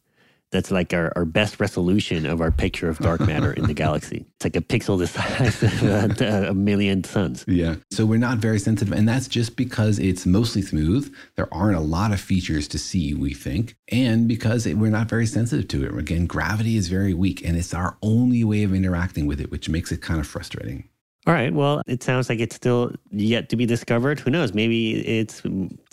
That's 0.50 0.70
like 0.70 0.92
our, 0.92 1.12
our 1.14 1.24
best 1.24 1.60
resolution 1.60 2.26
of 2.26 2.40
our 2.40 2.50
picture 2.50 2.88
of 2.88 2.98
dark 2.98 3.20
matter 3.20 3.52
in 3.52 3.66
the 3.66 3.74
galaxy. 3.84 4.26
It's 4.36 4.44
like 4.44 4.56
a 4.56 4.60
pixel 4.60 4.98
the 4.98 5.06
size 5.06 5.62
of 5.62 5.82
a, 6.20 6.50
a 6.50 6.54
million 6.54 7.04
suns. 7.04 7.44
Yeah. 7.46 7.76
So 7.90 8.04
we're 8.04 8.18
not 8.18 8.38
very 8.38 8.58
sensitive. 8.58 8.92
And 8.92 9.08
that's 9.08 9.28
just 9.28 9.56
because 9.56 9.98
it's 9.98 10.26
mostly 10.26 10.62
smooth. 10.62 11.14
There 11.36 11.52
aren't 11.52 11.76
a 11.76 11.80
lot 11.80 12.12
of 12.12 12.20
features 12.20 12.66
to 12.68 12.78
see, 12.78 13.14
we 13.14 13.32
think. 13.32 13.76
And 13.92 14.26
because 14.26 14.66
it, 14.66 14.76
we're 14.76 14.90
not 14.90 15.08
very 15.08 15.26
sensitive 15.26 15.68
to 15.68 15.84
it. 15.84 15.96
Again, 15.96 16.26
gravity 16.26 16.76
is 16.76 16.88
very 16.88 17.14
weak 17.14 17.44
and 17.44 17.56
it's 17.56 17.72
our 17.72 17.96
only 18.02 18.42
way 18.42 18.64
of 18.64 18.74
interacting 18.74 19.26
with 19.26 19.40
it, 19.40 19.50
which 19.50 19.68
makes 19.68 19.92
it 19.92 20.02
kind 20.02 20.18
of 20.18 20.26
frustrating. 20.26 20.88
All 21.26 21.34
right. 21.34 21.52
Well, 21.52 21.82
it 21.86 22.02
sounds 22.02 22.30
like 22.30 22.40
it's 22.40 22.56
still 22.56 22.92
yet 23.10 23.50
to 23.50 23.56
be 23.56 23.66
discovered. 23.66 24.18
Who 24.20 24.30
knows? 24.30 24.54
Maybe 24.54 25.06
it's 25.06 25.42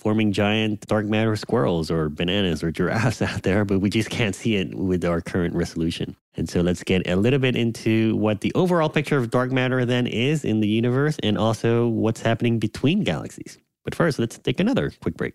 forming 0.07 0.31
giant 0.31 0.79
dark 0.87 1.05
matter 1.05 1.35
squirrels 1.35 1.91
or 1.91 2.07
bananas 2.07 2.63
or 2.63 2.71
giraffes 2.71 3.21
out 3.29 3.43
there, 3.43 3.65
but 3.65 3.79
we 3.79 3.89
just 3.89 4.09
can't 4.09 4.35
see 4.35 4.55
it 4.55 4.73
with 4.73 5.03
our 5.03 5.19
current 5.19 5.53
resolution. 5.53 6.15
And 6.35 6.47
so 6.47 6.61
let's 6.61 6.81
get 6.81 7.05
a 7.09 7.17
little 7.17 7.39
bit 7.39 7.57
into 7.57 8.15
what 8.15 8.39
the 8.39 8.53
overall 8.55 8.87
picture 8.87 9.17
of 9.17 9.29
dark 9.29 9.51
matter 9.51 9.83
then 9.83 10.07
is 10.07 10.45
in 10.45 10.61
the 10.61 10.67
universe 10.69 11.17
and 11.23 11.37
also 11.37 11.89
what's 11.89 12.21
happening 12.21 12.57
between 12.57 13.03
galaxies. 13.03 13.57
But 13.83 13.95
first, 13.95 14.17
let's 14.17 14.37
take 14.37 14.61
another 14.61 14.93
quick 15.01 15.17
break. 15.17 15.33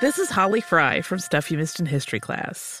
This 0.00 0.20
is 0.20 0.30
Holly 0.30 0.60
Fry 0.60 1.00
from 1.00 1.18
Stuff 1.18 1.50
You 1.50 1.58
Missed 1.58 1.80
in 1.80 1.86
History 1.86 2.20
class. 2.20 2.80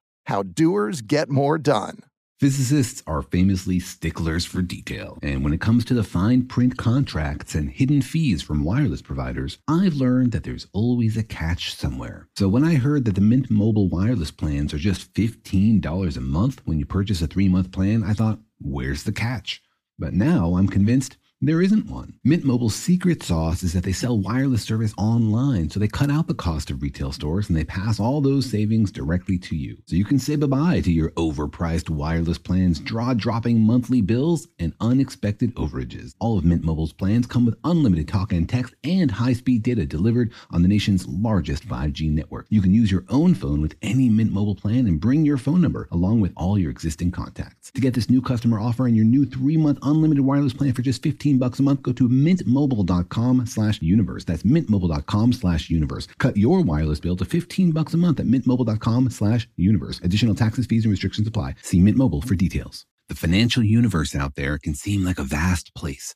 How 0.31 0.43
doers 0.43 1.01
get 1.01 1.29
more 1.29 1.57
done. 1.57 2.03
Physicists 2.39 3.03
are 3.05 3.21
famously 3.21 3.81
sticklers 3.81 4.45
for 4.45 4.61
detail, 4.61 5.19
and 5.21 5.43
when 5.43 5.51
it 5.51 5.59
comes 5.59 5.83
to 5.83 5.93
the 5.93 6.05
fine 6.05 6.47
print 6.47 6.77
contracts 6.77 7.53
and 7.53 7.69
hidden 7.69 8.01
fees 8.01 8.41
from 8.41 8.63
wireless 8.63 9.01
providers, 9.01 9.57
I've 9.67 9.95
learned 9.95 10.31
that 10.31 10.45
there's 10.45 10.67
always 10.71 11.17
a 11.17 11.23
catch 11.23 11.75
somewhere. 11.75 12.29
So 12.37 12.47
when 12.47 12.63
I 12.63 12.75
heard 12.75 13.03
that 13.03 13.15
the 13.15 13.19
Mint 13.19 13.51
Mobile 13.51 13.89
wireless 13.89 14.31
plans 14.31 14.73
are 14.73 14.77
just 14.77 15.13
$15 15.15 16.15
a 16.15 16.21
month 16.21 16.61
when 16.63 16.79
you 16.79 16.85
purchase 16.85 17.21
a 17.21 17.27
three 17.27 17.49
month 17.49 17.73
plan, 17.73 18.01
I 18.01 18.13
thought, 18.13 18.39
where's 18.61 19.03
the 19.03 19.11
catch? 19.11 19.61
But 19.99 20.13
now 20.13 20.55
I'm 20.55 20.69
convinced 20.69 21.17
there 21.41 21.61
isn't 21.61 21.87
one. 21.87 22.13
Mint 22.23 22.43
Mobile's 22.43 22.75
secret 22.75 23.23
sauce 23.23 23.63
is 23.63 23.73
that 23.73 23.83
they 23.83 23.91
sell 23.91 24.17
wireless 24.17 24.63
service 24.63 24.93
online, 24.97 25.69
so 25.69 25.79
they 25.79 25.87
cut 25.87 26.11
out 26.11 26.27
the 26.27 26.33
cost 26.33 26.69
of 26.69 26.81
retail 26.81 27.11
stores 27.11 27.49
and 27.49 27.57
they 27.57 27.63
pass 27.63 27.99
all 27.99 28.21
those 28.21 28.49
savings 28.49 28.91
directly 28.91 29.37
to 29.39 29.55
you. 29.55 29.77
So 29.87 29.95
you 29.95 30.05
can 30.05 30.19
say 30.19 30.35
bye-bye 30.35 30.81
to 30.81 30.91
your 30.91 31.09
overpriced 31.11 31.89
wireless 31.89 32.37
plans, 32.37 32.79
jaw-dropping 32.79 33.59
monthly 33.59 34.01
bills, 34.01 34.47
and 34.59 34.73
unexpected 34.81 35.55
overages. 35.55 36.13
All 36.19 36.37
of 36.37 36.45
Mint 36.45 36.63
Mobile's 36.63 36.93
plans 36.93 37.25
come 37.25 37.45
with 37.45 37.57
unlimited 37.63 38.07
talk 38.07 38.33
and 38.33 38.47
text 38.47 38.75
and 38.83 39.09
high-speed 39.09 39.63
data 39.63 39.85
delivered 39.85 40.31
on 40.51 40.61
the 40.61 40.67
nation's 40.67 41.07
largest 41.07 41.67
5G 41.67 42.11
network. 42.11 42.45
You 42.49 42.61
can 42.61 42.73
use 42.73 42.91
your 42.91 43.05
own 43.09 43.33
phone 43.33 43.61
with 43.61 43.75
any 43.81 44.09
Mint 44.09 44.31
Mobile 44.31 44.55
plan 44.55 44.85
and 44.85 44.99
bring 44.99 45.25
your 45.25 45.37
phone 45.37 45.61
number 45.61 45.87
along 45.91 46.21
with 46.21 46.33
all 46.35 46.59
your 46.59 46.69
existing 46.69 47.11
contacts. 47.11 47.71
To 47.71 47.81
get 47.81 47.93
this 47.93 48.09
new 48.09 48.21
customer 48.21 48.59
offer 48.59 48.85
and 48.85 48.95
your 48.95 49.05
new 49.05 49.25
3-month 49.25 49.79
unlimited 49.81 50.23
wireless 50.23 50.53
plan 50.53 50.73
for 50.73 50.81
just 50.81 51.01
15 51.01 51.30
bucks 51.39 51.59
a 51.59 51.63
month, 51.63 51.81
go 51.81 51.91
to 51.93 52.09
mintmobile.com 52.09 53.45
slash 53.45 53.81
universe. 53.81 54.23
That's 54.23 54.43
mintmobile.com 54.43 55.33
slash 55.33 55.69
universe. 55.69 56.07
Cut 56.17 56.37
your 56.37 56.61
wireless 56.61 56.99
bill 56.99 57.15
to 57.17 57.25
15 57.25 57.71
bucks 57.71 57.93
a 57.93 57.97
month 57.97 58.19
at 58.19 58.27
mintmobile.com 58.27 59.09
slash 59.09 59.47
universe. 59.57 59.99
Additional 60.03 60.35
taxes, 60.35 60.65
fees, 60.65 60.85
and 60.85 60.91
restrictions 60.91 61.27
apply. 61.27 61.55
See 61.61 61.79
Mint 61.79 61.97
Mobile 61.97 62.21
for 62.21 62.35
details. 62.35 62.85
The 63.09 63.15
financial 63.15 63.63
universe 63.63 64.15
out 64.15 64.35
there 64.35 64.57
can 64.57 64.73
seem 64.73 65.03
like 65.03 65.19
a 65.19 65.23
vast 65.23 65.75
place 65.75 66.15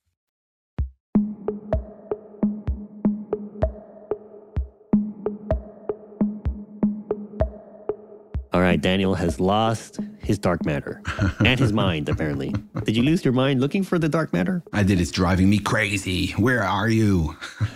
All 8.53 8.59
right, 8.59 8.79
Daniel 8.79 9.15
has 9.15 9.39
lost 9.39 9.99
his 10.21 10.37
dark 10.37 10.65
matter 10.65 11.01
and 11.43 11.59
his 11.59 11.73
mind, 11.73 12.09
apparently. 12.09 12.53
Did 12.83 12.95
you 12.95 13.03
lose 13.03 13.23
your 13.23 13.33
mind 13.33 13.61
looking 13.61 13.83
for 13.83 13.99
the 13.99 14.09
dark 14.09 14.33
matter? 14.33 14.63
I 14.73 14.83
did. 14.83 14.99
It's 14.99 15.11
driving 15.11 15.49
me 15.49 15.59
crazy. 15.59 16.31
Where 16.31 16.63
are 16.63 16.89
you? 16.89 17.35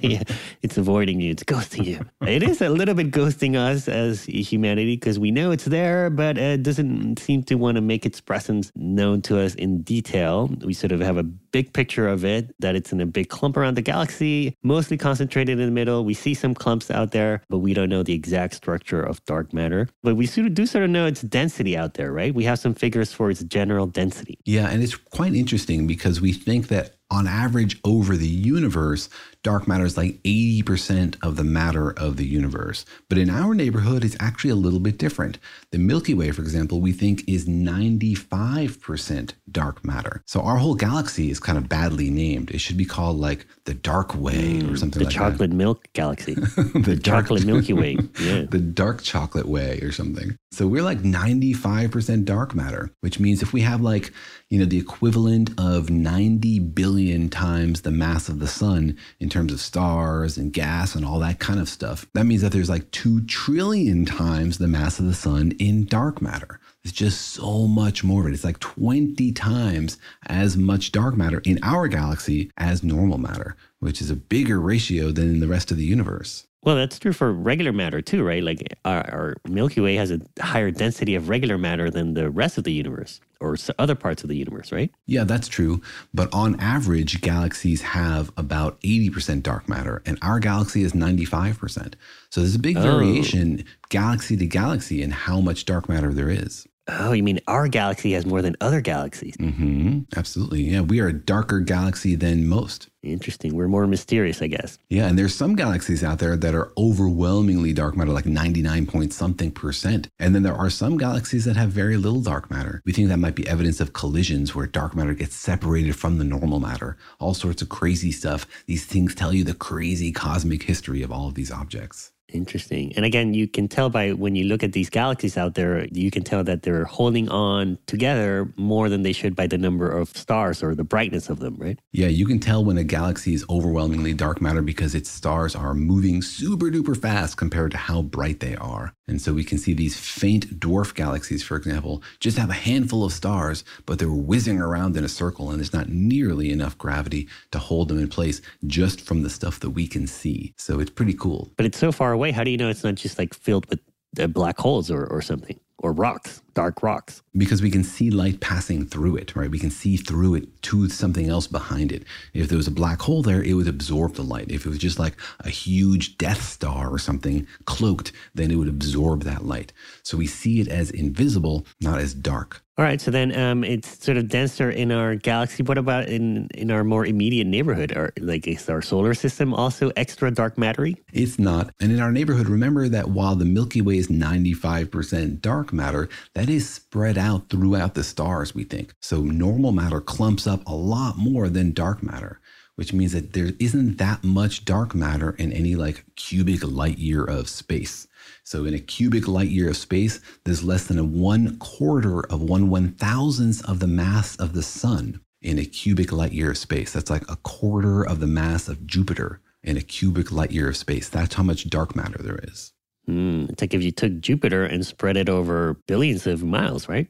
yeah, 0.00 0.22
it's 0.62 0.76
avoiding 0.78 1.20
you, 1.20 1.30
it's 1.30 1.44
ghosting 1.44 1.84
you. 1.84 2.00
It 2.26 2.42
is 2.42 2.60
a 2.60 2.68
little 2.68 2.94
bit 2.94 3.10
ghosting 3.10 3.56
us 3.56 3.88
as 3.88 4.24
humanity 4.24 4.96
because 4.96 5.18
we 5.18 5.30
know 5.30 5.50
it's 5.50 5.64
there, 5.64 6.10
but 6.10 6.38
it 6.38 6.62
doesn't 6.62 7.18
seem 7.18 7.42
to 7.44 7.54
want 7.56 7.76
to 7.76 7.80
make 7.80 8.04
its 8.04 8.20
presence 8.20 8.72
known 8.74 9.22
to 9.22 9.40
us 9.40 9.54
in 9.54 9.82
detail. 9.82 10.50
We 10.64 10.74
sort 10.74 10.92
of 10.92 11.00
have 11.00 11.16
a 11.16 11.22
big 11.22 11.72
picture 11.72 12.08
of 12.08 12.24
it, 12.24 12.54
that 12.60 12.74
it's 12.74 12.92
in 12.92 13.00
a 13.00 13.06
big 13.06 13.28
clump 13.28 13.56
around 13.56 13.76
the 13.76 13.82
galaxy, 13.82 14.56
mostly 14.62 14.96
concentrated 14.96 15.58
in 15.58 15.66
the 15.66 15.72
middle. 15.72 16.04
We 16.04 16.14
see 16.14 16.34
some 16.34 16.54
clumps 16.54 16.90
out 16.90 17.12
there, 17.12 17.42
but 17.48 17.58
we 17.58 17.74
don't 17.74 17.88
know 17.88 18.02
the 18.02 18.14
exact 18.14 18.54
structure 18.54 19.02
of 19.02 19.24
dark 19.26 19.52
matter. 19.52 19.88
But 20.02 20.16
we 20.16 20.26
sort 20.26 20.46
of 20.46 20.54
do 20.54 20.66
sort 20.66 20.84
of 20.84 20.90
know 20.90 21.06
its 21.06 21.20
density 21.22 21.71
out 21.76 21.94
there, 21.94 22.12
right? 22.12 22.34
We 22.34 22.44
have 22.44 22.58
some 22.58 22.74
figures 22.74 23.12
for 23.12 23.30
its 23.30 23.42
general 23.42 23.86
density. 23.86 24.38
Yeah, 24.44 24.68
and 24.68 24.82
it's 24.82 24.94
quite 24.94 25.34
interesting 25.34 25.86
because 25.86 26.20
we 26.20 26.32
think 26.32 26.68
that 26.68 26.96
on 27.10 27.26
average 27.26 27.78
over 27.84 28.16
the 28.16 28.28
universe, 28.28 29.08
dark 29.42 29.66
matter 29.66 29.84
is 29.84 29.96
like 29.96 30.22
80% 30.22 31.16
of 31.22 31.36
the 31.36 31.44
matter 31.44 31.90
of 31.90 32.16
the 32.16 32.24
universe. 32.24 32.84
But 33.08 33.18
in 33.18 33.28
our 33.28 33.54
neighborhood, 33.54 34.04
it's 34.04 34.16
actually 34.20 34.50
a 34.50 34.56
little 34.56 34.78
bit 34.78 34.98
different. 34.98 35.38
The 35.70 35.78
Milky 35.78 36.14
Way, 36.14 36.30
for 36.30 36.42
example, 36.42 36.80
we 36.80 36.92
think 36.92 37.28
is 37.28 37.46
95% 37.46 39.32
dark 39.50 39.84
matter. 39.84 40.22
So 40.26 40.40
our 40.40 40.56
whole 40.56 40.74
galaxy 40.74 41.30
is 41.30 41.40
kind 41.40 41.58
of 41.58 41.68
badly 41.68 42.10
named. 42.10 42.50
It 42.50 42.60
should 42.60 42.76
be 42.76 42.84
called 42.84 43.18
like 43.18 43.46
the 43.64 43.74
Dark 43.74 44.14
Way 44.14 44.60
or 44.60 44.74
mm, 44.74 44.78
something 44.78 45.02
like 45.02 45.12
that. 45.12 45.18
The 45.18 45.24
like 45.24 45.32
chocolate 45.32 45.50
that. 45.50 45.56
milk 45.56 45.88
galaxy. 45.92 46.34
the 46.34 46.98
dark 47.00 47.24
chocolate 47.26 47.44
Milky 47.44 47.72
Way. 47.72 47.98
Yeah. 48.22 48.44
the 48.48 48.58
dark 48.58 49.02
chocolate 49.02 49.48
way 49.48 49.80
or 49.80 49.90
something. 49.90 50.36
So 50.52 50.66
we're 50.66 50.82
like 50.82 50.98
95% 51.00 52.24
dark 52.24 52.54
matter, 52.54 52.92
which 53.00 53.18
means 53.18 53.42
if 53.42 53.52
we 53.52 53.62
have 53.62 53.80
like, 53.80 54.12
you 54.48 54.58
know, 54.58 54.64
the 54.64 54.78
equivalent 54.78 55.50
of 55.58 55.90
90 55.90 56.58
billion 56.60 57.30
times 57.30 57.80
the 57.80 57.90
mass 57.90 58.28
of 58.28 58.38
the 58.38 58.46
sun 58.46 58.96
in 59.18 59.28
terms 59.32 59.52
of 59.52 59.60
stars 59.60 60.36
and 60.36 60.52
gas 60.52 60.94
and 60.94 61.04
all 61.04 61.18
that 61.18 61.40
kind 61.40 61.58
of 61.58 61.68
stuff, 61.68 62.06
that 62.12 62.26
means 62.26 62.42
that 62.42 62.52
there's 62.52 62.68
like 62.68 62.90
2 62.90 63.22
trillion 63.22 64.04
times 64.04 64.58
the 64.58 64.68
mass 64.68 64.98
of 64.98 65.06
the 65.06 65.14
sun 65.14 65.52
in 65.58 65.86
dark 65.86 66.20
matter. 66.22 66.60
It's 66.84 66.92
just 66.92 67.20
so 67.32 67.66
much 67.66 68.04
more 68.04 68.22
of 68.22 68.28
it. 68.28 68.34
It's 68.34 68.44
like 68.44 68.58
20 68.60 69.32
times 69.32 69.98
as 70.26 70.56
much 70.56 70.92
dark 70.92 71.16
matter 71.16 71.40
in 71.44 71.58
our 71.62 71.88
galaxy 71.88 72.50
as 72.56 72.82
normal 72.82 73.18
matter, 73.18 73.56
which 73.78 74.00
is 74.00 74.10
a 74.10 74.16
bigger 74.16 74.60
ratio 74.60 75.10
than 75.10 75.30
in 75.30 75.40
the 75.40 75.48
rest 75.48 75.70
of 75.70 75.76
the 75.76 75.84
universe. 75.84 76.46
Well, 76.64 76.76
that's 76.76 76.98
true 76.98 77.12
for 77.12 77.32
regular 77.32 77.72
matter 77.72 78.00
too, 78.00 78.22
right? 78.22 78.42
Like 78.42 78.62
our, 78.84 78.98
our 79.10 79.34
Milky 79.48 79.80
Way 79.80 79.96
has 79.96 80.12
a 80.12 80.20
higher 80.40 80.70
density 80.70 81.16
of 81.16 81.28
regular 81.28 81.58
matter 81.58 81.90
than 81.90 82.14
the 82.14 82.30
rest 82.30 82.56
of 82.56 82.62
the 82.64 82.72
universe 82.72 83.20
or 83.40 83.56
other 83.80 83.96
parts 83.96 84.22
of 84.22 84.28
the 84.28 84.36
universe, 84.36 84.70
right? 84.70 84.92
Yeah, 85.06 85.24
that's 85.24 85.48
true. 85.48 85.82
But 86.14 86.32
on 86.32 86.60
average, 86.60 87.20
galaxies 87.20 87.82
have 87.82 88.30
about 88.36 88.80
80% 88.82 89.42
dark 89.42 89.68
matter, 89.68 90.00
and 90.06 90.16
our 90.22 90.38
galaxy 90.38 90.84
is 90.84 90.92
95%. 90.92 91.94
So 92.30 92.40
there's 92.40 92.54
a 92.54 92.60
big 92.60 92.76
Oh. 92.76 92.82
variation 92.82 93.64
galaxy 93.88 94.36
to 94.36 94.46
galaxy 94.46 95.02
in 95.02 95.10
how 95.10 95.40
much 95.40 95.64
dark 95.64 95.88
matter 95.88 96.14
there 96.14 96.30
is. 96.30 96.68
Oh, 96.88 97.10
you 97.12 97.24
mean 97.24 97.40
our 97.48 97.66
galaxy 97.66 98.12
has 98.12 98.24
more 98.26 98.42
than 98.42 98.54
other 98.60 98.80
galaxies? 98.80 99.34
hmm 99.36 100.00
Absolutely. 100.16 100.62
Yeah, 100.62 100.80
we 100.82 101.00
are 101.00 101.08
a 101.08 101.12
darker 101.12 101.58
galaxy 101.58 102.14
than 102.14 102.46
most. 102.46 102.88
Interesting. 103.02 103.56
We're 103.56 103.66
more 103.66 103.88
mysterious, 103.88 104.40
I 104.40 104.46
guess. 104.46 104.78
Yeah, 104.88 105.08
and 105.08 105.18
there's 105.18 105.34
some 105.34 105.56
galaxies 105.56 106.04
out 106.04 106.20
there 106.20 106.36
that 106.36 106.54
are 106.54 106.72
overwhelmingly 106.78 107.72
dark 107.72 107.96
matter, 107.96 108.12
like 108.12 108.26
99 108.26 108.86
point 108.86 109.12
something 109.12 109.50
percent. 109.50 110.08
And 110.20 110.34
then 110.34 110.44
there 110.44 110.54
are 110.54 110.70
some 110.70 110.98
galaxies 110.98 111.44
that 111.46 111.56
have 111.56 111.70
very 111.70 111.96
little 111.96 112.20
dark 112.20 112.48
matter. 112.48 112.80
We 112.84 112.92
think 112.92 113.08
that 113.08 113.16
might 113.16 113.34
be 113.34 113.48
evidence 113.48 113.80
of 113.80 113.92
collisions 113.92 114.54
where 114.54 114.66
dark 114.66 114.94
matter 114.94 115.14
gets 115.14 115.34
separated 115.34 115.96
from 115.96 116.18
the 116.18 116.24
normal 116.24 116.60
matter. 116.60 116.96
All 117.18 117.34
sorts 117.34 117.60
of 117.60 117.68
crazy 117.68 118.12
stuff. 118.12 118.46
These 118.66 118.86
things 118.86 119.16
tell 119.16 119.32
you 119.32 119.42
the 119.42 119.54
crazy 119.54 120.12
cosmic 120.12 120.62
history 120.62 121.02
of 121.02 121.10
all 121.10 121.26
of 121.26 121.34
these 121.34 121.50
objects. 121.50 122.11
Interesting. 122.32 122.92
And 122.96 123.04
again, 123.04 123.34
you 123.34 123.46
can 123.46 123.68
tell 123.68 123.90
by 123.90 124.12
when 124.12 124.34
you 124.34 124.44
look 124.44 124.62
at 124.62 124.72
these 124.72 124.90
galaxies 124.90 125.36
out 125.36 125.54
there, 125.54 125.86
you 125.92 126.10
can 126.10 126.24
tell 126.24 126.42
that 126.44 126.62
they're 126.62 126.84
holding 126.84 127.28
on 127.28 127.78
together 127.86 128.52
more 128.56 128.88
than 128.88 129.02
they 129.02 129.12
should 129.12 129.36
by 129.36 129.46
the 129.46 129.58
number 129.58 129.90
of 129.90 130.08
stars 130.16 130.62
or 130.62 130.74
the 130.74 130.84
brightness 130.84 131.28
of 131.28 131.38
them, 131.38 131.56
right? 131.58 131.78
Yeah, 131.92 132.08
you 132.08 132.26
can 132.26 132.40
tell 132.40 132.64
when 132.64 132.78
a 132.78 132.84
galaxy 132.84 133.34
is 133.34 133.44
overwhelmingly 133.48 134.14
dark 134.14 134.40
matter 134.40 134.62
because 134.62 134.94
its 134.94 135.10
stars 135.10 135.54
are 135.54 135.74
moving 135.74 136.22
super 136.22 136.66
duper 136.66 136.96
fast 137.00 137.36
compared 137.36 137.70
to 137.72 137.76
how 137.76 138.02
bright 138.02 138.40
they 138.40 138.56
are. 138.56 138.94
And 139.08 139.20
so 139.20 139.32
we 139.32 139.44
can 139.44 139.58
see 139.58 139.74
these 139.74 139.96
faint 139.96 140.60
dwarf 140.60 140.94
galaxies, 140.94 141.42
for 141.42 141.56
example, 141.56 142.02
just 142.20 142.38
have 142.38 142.50
a 142.50 142.54
handful 142.54 143.04
of 143.04 143.12
stars, 143.12 143.64
but 143.84 143.98
they're 143.98 144.10
whizzing 144.10 144.60
around 144.60 144.96
in 144.96 145.04
a 145.04 145.08
circle 145.08 145.50
and 145.50 145.58
there's 145.58 145.72
not 145.72 145.88
nearly 145.88 146.50
enough 146.50 146.78
gravity 146.78 147.28
to 147.50 147.58
hold 147.58 147.88
them 147.88 147.98
in 147.98 148.08
place 148.08 148.40
just 148.66 149.00
from 149.00 149.22
the 149.22 149.30
stuff 149.30 149.60
that 149.60 149.70
we 149.70 149.86
can 149.86 150.06
see. 150.06 150.54
So 150.56 150.78
it's 150.78 150.90
pretty 150.90 151.14
cool. 151.14 151.50
But 151.56 151.66
it's 151.66 151.78
so 151.78 151.90
far 151.90 152.12
away. 152.12 152.30
How 152.30 152.44
do 152.44 152.50
you 152.50 152.56
know 152.56 152.68
it's 152.68 152.84
not 152.84 152.94
just 152.94 153.18
like 153.18 153.34
filled 153.34 153.66
with 153.68 153.80
uh, 154.20 154.28
black 154.28 154.58
holes 154.58 154.90
or, 154.90 155.06
or 155.06 155.20
something 155.20 155.58
or 155.78 155.92
rocks, 155.92 156.41
dark 156.54 156.82
rocks? 156.82 157.22
because 157.36 157.62
we 157.62 157.70
can 157.70 157.82
see 157.82 158.10
light 158.10 158.40
passing 158.40 158.84
through 158.84 159.16
it, 159.16 159.34
right? 159.34 159.50
We 159.50 159.58
can 159.58 159.70
see 159.70 159.96
through 159.96 160.34
it 160.34 160.62
to 160.62 160.88
something 160.88 161.28
else 161.28 161.46
behind 161.46 161.90
it. 161.90 162.04
If 162.34 162.48
there 162.48 162.58
was 162.58 162.66
a 162.66 162.72
black 162.72 163.00
hole 163.00 163.22
there, 163.22 163.42
it 163.42 163.54
would 163.54 163.68
absorb 163.68 164.14
the 164.14 164.22
light. 164.22 164.50
If 164.50 164.66
it 164.66 164.68
was 164.68 164.78
just 164.78 164.98
like 164.98 165.14
a 165.40 165.48
huge 165.48 166.18
Death 166.18 166.42
Star 166.42 166.90
or 166.90 166.98
something 166.98 167.46
cloaked, 167.64 168.12
then 168.34 168.50
it 168.50 168.56
would 168.56 168.68
absorb 168.68 169.22
that 169.22 169.46
light. 169.46 169.72
So 170.02 170.18
we 170.18 170.26
see 170.26 170.60
it 170.60 170.68
as 170.68 170.90
invisible, 170.90 171.66
not 171.80 172.00
as 172.00 172.12
dark. 172.12 172.62
All 172.78 172.86
right, 172.86 173.02
so 173.02 173.10
then 173.10 173.38
um, 173.38 173.64
it's 173.64 174.02
sort 174.02 174.16
of 174.16 174.28
denser 174.28 174.70
in 174.70 174.90
our 174.92 175.14
galaxy. 175.14 175.62
What 175.62 175.76
about 175.76 176.08
in 176.08 176.48
in 176.54 176.70
our 176.70 176.84
more 176.84 177.04
immediate 177.04 177.46
neighborhood? 177.46 177.92
Or 177.94 178.14
like 178.18 178.48
is 178.48 178.66
our 178.70 178.80
solar 178.80 179.12
system 179.12 179.52
also 179.52 179.92
extra 179.94 180.30
dark 180.30 180.56
mattery? 180.56 180.96
It's 181.12 181.38
not. 181.38 181.74
And 181.80 181.92
in 181.92 182.00
our 182.00 182.10
neighborhood, 182.10 182.48
remember 182.48 182.88
that 182.88 183.10
while 183.10 183.36
the 183.36 183.44
Milky 183.44 183.82
Way 183.82 183.98
is 183.98 184.08
95% 184.08 185.42
dark 185.42 185.70
matter, 185.74 186.08
that 186.32 186.41
is 186.48 186.68
spread 186.68 187.18
out 187.18 187.48
throughout 187.48 187.94
the 187.94 188.04
stars, 188.04 188.54
we 188.54 188.64
think. 188.64 188.94
So 189.00 189.22
normal 189.22 189.72
matter 189.72 190.00
clumps 190.00 190.46
up 190.46 190.66
a 190.66 190.74
lot 190.74 191.18
more 191.18 191.48
than 191.48 191.72
dark 191.72 192.02
matter, 192.02 192.40
which 192.76 192.92
means 192.92 193.12
that 193.12 193.32
there 193.32 193.50
isn't 193.58 193.98
that 193.98 194.24
much 194.24 194.64
dark 194.64 194.94
matter 194.94 195.30
in 195.32 195.52
any 195.52 195.74
like 195.74 196.04
cubic 196.16 196.64
light 196.64 196.98
year 196.98 197.24
of 197.24 197.48
space. 197.48 198.06
So 198.44 198.64
in 198.64 198.74
a 198.74 198.78
cubic 198.78 199.28
light 199.28 199.50
year 199.50 199.70
of 199.70 199.76
space, 199.76 200.20
there's 200.44 200.64
less 200.64 200.86
than 200.86 200.98
a 200.98 201.04
one 201.04 201.58
quarter 201.58 202.24
of 202.26 202.40
one 202.42 202.70
one 202.70 202.92
thousandth 202.92 203.64
of 203.68 203.80
the 203.80 203.86
mass 203.86 204.36
of 204.36 204.52
the 204.52 204.62
sun 204.62 205.20
in 205.40 205.58
a 205.58 205.64
cubic 205.64 206.12
light 206.12 206.32
year 206.32 206.50
of 206.50 206.58
space. 206.58 206.92
That's 206.92 207.10
like 207.10 207.28
a 207.28 207.36
quarter 207.36 208.02
of 208.06 208.20
the 208.20 208.26
mass 208.26 208.68
of 208.68 208.86
Jupiter 208.86 209.40
in 209.62 209.76
a 209.76 209.82
cubic 209.82 210.32
light 210.32 210.50
year 210.50 210.68
of 210.68 210.76
space. 210.76 211.08
That's 211.08 211.34
how 211.34 211.42
much 211.42 211.70
dark 211.70 211.94
matter 211.94 212.22
there 212.22 212.40
is. 212.44 212.72
Hmm, 213.06 213.46
it's 213.48 213.60
like 213.60 213.74
if 213.74 213.82
you 213.82 213.90
took 213.90 214.20
Jupiter 214.20 214.64
and 214.64 214.86
spread 214.86 215.16
it 215.16 215.28
over 215.28 215.74
billions 215.86 216.26
of 216.26 216.44
miles, 216.44 216.88
right? 216.88 217.08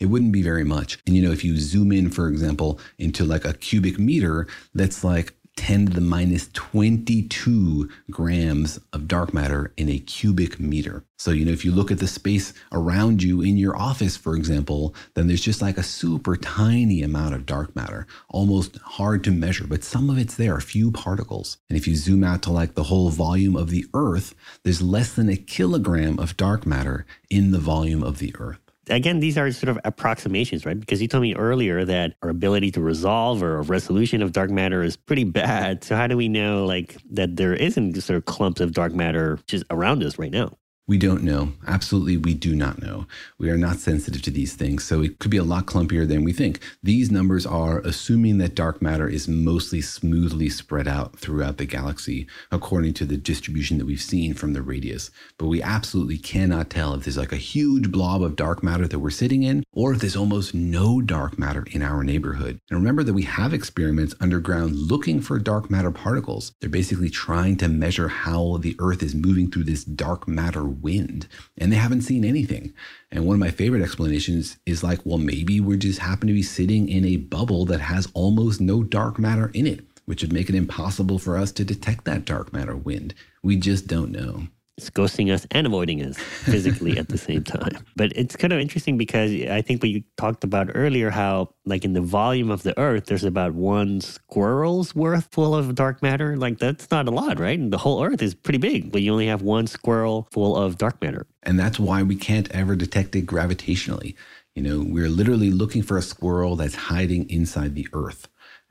It 0.00 0.06
wouldn't 0.06 0.32
be 0.32 0.42
very 0.42 0.64
much. 0.64 0.98
And 1.06 1.14
you 1.14 1.22
know, 1.22 1.32
if 1.32 1.44
you 1.44 1.58
zoom 1.58 1.92
in, 1.92 2.10
for 2.10 2.28
example, 2.28 2.80
into 2.98 3.24
like 3.24 3.44
a 3.44 3.54
cubic 3.54 3.98
meter, 3.98 4.46
that's 4.74 5.04
like 5.04 5.34
10 5.56 5.86
to 5.86 5.92
the 5.92 6.00
minus 6.00 6.48
22 6.52 7.88
grams 8.10 8.78
of 8.92 9.08
dark 9.08 9.32
matter 9.32 9.72
in 9.76 9.88
a 9.88 9.98
cubic 9.98 10.58
meter. 10.60 11.04
So, 11.18 11.30
you 11.30 11.44
know, 11.44 11.52
if 11.52 11.64
you 11.64 11.72
look 11.72 11.90
at 11.90 12.00
the 12.00 12.06
space 12.06 12.52
around 12.72 13.22
you 13.22 13.40
in 13.40 13.56
your 13.56 13.76
office, 13.76 14.16
for 14.16 14.36
example, 14.36 14.94
then 15.14 15.26
there's 15.26 15.40
just 15.40 15.62
like 15.62 15.78
a 15.78 15.82
super 15.82 16.36
tiny 16.36 17.02
amount 17.02 17.34
of 17.34 17.46
dark 17.46 17.74
matter, 17.74 18.06
almost 18.28 18.76
hard 18.78 19.24
to 19.24 19.30
measure, 19.30 19.66
but 19.66 19.84
some 19.84 20.10
of 20.10 20.18
it's 20.18 20.34
there, 20.34 20.56
a 20.56 20.62
few 20.62 20.90
particles. 20.90 21.58
And 21.70 21.78
if 21.78 21.86
you 21.86 21.96
zoom 21.96 22.24
out 22.24 22.42
to 22.42 22.52
like 22.52 22.74
the 22.74 22.84
whole 22.84 23.10
volume 23.10 23.56
of 23.56 23.70
the 23.70 23.86
Earth, 23.94 24.34
there's 24.64 24.82
less 24.82 25.14
than 25.14 25.28
a 25.28 25.36
kilogram 25.36 26.18
of 26.18 26.36
dark 26.36 26.66
matter 26.66 27.06
in 27.30 27.52
the 27.52 27.58
volume 27.58 28.02
of 28.02 28.18
the 28.18 28.34
Earth 28.38 28.63
again, 28.88 29.20
these 29.20 29.38
are 29.38 29.50
sort 29.52 29.70
of 29.70 29.78
approximations, 29.84 30.66
right? 30.66 30.78
Because 30.78 31.00
you 31.02 31.08
told 31.08 31.22
me 31.22 31.34
earlier 31.34 31.84
that 31.84 32.14
our 32.22 32.28
ability 32.28 32.70
to 32.72 32.80
resolve 32.80 33.42
or 33.42 33.62
resolution 33.62 34.22
of 34.22 34.32
dark 34.32 34.50
matter 34.50 34.82
is 34.82 34.96
pretty 34.96 35.24
bad. 35.24 35.84
So 35.84 35.96
how 35.96 36.06
do 36.06 36.16
we 36.16 36.28
know 36.28 36.64
like 36.66 36.96
that 37.10 37.36
there 37.36 37.54
isn't 37.54 38.00
sort 38.00 38.16
of 38.16 38.24
clumps 38.24 38.60
of 38.60 38.72
dark 38.72 38.92
matter 38.94 39.38
just 39.46 39.64
around 39.70 40.02
us 40.02 40.18
right 40.18 40.32
now? 40.32 40.56
We 40.86 40.98
don't 40.98 41.22
know. 41.22 41.54
Absolutely, 41.66 42.18
we 42.18 42.34
do 42.34 42.54
not 42.54 42.82
know. 42.82 43.06
We 43.38 43.48
are 43.48 43.56
not 43.56 43.78
sensitive 43.78 44.20
to 44.20 44.30
these 44.30 44.52
things, 44.52 44.84
so 44.84 45.00
it 45.00 45.18
could 45.18 45.30
be 45.30 45.38
a 45.38 45.42
lot 45.42 45.64
clumpier 45.64 46.06
than 46.06 46.24
we 46.24 46.34
think. 46.34 46.60
These 46.82 47.10
numbers 47.10 47.46
are 47.46 47.78
assuming 47.78 48.36
that 48.38 48.54
dark 48.54 48.82
matter 48.82 49.08
is 49.08 49.26
mostly 49.26 49.80
smoothly 49.80 50.50
spread 50.50 50.86
out 50.86 51.18
throughout 51.18 51.56
the 51.56 51.64
galaxy, 51.64 52.26
according 52.52 52.92
to 52.94 53.06
the 53.06 53.16
distribution 53.16 53.78
that 53.78 53.86
we've 53.86 53.98
seen 53.98 54.34
from 54.34 54.52
the 54.52 54.60
radius. 54.60 55.10
But 55.38 55.46
we 55.46 55.62
absolutely 55.62 56.18
cannot 56.18 56.68
tell 56.68 56.92
if 56.92 57.04
there's 57.04 57.16
like 57.16 57.32
a 57.32 57.36
huge 57.36 57.90
blob 57.90 58.22
of 58.22 58.36
dark 58.36 58.62
matter 58.62 58.86
that 58.86 58.98
we're 58.98 59.08
sitting 59.08 59.42
in, 59.42 59.64
or 59.72 59.94
if 59.94 60.00
there's 60.00 60.16
almost 60.16 60.52
no 60.52 61.00
dark 61.00 61.38
matter 61.38 61.64
in 61.70 61.80
our 61.80 62.04
neighborhood. 62.04 62.58
And 62.68 62.78
remember 62.78 63.02
that 63.04 63.14
we 63.14 63.22
have 63.22 63.54
experiments 63.54 64.14
underground 64.20 64.76
looking 64.76 65.22
for 65.22 65.38
dark 65.38 65.70
matter 65.70 65.90
particles. 65.90 66.52
They're 66.60 66.68
basically 66.68 67.08
trying 67.08 67.56
to 67.56 67.68
measure 67.68 68.08
how 68.08 68.58
the 68.58 68.76
Earth 68.78 69.02
is 69.02 69.14
moving 69.14 69.50
through 69.50 69.64
this 69.64 69.82
dark 69.84 70.28
matter 70.28 70.73
wind 70.82 71.26
and 71.56 71.72
they 71.72 71.76
haven't 71.76 72.02
seen 72.02 72.24
anything. 72.24 72.72
And 73.10 73.26
one 73.26 73.34
of 73.34 73.40
my 73.40 73.50
favorite 73.50 73.82
explanations 73.82 74.56
is 74.66 74.82
like, 74.82 75.00
well, 75.04 75.18
maybe 75.18 75.60
we 75.60 75.76
just 75.76 76.00
happen 76.00 76.28
to 76.28 76.34
be 76.34 76.42
sitting 76.42 76.88
in 76.88 77.04
a 77.04 77.16
bubble 77.16 77.64
that 77.66 77.80
has 77.80 78.08
almost 78.14 78.60
no 78.60 78.82
dark 78.82 79.18
matter 79.18 79.50
in 79.54 79.66
it, 79.66 79.84
which 80.04 80.22
would 80.22 80.32
make 80.32 80.48
it 80.48 80.54
impossible 80.54 81.18
for 81.18 81.36
us 81.36 81.52
to 81.52 81.64
detect 81.64 82.04
that 82.04 82.24
dark 82.24 82.52
matter 82.52 82.76
wind. 82.76 83.14
We 83.42 83.56
just 83.56 83.86
don't 83.86 84.10
know 84.10 84.48
ghosting 84.80 85.32
us 85.32 85.46
and 85.52 85.66
avoiding 85.66 86.02
us 86.02 86.18
physically 86.18 86.98
at 86.98 87.08
the 87.08 87.18
same 87.18 87.44
time. 87.44 87.84
But 87.96 88.12
it's 88.16 88.34
kind 88.34 88.52
of 88.52 88.58
interesting 88.58 88.98
because 88.98 89.30
I 89.48 89.62
think 89.62 89.84
you 89.84 90.02
talked 90.16 90.42
about 90.42 90.70
earlier, 90.74 91.10
how 91.10 91.54
like 91.64 91.84
in 91.84 91.92
the 91.92 92.00
volume 92.00 92.50
of 92.50 92.64
the 92.64 92.76
Earth, 92.78 93.06
there's 93.06 93.24
about 93.24 93.54
one 93.54 94.00
squirrel's 94.00 94.94
worth 94.94 95.28
full 95.30 95.54
of 95.54 95.74
dark 95.74 96.02
matter. 96.02 96.36
Like 96.36 96.58
that's 96.58 96.90
not 96.90 97.06
a 97.06 97.12
lot, 97.12 97.38
right? 97.38 97.58
And 97.58 97.72
the 97.72 97.78
whole 97.78 98.02
Earth 98.02 98.20
is 98.20 98.34
pretty 98.34 98.58
big, 98.58 98.90
but 98.90 99.02
you 99.02 99.12
only 99.12 99.28
have 99.28 99.42
one 99.42 99.66
squirrel 99.66 100.26
full 100.32 100.56
of 100.56 100.76
dark 100.76 101.00
matter. 101.00 101.26
And 101.44 101.58
that's 101.58 101.78
why 101.78 102.02
we 102.02 102.16
can't 102.16 102.50
ever 102.50 102.74
detect 102.74 103.14
it 103.14 103.26
gravitationally. 103.26 104.16
You 104.54 104.62
know, 104.62 104.84
we're 104.86 105.08
literally 105.08 105.50
looking 105.50 105.82
for 105.82 105.96
a 105.98 106.02
squirrel 106.02 106.56
that's 106.56 106.74
hiding 106.74 107.28
inside 107.30 107.74
the 107.74 107.88
Earth. 107.92 108.28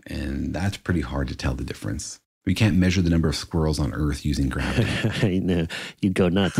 And 0.07 0.53
that's 0.53 0.77
pretty 0.77 1.01
hard 1.01 1.29
to 1.29 1.35
tell 1.35 1.53
the 1.53 1.63
difference. 1.63 2.19
We 2.45 2.53
can't 2.53 2.75
measure 2.75 3.01
the 3.01 3.09
number 3.09 3.29
of 3.29 3.35
squirrels 3.35 3.79
on 3.79 3.93
Earth 3.93 4.25
using 4.25 4.49
gravity. 4.49 5.39
no, 5.39 5.65
you'd 6.01 6.13
go 6.13 6.27
nuts. 6.27 6.59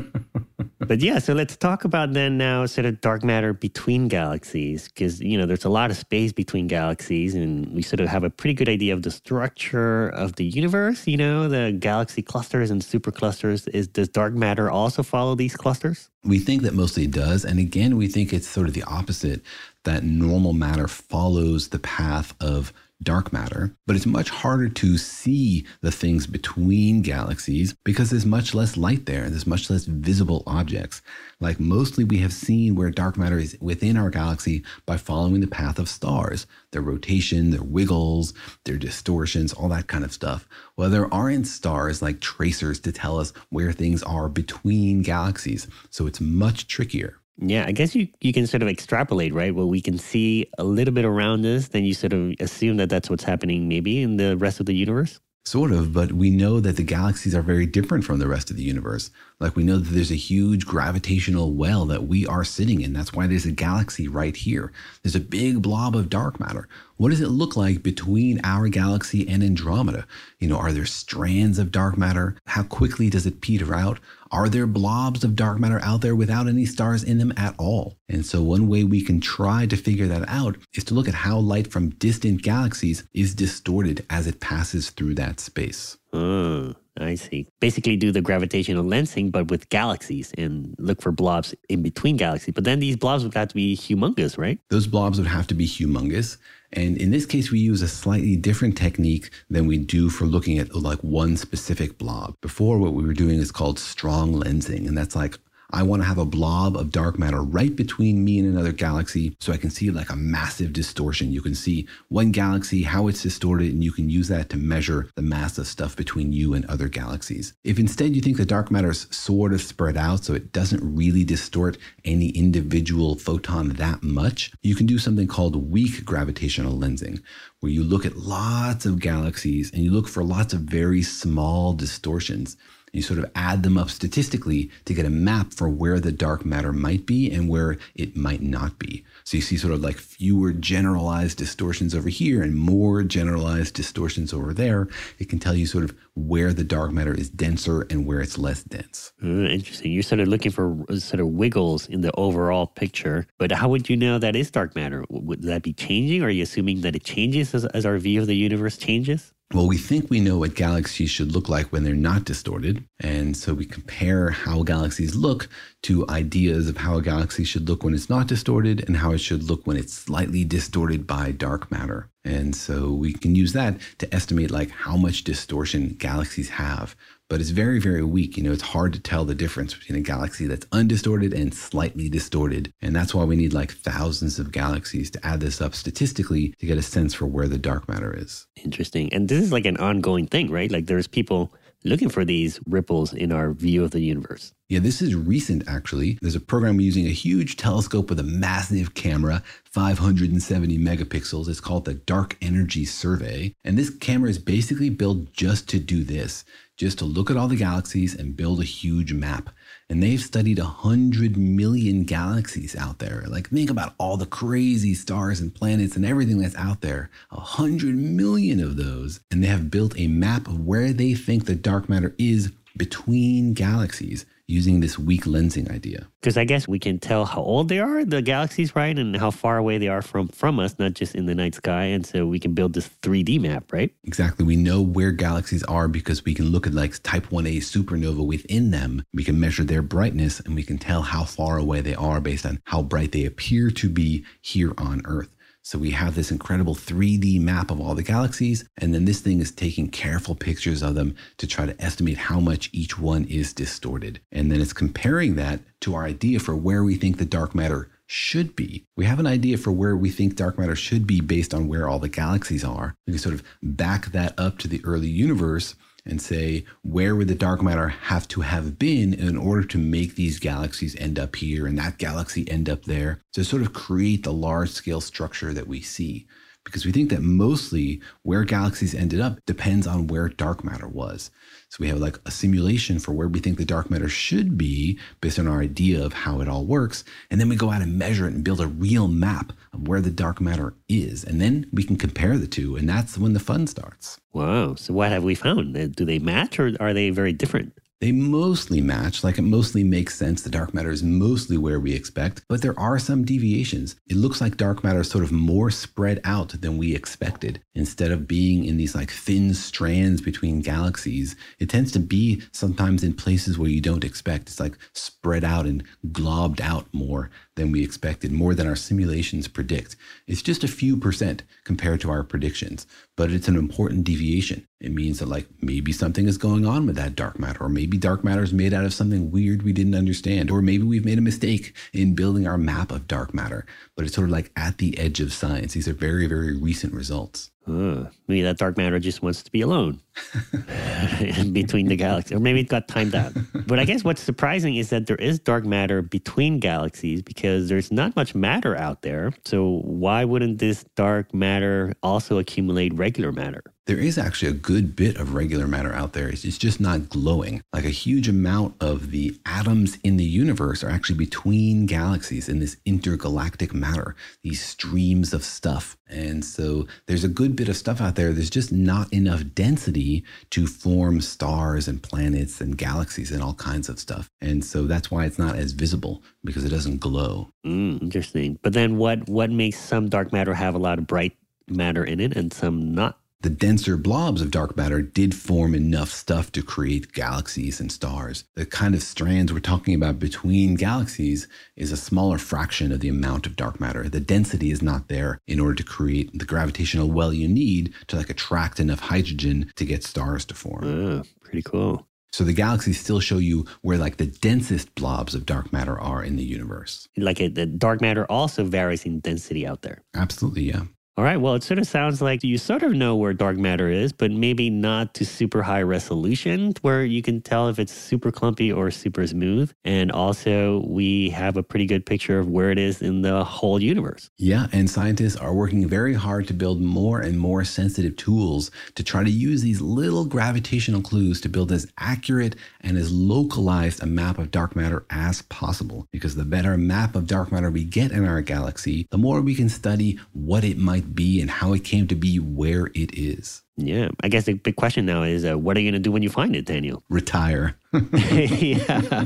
but 0.80 1.00
yeah, 1.00 1.20
so 1.20 1.34
let's 1.34 1.56
talk 1.56 1.84
about 1.84 2.14
then 2.14 2.36
now 2.36 2.66
sort 2.66 2.84
of 2.84 3.00
dark 3.00 3.22
matter 3.22 3.52
between 3.52 4.08
galaxies, 4.08 4.88
because 4.88 5.20
you 5.20 5.38
know 5.38 5.46
there's 5.46 5.64
a 5.64 5.68
lot 5.68 5.92
of 5.92 5.96
space 5.96 6.32
between 6.32 6.66
galaxies, 6.66 7.36
and 7.36 7.72
we 7.72 7.80
sort 7.80 8.00
of 8.00 8.08
have 8.08 8.24
a 8.24 8.30
pretty 8.30 8.54
good 8.54 8.68
idea 8.68 8.92
of 8.92 9.02
the 9.02 9.10
structure 9.12 10.08
of 10.08 10.34
the 10.34 10.44
universe. 10.44 11.06
You 11.06 11.16
know, 11.16 11.48
the 11.48 11.76
galaxy 11.78 12.22
clusters 12.22 12.70
and 12.72 12.82
superclusters. 12.82 13.68
Is 13.68 13.86
does 13.86 14.08
dark 14.08 14.34
matter 14.34 14.68
also 14.68 15.04
follow 15.04 15.36
these 15.36 15.54
clusters? 15.54 16.10
We 16.24 16.40
think 16.40 16.62
that 16.62 16.74
mostly 16.74 17.04
it 17.04 17.12
does, 17.12 17.44
and 17.44 17.60
again, 17.60 17.96
we 17.96 18.08
think 18.08 18.32
it's 18.32 18.48
sort 18.48 18.66
of 18.66 18.74
the 18.74 18.82
opposite. 18.82 19.42
That 19.84 20.02
normal 20.02 20.54
matter 20.54 20.88
follows 20.88 21.68
the 21.68 21.78
path 21.78 22.34
of 22.40 22.72
dark 23.02 23.32
matter, 23.32 23.76
but 23.86 23.94
it's 23.94 24.06
much 24.06 24.28
harder 24.28 24.68
to 24.68 24.98
see 24.98 25.64
the 25.80 25.92
things 25.92 26.26
between 26.26 27.02
galaxies 27.02 27.74
because 27.84 28.10
there's 28.10 28.26
much 28.26 28.54
less 28.54 28.76
light 28.76 29.06
there. 29.06 29.28
There's 29.30 29.46
much 29.46 29.70
less 29.70 29.84
visible 29.84 30.42
objects. 30.46 31.00
Like 31.40 31.60
mostly 31.60 32.04
we 32.04 32.18
have 32.18 32.32
seen 32.32 32.74
where 32.74 32.90
dark 32.90 33.16
matter 33.16 33.38
is 33.38 33.56
within 33.60 33.96
our 33.96 34.10
galaxy 34.10 34.64
by 34.84 34.96
following 34.96 35.40
the 35.40 35.46
path 35.46 35.78
of 35.78 35.88
stars, 35.88 36.46
their 36.72 36.82
rotation, 36.82 37.50
their 37.50 37.62
wiggles, 37.62 38.34
their 38.64 38.76
distortions, 38.76 39.52
all 39.52 39.68
that 39.68 39.86
kind 39.86 40.04
of 40.04 40.12
stuff. 40.12 40.48
Well, 40.76 40.90
there 40.90 41.12
aren't 41.12 41.46
stars 41.46 42.02
like 42.02 42.20
tracers 42.20 42.80
to 42.80 42.92
tell 42.92 43.18
us 43.18 43.32
where 43.50 43.72
things 43.72 44.02
are 44.02 44.28
between 44.28 45.02
galaxies. 45.02 45.68
So 45.90 46.06
it's 46.06 46.20
much 46.20 46.66
trickier. 46.66 47.18
Yeah, 47.40 47.66
I 47.66 47.72
guess 47.72 47.94
you, 47.94 48.08
you 48.20 48.32
can 48.32 48.46
sort 48.46 48.62
of 48.62 48.68
extrapolate, 48.68 49.32
right? 49.32 49.54
Well, 49.54 49.68
we 49.68 49.80
can 49.80 49.96
see 49.96 50.50
a 50.58 50.64
little 50.64 50.92
bit 50.92 51.04
around 51.04 51.46
us, 51.46 51.68
then 51.68 51.84
you 51.84 51.94
sort 51.94 52.12
of 52.12 52.34
assume 52.40 52.78
that 52.78 52.90
that's 52.90 53.08
what's 53.08 53.24
happening 53.24 53.68
maybe 53.68 54.02
in 54.02 54.16
the 54.16 54.36
rest 54.36 54.58
of 54.58 54.66
the 54.66 54.74
universe. 54.74 55.20
Sort 55.44 55.72
of, 55.72 55.94
but 55.94 56.12
we 56.12 56.28
know 56.28 56.60
that 56.60 56.76
the 56.76 56.82
galaxies 56.82 57.34
are 57.34 57.40
very 57.40 57.64
different 57.64 58.04
from 58.04 58.18
the 58.18 58.28
rest 58.28 58.50
of 58.50 58.56
the 58.56 58.62
universe. 58.62 59.10
Like 59.40 59.56
we 59.56 59.62
know 59.62 59.78
that 59.78 59.88
there's 59.94 60.10
a 60.10 60.16
huge 60.16 60.66
gravitational 60.66 61.54
well 61.54 61.86
that 61.86 62.06
we 62.06 62.26
are 62.26 62.44
sitting 62.44 62.82
in. 62.82 62.92
That's 62.92 63.14
why 63.14 63.26
there's 63.26 63.46
a 63.46 63.52
galaxy 63.52 64.08
right 64.08 64.36
here. 64.36 64.72
There's 65.02 65.16
a 65.16 65.20
big 65.20 65.62
blob 65.62 65.96
of 65.96 66.10
dark 66.10 66.38
matter. 66.38 66.68
What 66.98 67.10
does 67.10 67.20
it 67.20 67.28
look 67.28 67.56
like 67.56 67.84
between 67.84 68.40
our 68.42 68.68
galaxy 68.68 69.26
and 69.28 69.40
Andromeda? 69.40 70.04
You 70.40 70.48
know, 70.48 70.58
are 70.58 70.72
there 70.72 70.84
strands 70.84 71.60
of 71.60 71.70
dark 71.70 71.96
matter? 71.96 72.34
How 72.48 72.64
quickly 72.64 73.08
does 73.08 73.24
it 73.24 73.40
peter 73.40 73.72
out? 73.72 74.00
Are 74.32 74.48
there 74.48 74.66
blobs 74.66 75.22
of 75.22 75.36
dark 75.36 75.60
matter 75.60 75.80
out 75.80 76.00
there 76.00 76.16
without 76.16 76.48
any 76.48 76.66
stars 76.66 77.04
in 77.04 77.18
them 77.18 77.32
at 77.36 77.54
all? 77.56 77.96
And 78.08 78.26
so, 78.26 78.42
one 78.42 78.66
way 78.66 78.82
we 78.82 79.00
can 79.00 79.20
try 79.20 79.64
to 79.66 79.76
figure 79.76 80.08
that 80.08 80.28
out 80.28 80.56
is 80.74 80.82
to 80.84 80.94
look 80.94 81.06
at 81.06 81.14
how 81.14 81.38
light 81.38 81.68
from 81.68 81.90
distant 81.90 82.42
galaxies 82.42 83.04
is 83.14 83.32
distorted 83.32 84.04
as 84.10 84.26
it 84.26 84.40
passes 84.40 84.90
through 84.90 85.14
that 85.14 85.38
space. 85.38 85.96
Oh, 86.12 86.74
I 86.98 87.14
see. 87.14 87.46
Basically, 87.60 87.96
do 87.96 88.10
the 88.10 88.20
gravitational 88.20 88.84
lensing, 88.84 89.30
but 89.30 89.50
with 89.50 89.68
galaxies 89.68 90.32
and 90.36 90.74
look 90.78 91.00
for 91.00 91.12
blobs 91.12 91.54
in 91.68 91.82
between 91.82 92.16
galaxies. 92.16 92.54
But 92.54 92.64
then 92.64 92.80
these 92.80 92.96
blobs 92.96 93.24
would 93.24 93.34
have 93.34 93.48
to 93.48 93.54
be 93.54 93.76
humongous, 93.76 94.36
right? 94.36 94.58
Those 94.68 94.86
blobs 94.86 95.18
would 95.18 95.28
have 95.28 95.46
to 95.46 95.54
be 95.54 95.66
humongous. 95.66 96.38
And 96.72 96.96
in 96.98 97.10
this 97.10 97.26
case, 97.26 97.50
we 97.50 97.58
use 97.58 97.82
a 97.82 97.88
slightly 97.88 98.36
different 98.36 98.76
technique 98.76 99.30
than 99.48 99.66
we 99.66 99.78
do 99.78 100.10
for 100.10 100.26
looking 100.26 100.58
at 100.58 100.74
like 100.74 101.02
one 101.02 101.36
specific 101.36 101.98
blob. 101.98 102.34
Before, 102.40 102.78
what 102.78 102.92
we 102.92 103.04
were 103.04 103.14
doing 103.14 103.38
is 103.38 103.50
called 103.50 103.78
strong 103.78 104.32
lensing. 104.32 104.86
And 104.86 104.96
that's 104.96 105.16
like 105.16 105.38
I 105.70 105.82
want 105.82 106.00
to 106.00 106.08
have 106.08 106.16
a 106.16 106.24
blob 106.24 106.78
of 106.78 106.90
dark 106.90 107.18
matter 107.18 107.42
right 107.42 107.74
between 107.76 108.24
me 108.24 108.38
and 108.38 108.48
another 108.48 108.72
galaxy 108.72 109.36
so 109.38 109.52
I 109.52 109.58
can 109.58 109.68
see 109.68 109.90
like 109.90 110.08
a 110.08 110.16
massive 110.16 110.72
distortion. 110.72 111.30
You 111.30 111.42
can 111.42 111.54
see 111.54 111.86
one 112.08 112.32
galaxy, 112.32 112.84
how 112.84 113.06
it's 113.06 113.22
distorted, 113.22 113.70
and 113.72 113.84
you 113.84 113.92
can 113.92 114.08
use 114.08 114.28
that 114.28 114.48
to 114.50 114.56
measure 114.56 115.10
the 115.14 115.20
mass 115.20 115.58
of 115.58 115.66
stuff 115.66 115.94
between 115.94 116.32
you 116.32 116.54
and 116.54 116.64
other 116.66 116.88
galaxies. 116.88 117.52
If 117.64 117.78
instead 117.78 118.16
you 118.16 118.22
think 118.22 118.38
the 118.38 118.46
dark 118.46 118.70
matter 118.70 118.90
is 118.90 119.08
sort 119.10 119.52
of 119.52 119.60
spread 119.60 119.98
out 119.98 120.24
so 120.24 120.32
it 120.32 120.52
doesn't 120.52 120.82
really 120.82 121.22
distort 121.22 121.76
any 122.02 122.30
individual 122.30 123.16
photon 123.16 123.68
that 123.68 124.02
much, 124.02 124.50
you 124.62 124.74
can 124.74 124.86
do 124.86 124.98
something 124.98 125.26
called 125.26 125.70
weak 125.70 126.02
gravitational 126.06 126.78
lensing, 126.78 127.20
where 127.60 127.72
you 127.72 127.84
look 127.84 128.06
at 128.06 128.16
lots 128.16 128.86
of 128.86 129.00
galaxies 129.00 129.70
and 129.72 129.82
you 129.82 129.90
look 129.90 130.08
for 130.08 130.24
lots 130.24 130.54
of 130.54 130.60
very 130.60 131.02
small 131.02 131.74
distortions. 131.74 132.56
You 132.92 133.02
sort 133.02 133.18
of 133.18 133.30
add 133.34 133.62
them 133.62 133.76
up 133.76 133.90
statistically 133.90 134.70
to 134.84 134.94
get 134.94 135.06
a 135.06 135.10
map 135.10 135.52
for 135.52 135.68
where 135.68 136.00
the 136.00 136.12
dark 136.12 136.44
matter 136.44 136.72
might 136.72 137.06
be 137.06 137.30
and 137.30 137.48
where 137.48 137.78
it 137.94 138.16
might 138.16 138.42
not 138.42 138.78
be. 138.78 139.04
So 139.24 139.36
you 139.36 139.42
see 139.42 139.56
sort 139.56 139.74
of 139.74 139.80
like 139.80 139.96
fewer 139.96 140.52
generalized 140.52 141.38
distortions 141.38 141.94
over 141.94 142.08
here 142.08 142.42
and 142.42 142.54
more 142.54 143.02
generalized 143.02 143.74
distortions 143.74 144.32
over 144.32 144.54
there. 144.54 144.88
It 145.18 145.28
can 145.28 145.38
tell 145.38 145.54
you 145.54 145.66
sort 145.66 145.84
of 145.84 145.94
where 146.14 146.52
the 146.52 146.64
dark 146.64 146.92
matter 146.92 147.14
is 147.14 147.28
denser 147.30 147.82
and 147.90 148.06
where 148.06 148.20
it's 148.20 148.38
less 148.38 148.62
dense. 148.64 149.12
Uh, 149.22 149.28
interesting. 149.28 149.92
You're 149.92 150.02
sort 150.02 150.20
of 150.20 150.28
looking 150.28 150.52
for 150.52 150.84
sort 150.98 151.20
of 151.20 151.28
wiggles 151.28 151.86
in 151.88 152.00
the 152.00 152.12
overall 152.16 152.66
picture. 152.66 153.26
But 153.38 153.52
how 153.52 153.68
would 153.68 153.88
you 153.88 153.96
know 153.96 154.18
that 154.18 154.36
is 154.36 154.50
dark 154.50 154.74
matter? 154.74 155.04
Would 155.08 155.42
that 155.42 155.62
be 155.62 155.72
changing? 155.72 156.22
Are 156.22 156.30
you 156.30 156.42
assuming 156.42 156.80
that 156.82 156.96
it 156.96 157.04
changes 157.04 157.54
as, 157.54 157.64
as 157.66 157.86
our 157.86 157.98
view 157.98 158.20
of 158.20 158.26
the 158.26 158.36
universe 158.36 158.76
changes? 158.76 159.32
Well, 159.54 159.66
we 159.66 159.78
think 159.78 160.10
we 160.10 160.20
know 160.20 160.36
what 160.36 160.54
galaxies 160.54 161.08
should 161.08 161.32
look 161.32 161.48
like 161.48 161.72
when 161.72 161.82
they're 161.82 161.94
not 161.94 162.24
distorted. 162.24 162.84
And 163.00 163.34
so 163.34 163.54
we 163.54 163.64
compare 163.64 164.28
how 164.28 164.62
galaxies 164.62 165.14
look 165.14 165.48
to 165.84 166.06
ideas 166.10 166.68
of 166.68 166.76
how 166.76 166.98
a 166.98 167.02
galaxy 167.02 167.44
should 167.44 167.66
look 167.66 167.82
when 167.82 167.94
it's 167.94 168.10
not 168.10 168.26
distorted 168.26 168.84
and 168.86 168.98
how 168.98 169.12
it 169.12 169.18
should 169.18 169.44
look 169.44 169.66
when 169.66 169.78
it's 169.78 169.94
slightly 169.94 170.44
distorted 170.44 171.06
by 171.06 171.32
dark 171.32 171.70
matter. 171.70 172.10
And 172.26 172.54
so 172.54 172.92
we 172.92 173.14
can 173.14 173.34
use 173.34 173.54
that 173.54 173.78
to 173.98 174.14
estimate 174.14 174.50
like 174.50 174.70
how 174.70 174.98
much 174.98 175.24
distortion 175.24 175.96
galaxies 175.98 176.50
have 176.50 176.94
but 177.28 177.40
it's 177.40 177.50
very, 177.50 177.78
very 177.78 178.02
weak. 178.02 178.36
You 178.36 178.42
know, 178.42 178.52
it's 178.52 178.62
hard 178.62 178.92
to 178.94 179.00
tell 179.00 179.24
the 179.24 179.34
difference 179.34 179.74
between 179.74 179.98
a 179.98 180.02
galaxy 180.02 180.46
that's 180.46 180.66
undistorted 180.72 181.32
and 181.32 181.54
slightly 181.54 182.08
distorted. 182.08 182.72
And 182.80 182.96
that's 182.96 183.14
why 183.14 183.24
we 183.24 183.36
need 183.36 183.52
like 183.52 183.72
thousands 183.72 184.38
of 184.38 184.52
galaxies 184.52 185.10
to 185.12 185.26
add 185.26 185.40
this 185.40 185.60
up 185.60 185.74
statistically 185.74 186.54
to 186.58 186.66
get 186.66 186.78
a 186.78 186.82
sense 186.82 187.14
for 187.14 187.26
where 187.26 187.48
the 187.48 187.58
dark 187.58 187.88
matter 187.88 188.14
is. 188.16 188.46
Interesting. 188.64 189.12
And 189.12 189.28
this 189.28 189.42
is 189.42 189.52
like 189.52 189.66
an 189.66 189.76
ongoing 189.76 190.26
thing, 190.26 190.50
right? 190.50 190.70
Like 190.70 190.86
there's 190.86 191.06
people 191.06 191.52
looking 191.84 192.08
for 192.08 192.24
these 192.24 192.60
ripples 192.66 193.12
in 193.12 193.32
our 193.32 193.52
view 193.52 193.84
of 193.84 193.90
the 193.90 194.00
universe. 194.00 194.52
Yeah, 194.68 194.80
this 194.80 195.00
is 195.00 195.14
recent 195.14 195.66
actually. 195.66 196.18
There's 196.20 196.34
a 196.34 196.40
program 196.40 196.78
using 196.78 197.06
a 197.06 197.10
huge 197.10 197.56
telescope 197.56 198.10
with 198.10 198.20
a 198.20 198.22
massive 198.22 198.92
camera, 198.92 199.42
570 199.64 200.78
megapixels. 200.78 201.48
It's 201.48 201.58
called 201.58 201.86
the 201.86 201.94
Dark 201.94 202.36
Energy 202.42 202.84
Survey. 202.84 203.54
And 203.64 203.78
this 203.78 203.88
camera 203.88 204.28
is 204.28 204.38
basically 204.38 204.90
built 204.90 205.32
just 205.32 205.70
to 205.70 205.78
do 205.78 206.04
this, 206.04 206.44
just 206.76 206.98
to 206.98 207.06
look 207.06 207.30
at 207.30 207.38
all 207.38 207.48
the 207.48 207.56
galaxies 207.56 208.14
and 208.14 208.36
build 208.36 208.60
a 208.60 208.64
huge 208.64 209.14
map. 209.14 209.48
And 209.88 210.02
they've 210.02 210.20
studied 210.20 210.58
100 210.58 211.38
million 211.38 212.04
galaxies 212.04 212.76
out 212.76 212.98
there. 212.98 213.24
Like, 213.26 213.48
think 213.48 213.70
about 213.70 213.94
all 213.96 214.18
the 214.18 214.26
crazy 214.26 214.92
stars 214.92 215.40
and 215.40 215.54
planets 215.54 215.96
and 215.96 216.04
everything 216.04 216.40
that's 216.40 216.56
out 216.56 216.82
there. 216.82 217.08
100 217.30 217.96
million 217.96 218.60
of 218.62 218.76
those. 218.76 219.20
And 219.30 219.42
they 219.42 219.48
have 219.48 219.70
built 219.70 219.98
a 219.98 220.08
map 220.08 220.46
of 220.46 220.66
where 220.66 220.92
they 220.92 221.14
think 221.14 221.46
the 221.46 221.54
dark 221.54 221.88
matter 221.88 222.14
is 222.18 222.52
between 222.76 223.54
galaxies 223.54 224.26
using 224.48 224.80
this 224.80 224.98
weak 224.98 225.24
lensing 225.24 225.70
idea. 225.70 226.08
Because 226.20 226.38
I 226.38 226.44
guess 226.44 226.66
we 226.66 226.78
can 226.78 226.98
tell 226.98 227.26
how 227.26 227.42
old 227.42 227.68
they 227.68 227.78
are, 227.80 228.04
the 228.04 228.22
galaxies, 228.22 228.74
right? 228.74 228.98
And 228.98 229.14
how 229.14 229.30
far 229.30 229.58
away 229.58 229.76
they 229.76 229.88
are 229.88 230.00
from, 230.00 230.28
from 230.28 230.58
us, 230.58 230.78
not 230.78 230.94
just 230.94 231.14
in 231.14 231.26
the 231.26 231.34
night 231.34 231.54
sky. 231.54 231.84
And 231.84 232.04
so 232.04 232.26
we 232.26 232.40
can 232.40 232.54
build 232.54 232.72
this 232.72 232.88
3D 233.02 233.40
map, 233.40 233.70
right? 233.72 233.94
Exactly. 234.04 234.46
We 234.46 234.56
know 234.56 234.80
where 234.80 235.12
galaxies 235.12 235.62
are 235.64 235.86
because 235.86 236.24
we 236.24 236.32
can 236.32 236.46
look 236.46 236.66
at 236.66 236.72
like 236.72 237.02
type 237.02 237.26
1a 237.26 237.58
supernova 237.58 238.26
within 238.26 238.70
them. 238.70 239.04
We 239.12 239.22
can 239.22 239.38
measure 239.38 239.64
their 239.64 239.82
brightness 239.82 240.40
and 240.40 240.54
we 240.54 240.62
can 240.62 240.78
tell 240.78 241.02
how 241.02 241.24
far 241.24 241.58
away 241.58 241.82
they 241.82 241.94
are 241.94 242.20
based 242.20 242.46
on 242.46 242.60
how 242.64 242.82
bright 242.82 243.12
they 243.12 243.26
appear 243.26 243.70
to 243.70 243.90
be 243.90 244.24
here 244.40 244.72
on 244.78 245.02
Earth. 245.04 245.28
So 245.68 245.78
we 245.78 245.90
have 245.90 246.14
this 246.14 246.30
incredible 246.30 246.74
3D 246.74 247.42
map 247.42 247.70
of 247.70 247.78
all 247.78 247.94
the 247.94 248.02
galaxies, 248.02 248.64
and 248.78 248.94
then 248.94 249.04
this 249.04 249.20
thing 249.20 249.42
is 249.42 249.50
taking 249.50 249.90
careful 249.90 250.34
pictures 250.34 250.80
of 250.80 250.94
them 250.94 251.14
to 251.36 251.46
try 251.46 251.66
to 251.66 251.78
estimate 251.78 252.16
how 252.16 252.40
much 252.40 252.70
each 252.72 252.98
one 252.98 253.24
is 253.24 253.52
distorted. 253.52 254.18
And 254.32 254.50
then 254.50 254.62
it's 254.62 254.72
comparing 254.72 255.34
that 255.34 255.60
to 255.82 255.94
our 255.94 256.04
idea 256.04 256.40
for 256.40 256.56
where 256.56 256.82
we 256.82 256.96
think 256.96 257.18
the 257.18 257.26
dark 257.26 257.54
matter 257.54 257.90
should 258.06 258.56
be. 258.56 258.86
We 258.96 259.04
have 259.04 259.20
an 259.20 259.26
idea 259.26 259.58
for 259.58 259.70
where 259.70 259.94
we 259.94 260.08
think 260.08 260.36
dark 260.36 260.58
matter 260.58 260.74
should 260.74 261.06
be 261.06 261.20
based 261.20 261.52
on 261.52 261.68
where 261.68 261.86
all 261.86 261.98
the 261.98 262.08
galaxies 262.08 262.64
are. 262.64 262.94
We 263.06 263.12
can 263.12 263.20
sort 263.20 263.34
of 263.34 263.42
back 263.62 264.12
that 264.12 264.32
up 264.40 264.56
to 264.60 264.68
the 264.68 264.80
early 264.86 265.08
universe 265.08 265.74
and 266.04 266.20
say, 266.22 266.64
where 266.82 267.14
would 267.14 267.28
the 267.28 267.34
dark 267.34 267.62
matter 267.62 267.88
have 267.88 268.26
to 268.28 268.40
have 268.40 268.78
been 268.78 269.12
in 269.12 269.36
order 269.36 269.62
to 269.64 269.78
make 269.78 270.14
these 270.14 270.38
galaxies 270.38 270.96
end 270.96 271.18
up 271.18 271.36
here 271.36 271.66
and 271.66 271.78
that 271.78 271.98
galaxy 271.98 272.48
end 272.50 272.68
up 272.68 272.84
there 272.84 273.20
to 273.32 273.44
sort 273.44 273.62
of 273.62 273.72
create 273.72 274.22
the 274.22 274.32
large 274.32 274.70
scale 274.70 275.00
structure 275.00 275.52
that 275.52 275.68
we 275.68 275.80
see? 275.80 276.26
Because 276.64 276.84
we 276.84 276.92
think 276.92 277.10
that 277.10 277.22
mostly 277.22 278.02
where 278.22 278.44
galaxies 278.44 278.94
ended 278.94 279.20
up 279.20 279.38
depends 279.46 279.86
on 279.86 280.06
where 280.06 280.28
dark 280.28 280.64
matter 280.64 280.88
was. 280.88 281.30
So 281.70 281.78
we 281.80 281.88
have 281.88 281.98
like 281.98 282.18
a 282.24 282.30
simulation 282.30 282.98
for 282.98 283.12
where 283.12 283.28
we 283.28 283.40
think 283.40 283.58
the 283.58 283.64
dark 283.64 283.90
matter 283.90 284.08
should 284.08 284.56
be 284.56 284.98
based 285.20 285.38
on 285.38 285.46
our 285.46 285.60
idea 285.60 286.02
of 286.02 286.14
how 286.14 286.40
it 286.40 286.48
all 286.48 286.64
works. 286.64 287.04
And 287.30 287.38
then 287.38 287.48
we 287.48 287.56
go 287.56 287.70
out 287.70 287.82
and 287.82 287.98
measure 287.98 288.26
it 288.26 288.32
and 288.32 288.42
build 288.42 288.60
a 288.60 288.66
real 288.66 289.06
map 289.06 289.52
of 289.74 289.86
where 289.86 290.00
the 290.00 290.10
dark 290.10 290.40
matter 290.40 290.74
is. 290.88 291.24
And 291.24 291.40
then 291.40 291.68
we 291.72 291.84
can 291.84 291.96
compare 291.96 292.38
the 292.38 292.46
two. 292.46 292.76
And 292.76 292.88
that's 292.88 293.18
when 293.18 293.34
the 293.34 293.40
fun 293.40 293.66
starts. 293.66 294.18
Wow. 294.32 294.76
So 294.76 294.94
what 294.94 295.12
have 295.12 295.24
we 295.24 295.34
found? 295.34 295.74
Do 295.94 296.04
they 296.04 296.18
match 296.18 296.58
or 296.58 296.72
are 296.80 296.94
they 296.94 297.10
very 297.10 297.34
different? 297.34 297.78
They 298.00 298.12
mostly 298.12 298.80
match, 298.80 299.24
like 299.24 299.38
it 299.38 299.42
mostly 299.42 299.82
makes 299.82 300.14
sense. 300.14 300.42
The 300.42 300.50
dark 300.50 300.72
matter 300.72 300.90
is 300.90 301.02
mostly 301.02 301.58
where 301.58 301.80
we 301.80 301.94
expect, 301.94 302.44
but 302.48 302.62
there 302.62 302.78
are 302.78 302.98
some 303.00 303.24
deviations. 303.24 303.96
It 304.08 304.16
looks 304.16 304.40
like 304.40 304.56
dark 304.56 304.84
matter 304.84 305.00
is 305.00 305.10
sort 305.10 305.24
of 305.24 305.32
more 305.32 305.68
spread 305.70 306.20
out 306.22 306.50
than 306.60 306.78
we 306.78 306.94
expected. 306.94 307.60
Instead 307.74 308.12
of 308.12 308.28
being 308.28 308.64
in 308.64 308.76
these 308.76 308.94
like 308.94 309.10
thin 309.10 309.52
strands 309.52 310.20
between 310.20 310.60
galaxies, 310.60 311.34
it 311.58 311.68
tends 311.68 311.90
to 311.90 311.98
be 311.98 312.40
sometimes 312.52 313.02
in 313.02 313.14
places 313.14 313.58
where 313.58 313.70
you 313.70 313.80
don't 313.80 314.04
expect. 314.04 314.48
It's 314.48 314.60
like 314.60 314.78
spread 314.92 315.42
out 315.42 315.66
and 315.66 315.82
globbed 316.06 316.60
out 316.60 316.86
more 316.92 317.30
than 317.56 317.72
we 317.72 317.82
expected, 317.82 318.30
more 318.30 318.54
than 318.54 318.68
our 318.68 318.76
simulations 318.76 319.48
predict. 319.48 319.96
It's 320.28 320.42
just 320.42 320.62
a 320.62 320.68
few 320.68 320.96
percent 320.96 321.42
compared 321.64 322.00
to 322.02 322.10
our 322.10 322.22
predictions, 322.22 322.86
but 323.16 323.32
it's 323.32 323.48
an 323.48 323.56
important 323.56 324.04
deviation. 324.04 324.68
It 324.80 324.92
means 324.92 325.18
that, 325.18 325.26
like, 325.26 325.48
maybe 325.60 325.90
something 325.90 326.28
is 326.28 326.38
going 326.38 326.64
on 326.64 326.86
with 326.86 326.94
that 326.94 327.16
dark 327.16 327.40
matter, 327.40 327.64
or 327.64 327.68
maybe 327.68 327.87
dark 327.96 328.22
matter 328.22 328.42
is 328.42 328.52
made 328.52 328.74
out 328.74 328.84
of 328.84 328.92
something 328.92 329.30
weird 329.30 329.62
we 329.62 329.72
didn't 329.72 329.94
understand, 329.94 330.50
or 330.50 330.60
maybe 330.60 330.82
we've 330.82 331.04
made 331.04 331.16
a 331.16 331.22
mistake 331.22 331.74
in 331.94 332.14
building 332.14 332.46
our 332.46 332.58
map 332.58 332.90
of 332.90 333.08
dark 333.08 333.32
matter. 333.32 333.64
But 333.96 334.04
it's 334.04 334.14
sort 334.14 334.26
of 334.26 334.32
like 334.32 334.50
at 334.56 334.76
the 334.76 334.98
edge 334.98 335.20
of 335.20 335.32
science. 335.32 335.72
These 335.72 335.88
are 335.88 335.94
very, 335.94 336.26
very 336.26 336.54
recent 336.54 336.92
results. 336.92 337.50
Uh, 337.68 338.08
maybe 338.28 338.42
that 338.42 338.56
dark 338.56 338.76
matter 338.78 338.98
just 338.98 339.22
wants 339.22 339.42
to 339.42 339.52
be 339.52 339.60
alone 339.60 340.00
between 341.52 341.86
the 341.86 341.96
galaxies, 341.96 342.36
or 342.36 342.40
maybe 342.40 342.60
it 342.60 342.68
got 342.68 342.88
timed 342.88 343.14
out. 343.14 343.32
But 343.66 343.78
I 343.78 343.84
guess 343.84 344.04
what's 344.04 344.22
surprising 344.22 344.76
is 344.76 344.88
that 344.90 345.06
there 345.06 345.16
is 345.16 345.38
dark 345.38 345.66
matter 345.66 346.00
between 346.00 346.60
galaxies 346.60 347.20
because 347.20 347.68
there's 347.68 347.92
not 347.92 348.16
much 348.16 348.34
matter 348.34 348.74
out 348.76 349.02
there. 349.02 349.32
So 349.44 349.80
why 349.84 350.24
wouldn't 350.24 350.58
this 350.58 350.84
dark 350.96 351.34
matter 351.34 351.92
also 352.02 352.38
accumulate 352.38 352.94
regular 352.94 353.32
matter? 353.32 353.62
There 353.88 353.98
is 353.98 354.18
actually 354.18 354.50
a 354.50 354.54
good 354.54 354.94
bit 354.94 355.16
of 355.16 355.32
regular 355.32 355.66
matter 355.66 355.94
out 355.94 356.12
there. 356.12 356.28
It's 356.28 356.58
just 356.58 356.78
not 356.78 357.08
glowing. 357.08 357.62
Like 357.72 357.86
a 357.86 357.90
huge 357.90 358.28
amount 358.28 358.74
of 358.82 359.10
the 359.10 359.38
atoms 359.46 359.96
in 360.04 360.18
the 360.18 360.26
universe 360.26 360.84
are 360.84 360.90
actually 360.90 361.16
between 361.16 361.86
galaxies 361.86 362.50
in 362.50 362.60
this 362.60 362.76
intergalactic 362.84 363.72
matter, 363.72 364.14
these 364.42 364.62
streams 364.62 365.32
of 365.32 365.42
stuff. 365.42 365.96
And 366.08 366.44
so 366.44 366.86
there's 367.06 367.24
a 367.24 367.28
good 367.28 367.56
bit 367.56 367.68
of 367.68 367.76
stuff 367.76 368.00
out 368.00 368.14
there. 368.14 368.32
There's 368.32 368.50
just 368.50 368.72
not 368.72 369.12
enough 369.12 369.42
density 369.54 370.24
to 370.50 370.66
form 370.66 371.20
stars 371.20 371.88
and 371.88 372.02
planets 372.02 372.60
and 372.60 372.76
galaxies 372.76 373.30
and 373.30 373.42
all 373.42 373.54
kinds 373.54 373.88
of 373.88 373.98
stuff. 373.98 374.30
And 374.40 374.64
so 374.64 374.84
that's 374.84 375.10
why 375.10 375.24
it's 375.26 375.38
not 375.38 375.56
as 375.56 375.72
visible 375.72 376.22
because 376.44 376.64
it 376.64 376.70
doesn't 376.70 376.98
glow. 376.98 377.50
Mm, 377.66 378.02
interesting. 378.02 378.58
But 378.62 378.72
then 378.72 378.96
what 378.96 379.28
what 379.28 379.50
makes 379.50 379.78
some 379.78 380.08
dark 380.08 380.32
matter 380.32 380.54
have 380.54 380.74
a 380.74 380.78
lot 380.78 380.98
of 380.98 381.06
bright 381.06 381.36
matter 381.68 382.04
in 382.04 382.20
it 382.20 382.36
and 382.36 382.52
some 382.52 382.94
not? 382.94 383.18
The 383.40 383.50
denser 383.50 383.96
blobs 383.96 384.42
of 384.42 384.50
dark 384.50 384.76
matter 384.76 385.00
did 385.00 385.32
form 385.32 385.72
enough 385.72 386.10
stuff 386.10 386.50
to 386.52 386.62
create 386.62 387.12
galaxies 387.12 387.80
and 387.80 387.92
stars. 387.92 388.44
The 388.56 388.66
kind 388.66 388.96
of 388.96 389.02
strands 389.02 389.52
we're 389.52 389.60
talking 389.60 389.94
about 389.94 390.18
between 390.18 390.74
galaxies 390.74 391.46
is 391.76 391.92
a 391.92 391.96
smaller 391.96 392.38
fraction 392.38 392.90
of 392.90 392.98
the 392.98 393.08
amount 393.08 393.46
of 393.46 393.54
dark 393.54 393.78
matter. 393.78 394.08
The 394.08 394.18
density 394.18 394.72
is 394.72 394.82
not 394.82 395.06
there 395.06 395.40
in 395.46 395.60
order 395.60 395.76
to 395.76 395.84
create 395.84 396.36
the 396.36 396.44
gravitational 396.44 397.10
well 397.10 397.32
you 397.32 397.46
need 397.46 397.94
to 398.08 398.16
like 398.16 398.28
attract 398.28 398.80
enough 398.80 399.00
hydrogen 399.00 399.72
to 399.76 399.84
get 399.84 400.02
stars 400.02 400.44
to 400.46 400.54
form. 400.54 400.84
Oh, 400.84 401.22
pretty 401.40 401.62
cool. 401.62 402.08
So 402.32 402.44
the 402.44 402.52
galaxies 402.52 403.00
still 403.00 403.20
show 403.20 403.38
you 403.38 403.66
where 403.82 403.98
like 403.98 404.16
the 404.16 404.26
densest 404.26 404.94
blobs 404.96 405.34
of 405.34 405.46
dark 405.46 405.72
matter 405.72 405.98
are 405.98 406.22
in 406.22 406.36
the 406.36 406.44
universe. 406.44 407.08
Like 407.16 407.40
a, 407.40 407.48
the 407.48 407.66
dark 407.66 408.00
matter 408.00 408.26
also 408.26 408.64
varies 408.64 409.06
in 409.06 409.20
density 409.20 409.66
out 409.66 409.82
there. 409.82 410.02
Absolutely, 410.14 410.64
yeah. 410.64 410.82
All 411.18 411.24
right. 411.24 411.36
Well, 411.36 411.56
it 411.56 411.64
sort 411.64 411.80
of 411.80 411.86
sounds 411.88 412.22
like 412.22 412.44
you 412.44 412.56
sort 412.58 412.84
of 412.84 412.92
know 412.92 413.16
where 413.16 413.32
dark 413.32 413.56
matter 413.56 413.90
is, 413.90 414.12
but 414.12 414.30
maybe 414.30 414.70
not 414.70 415.14
to 415.14 415.26
super 415.26 415.64
high 415.64 415.82
resolution 415.82 416.74
where 416.82 417.04
you 417.04 417.22
can 417.22 417.40
tell 417.40 417.68
if 417.68 417.80
it's 417.80 417.92
super 417.92 418.30
clumpy 418.30 418.70
or 418.70 418.92
super 418.92 419.26
smooth. 419.26 419.72
And 419.84 420.12
also, 420.12 420.84
we 420.86 421.30
have 421.30 421.56
a 421.56 421.62
pretty 421.64 421.86
good 421.86 422.06
picture 422.06 422.38
of 422.38 422.46
where 422.46 422.70
it 422.70 422.78
is 422.78 423.02
in 423.02 423.22
the 423.22 423.42
whole 423.42 423.82
universe. 423.82 424.30
Yeah. 424.38 424.68
And 424.72 424.88
scientists 424.88 425.34
are 425.34 425.52
working 425.52 425.88
very 425.88 426.14
hard 426.14 426.46
to 426.46 426.54
build 426.54 426.80
more 426.80 427.18
and 427.18 427.36
more 427.36 427.64
sensitive 427.64 428.14
tools 428.14 428.70
to 428.94 429.02
try 429.02 429.24
to 429.24 429.30
use 429.30 429.60
these 429.62 429.80
little 429.80 430.24
gravitational 430.24 431.02
clues 431.02 431.40
to 431.40 431.48
build 431.48 431.72
as 431.72 431.90
accurate 431.98 432.54
and 432.82 432.96
as 432.96 433.10
localized 433.10 434.04
a 434.04 434.06
map 434.06 434.38
of 434.38 434.52
dark 434.52 434.76
matter 434.76 435.04
as 435.10 435.42
possible. 435.42 436.06
Because 436.12 436.36
the 436.36 436.44
better 436.44 436.78
map 436.78 437.16
of 437.16 437.26
dark 437.26 437.50
matter 437.50 437.72
we 437.72 437.82
get 437.82 438.12
in 438.12 438.24
our 438.24 438.40
galaxy, 438.40 439.08
the 439.10 439.18
more 439.18 439.40
we 439.40 439.56
can 439.56 439.68
study 439.68 440.20
what 440.32 440.62
it 440.62 440.78
might 440.78 441.07
be 441.14 441.40
and 441.40 441.50
how 441.50 441.72
it 441.72 441.84
came 441.84 442.06
to 442.08 442.14
be 442.14 442.38
where 442.38 442.86
it 442.94 443.18
is. 443.18 443.62
Yeah, 443.78 444.08
I 444.24 444.28
guess 444.28 444.44
the 444.44 444.54
big 444.54 444.74
question 444.74 445.06
now 445.06 445.22
is, 445.22 445.44
uh, 445.44 445.56
what 445.56 445.76
are 445.76 445.80
you 445.80 445.90
going 445.90 446.02
to 446.02 446.04
do 446.04 446.10
when 446.10 446.22
you 446.22 446.30
find 446.30 446.56
it, 446.56 446.66
Daniel? 446.66 447.04
Retire. 447.08 447.76
yeah, 448.12 449.24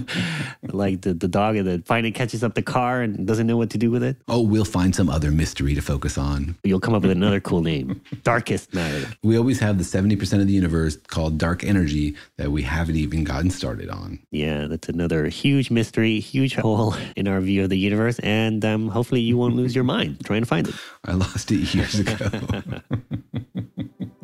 like 0.69 1.01
the 1.01 1.15
the 1.15 1.27
dog 1.27 1.57
that 1.57 1.85
finally 1.85 2.13
catches 2.13 2.45
up 2.45 2.55
the 2.55 2.63
car 2.63 3.03
and 3.03 3.27
doesn't 3.27 3.49
know 3.49 3.57
what 3.57 3.71
to 3.71 3.79
do 3.79 3.91
with 3.91 4.05
it. 4.05 4.19
Oh, 4.29 4.41
we'll 4.41 4.65
find 4.65 4.95
some 4.95 5.09
other 5.09 5.33
mystery 5.33 5.75
to 5.75 5.83
focus 5.83 6.17
on. 6.17 6.55
You'll 6.63 6.79
come 6.79 6.95
up 6.95 7.03
with 7.03 7.11
another 7.11 7.41
cool 7.41 7.63
name, 7.63 8.01
darkest 8.23 8.73
matter. 8.73 9.09
We 9.25 9.37
always 9.37 9.59
have 9.59 9.79
the 9.79 9.85
seventy 9.85 10.15
percent 10.15 10.43
of 10.43 10.49
the 10.49 10.55
universe 10.55 10.97
called 11.09 11.39
dark 11.39 11.65
energy 11.65 12.15
that 12.37 12.53
we 12.53 12.63
haven't 12.63 12.95
even 12.95 13.25
gotten 13.25 13.51
started 13.51 13.91
on. 13.91 14.21
Yeah, 14.31 14.69
that's 14.69 14.89
another 14.89 15.27
huge 15.27 15.73
mystery, 15.73 16.21
huge 16.21 16.55
hole 16.55 16.95
in 17.17 17.27
our 17.27 17.41
view 17.41 17.65
of 17.65 17.71
the 17.71 17.79
universe, 17.79 18.21
and 18.21 18.65
um, 18.65 18.87
hopefully 18.87 19.23
you 19.23 19.37
won't 19.37 19.57
lose 19.57 19.75
your 19.75 19.85
mind 19.85 20.25
trying 20.25 20.43
to 20.43 20.47
find 20.47 20.69
it. 20.69 20.75
I 21.05 21.15
lost 21.15 21.51
it 21.51 21.75
years 21.75 21.99
ago. 21.99 22.15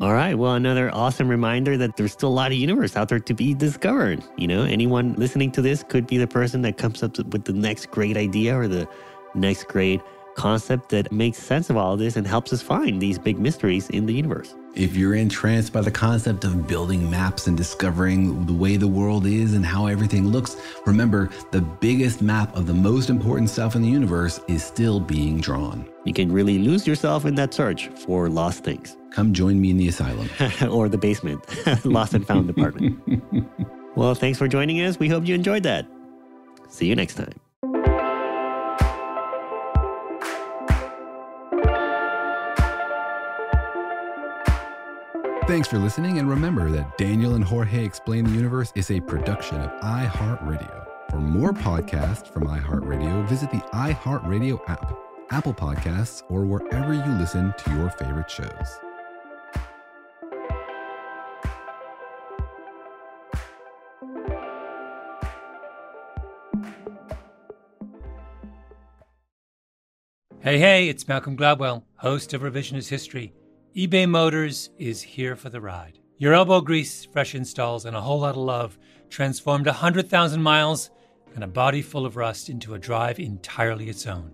All 0.01 0.13
right. 0.13 0.33
Well, 0.33 0.53
another 0.53 0.89
awesome 0.95 1.27
reminder 1.27 1.75
that 1.75 1.97
there's 1.97 2.13
still 2.13 2.29
a 2.29 2.31
lot 2.31 2.53
of 2.53 2.57
universe 2.57 2.95
out 2.95 3.09
there 3.09 3.19
to 3.19 3.33
be 3.33 3.53
discovered. 3.53 4.23
You 4.37 4.47
know, 4.47 4.63
anyone 4.63 5.13
listening 5.15 5.51
to 5.51 5.61
this 5.61 5.83
could 5.83 6.07
be 6.07 6.17
the 6.17 6.27
person 6.27 6.61
that 6.61 6.77
comes 6.77 7.03
up 7.03 7.17
with 7.17 7.43
the 7.43 7.51
next 7.51 7.91
great 7.91 8.15
idea 8.15 8.57
or 8.57 8.69
the 8.69 8.87
next 9.35 9.65
great 9.65 9.99
concept 10.35 10.87
that 10.89 11.11
makes 11.11 11.37
sense 11.37 11.69
of 11.69 11.75
all 11.75 11.95
of 11.95 11.99
this 11.99 12.15
and 12.15 12.25
helps 12.25 12.53
us 12.53 12.61
find 12.61 13.01
these 13.01 13.19
big 13.19 13.37
mysteries 13.37 13.89
in 13.89 14.05
the 14.05 14.13
universe. 14.13 14.55
If 14.73 14.95
you're 14.95 15.15
entranced 15.15 15.73
by 15.73 15.81
the 15.81 15.91
concept 15.91 16.45
of 16.45 16.65
building 16.65 17.09
maps 17.09 17.47
and 17.47 17.57
discovering 17.57 18.45
the 18.45 18.53
way 18.53 18.77
the 18.77 18.87
world 18.87 19.25
is 19.25 19.53
and 19.53 19.65
how 19.65 19.87
everything 19.87 20.29
looks, 20.29 20.55
remember 20.85 21.29
the 21.51 21.59
biggest 21.59 22.21
map 22.21 22.55
of 22.55 22.67
the 22.67 22.73
most 22.73 23.09
important 23.09 23.49
stuff 23.49 23.75
in 23.75 23.81
the 23.81 23.89
universe 23.89 24.39
is 24.47 24.63
still 24.63 25.01
being 25.01 25.41
drawn. 25.41 25.85
You 26.05 26.13
can 26.13 26.31
really 26.31 26.59
lose 26.59 26.87
yourself 26.87 27.25
in 27.25 27.35
that 27.35 27.53
search 27.53 27.89
for 27.89 28.29
lost 28.29 28.63
things. 28.63 28.97
Come 29.11 29.33
join 29.33 29.59
me 29.59 29.71
in 29.71 29.77
the 29.77 29.87
asylum 29.87 30.29
or 30.69 30.87
the 30.87 30.97
basement, 30.97 31.43
lost 31.85 32.13
and 32.13 32.25
found 32.25 32.47
department. 32.47 32.99
well, 33.95 34.15
thanks 34.15 34.37
for 34.37 34.47
joining 34.47 34.81
us. 34.81 34.99
We 34.99 35.09
hope 35.09 35.25
you 35.25 35.35
enjoyed 35.35 35.63
that. 35.63 35.85
See 36.69 36.85
you 36.85 36.95
next 36.95 37.15
time. 37.15 37.33
Thanks 45.49 45.67
for 45.67 45.79
listening, 45.79 46.19
and 46.19 46.29
remember 46.29 46.69
that 46.69 46.95
Daniel 46.99 47.33
and 47.33 47.43
Jorge 47.43 47.83
Explain 47.83 48.25
the 48.25 48.29
Universe 48.29 48.71
is 48.75 48.91
a 48.91 48.99
production 49.01 49.59
of 49.59 49.71
iHeartRadio. 49.81 50.85
For 51.09 51.17
more 51.17 51.53
podcasts 51.53 52.31
from 52.31 52.45
iHeartRadio, 52.45 53.27
visit 53.27 53.49
the 53.49 53.57
iHeartRadio 53.73 54.61
app, 54.69 54.95
Apple 55.31 55.53
Podcasts, 55.53 56.23
or 56.29 56.43
wherever 56.43 56.93
you 56.93 57.11
listen 57.19 57.53
to 57.59 57.71
your 57.75 57.89
favorite 57.91 58.29
shows. 58.31 58.79
Hey, 70.41 70.57
hey, 70.57 70.89
it's 70.89 71.07
Malcolm 71.07 71.37
Gladwell, 71.37 71.83
host 71.97 72.33
of 72.33 72.41
Revisionist 72.41 72.89
History. 72.89 73.33
eBay 73.75 74.09
Motors 74.09 74.71
is 74.79 75.01
here 75.01 75.35
for 75.35 75.49
the 75.49 75.61
ride. 75.61 75.99
Your 76.17 76.33
elbow 76.33 76.59
grease, 76.59 77.05
fresh 77.05 77.35
installs, 77.35 77.85
and 77.85 77.95
a 77.95 78.01
whole 78.01 78.21
lot 78.21 78.31
of 78.31 78.41
love 78.41 78.79
transformed 79.09 79.67
100,000 79.67 80.41
miles 80.41 80.89
and 81.35 81.43
a 81.43 81.47
body 81.47 81.83
full 81.83 82.05
of 82.05 82.15
rust 82.15 82.49
into 82.49 82.73
a 82.73 82.79
drive 82.79 83.19
entirely 83.19 83.89
its 83.89 84.07
own. 84.07 84.33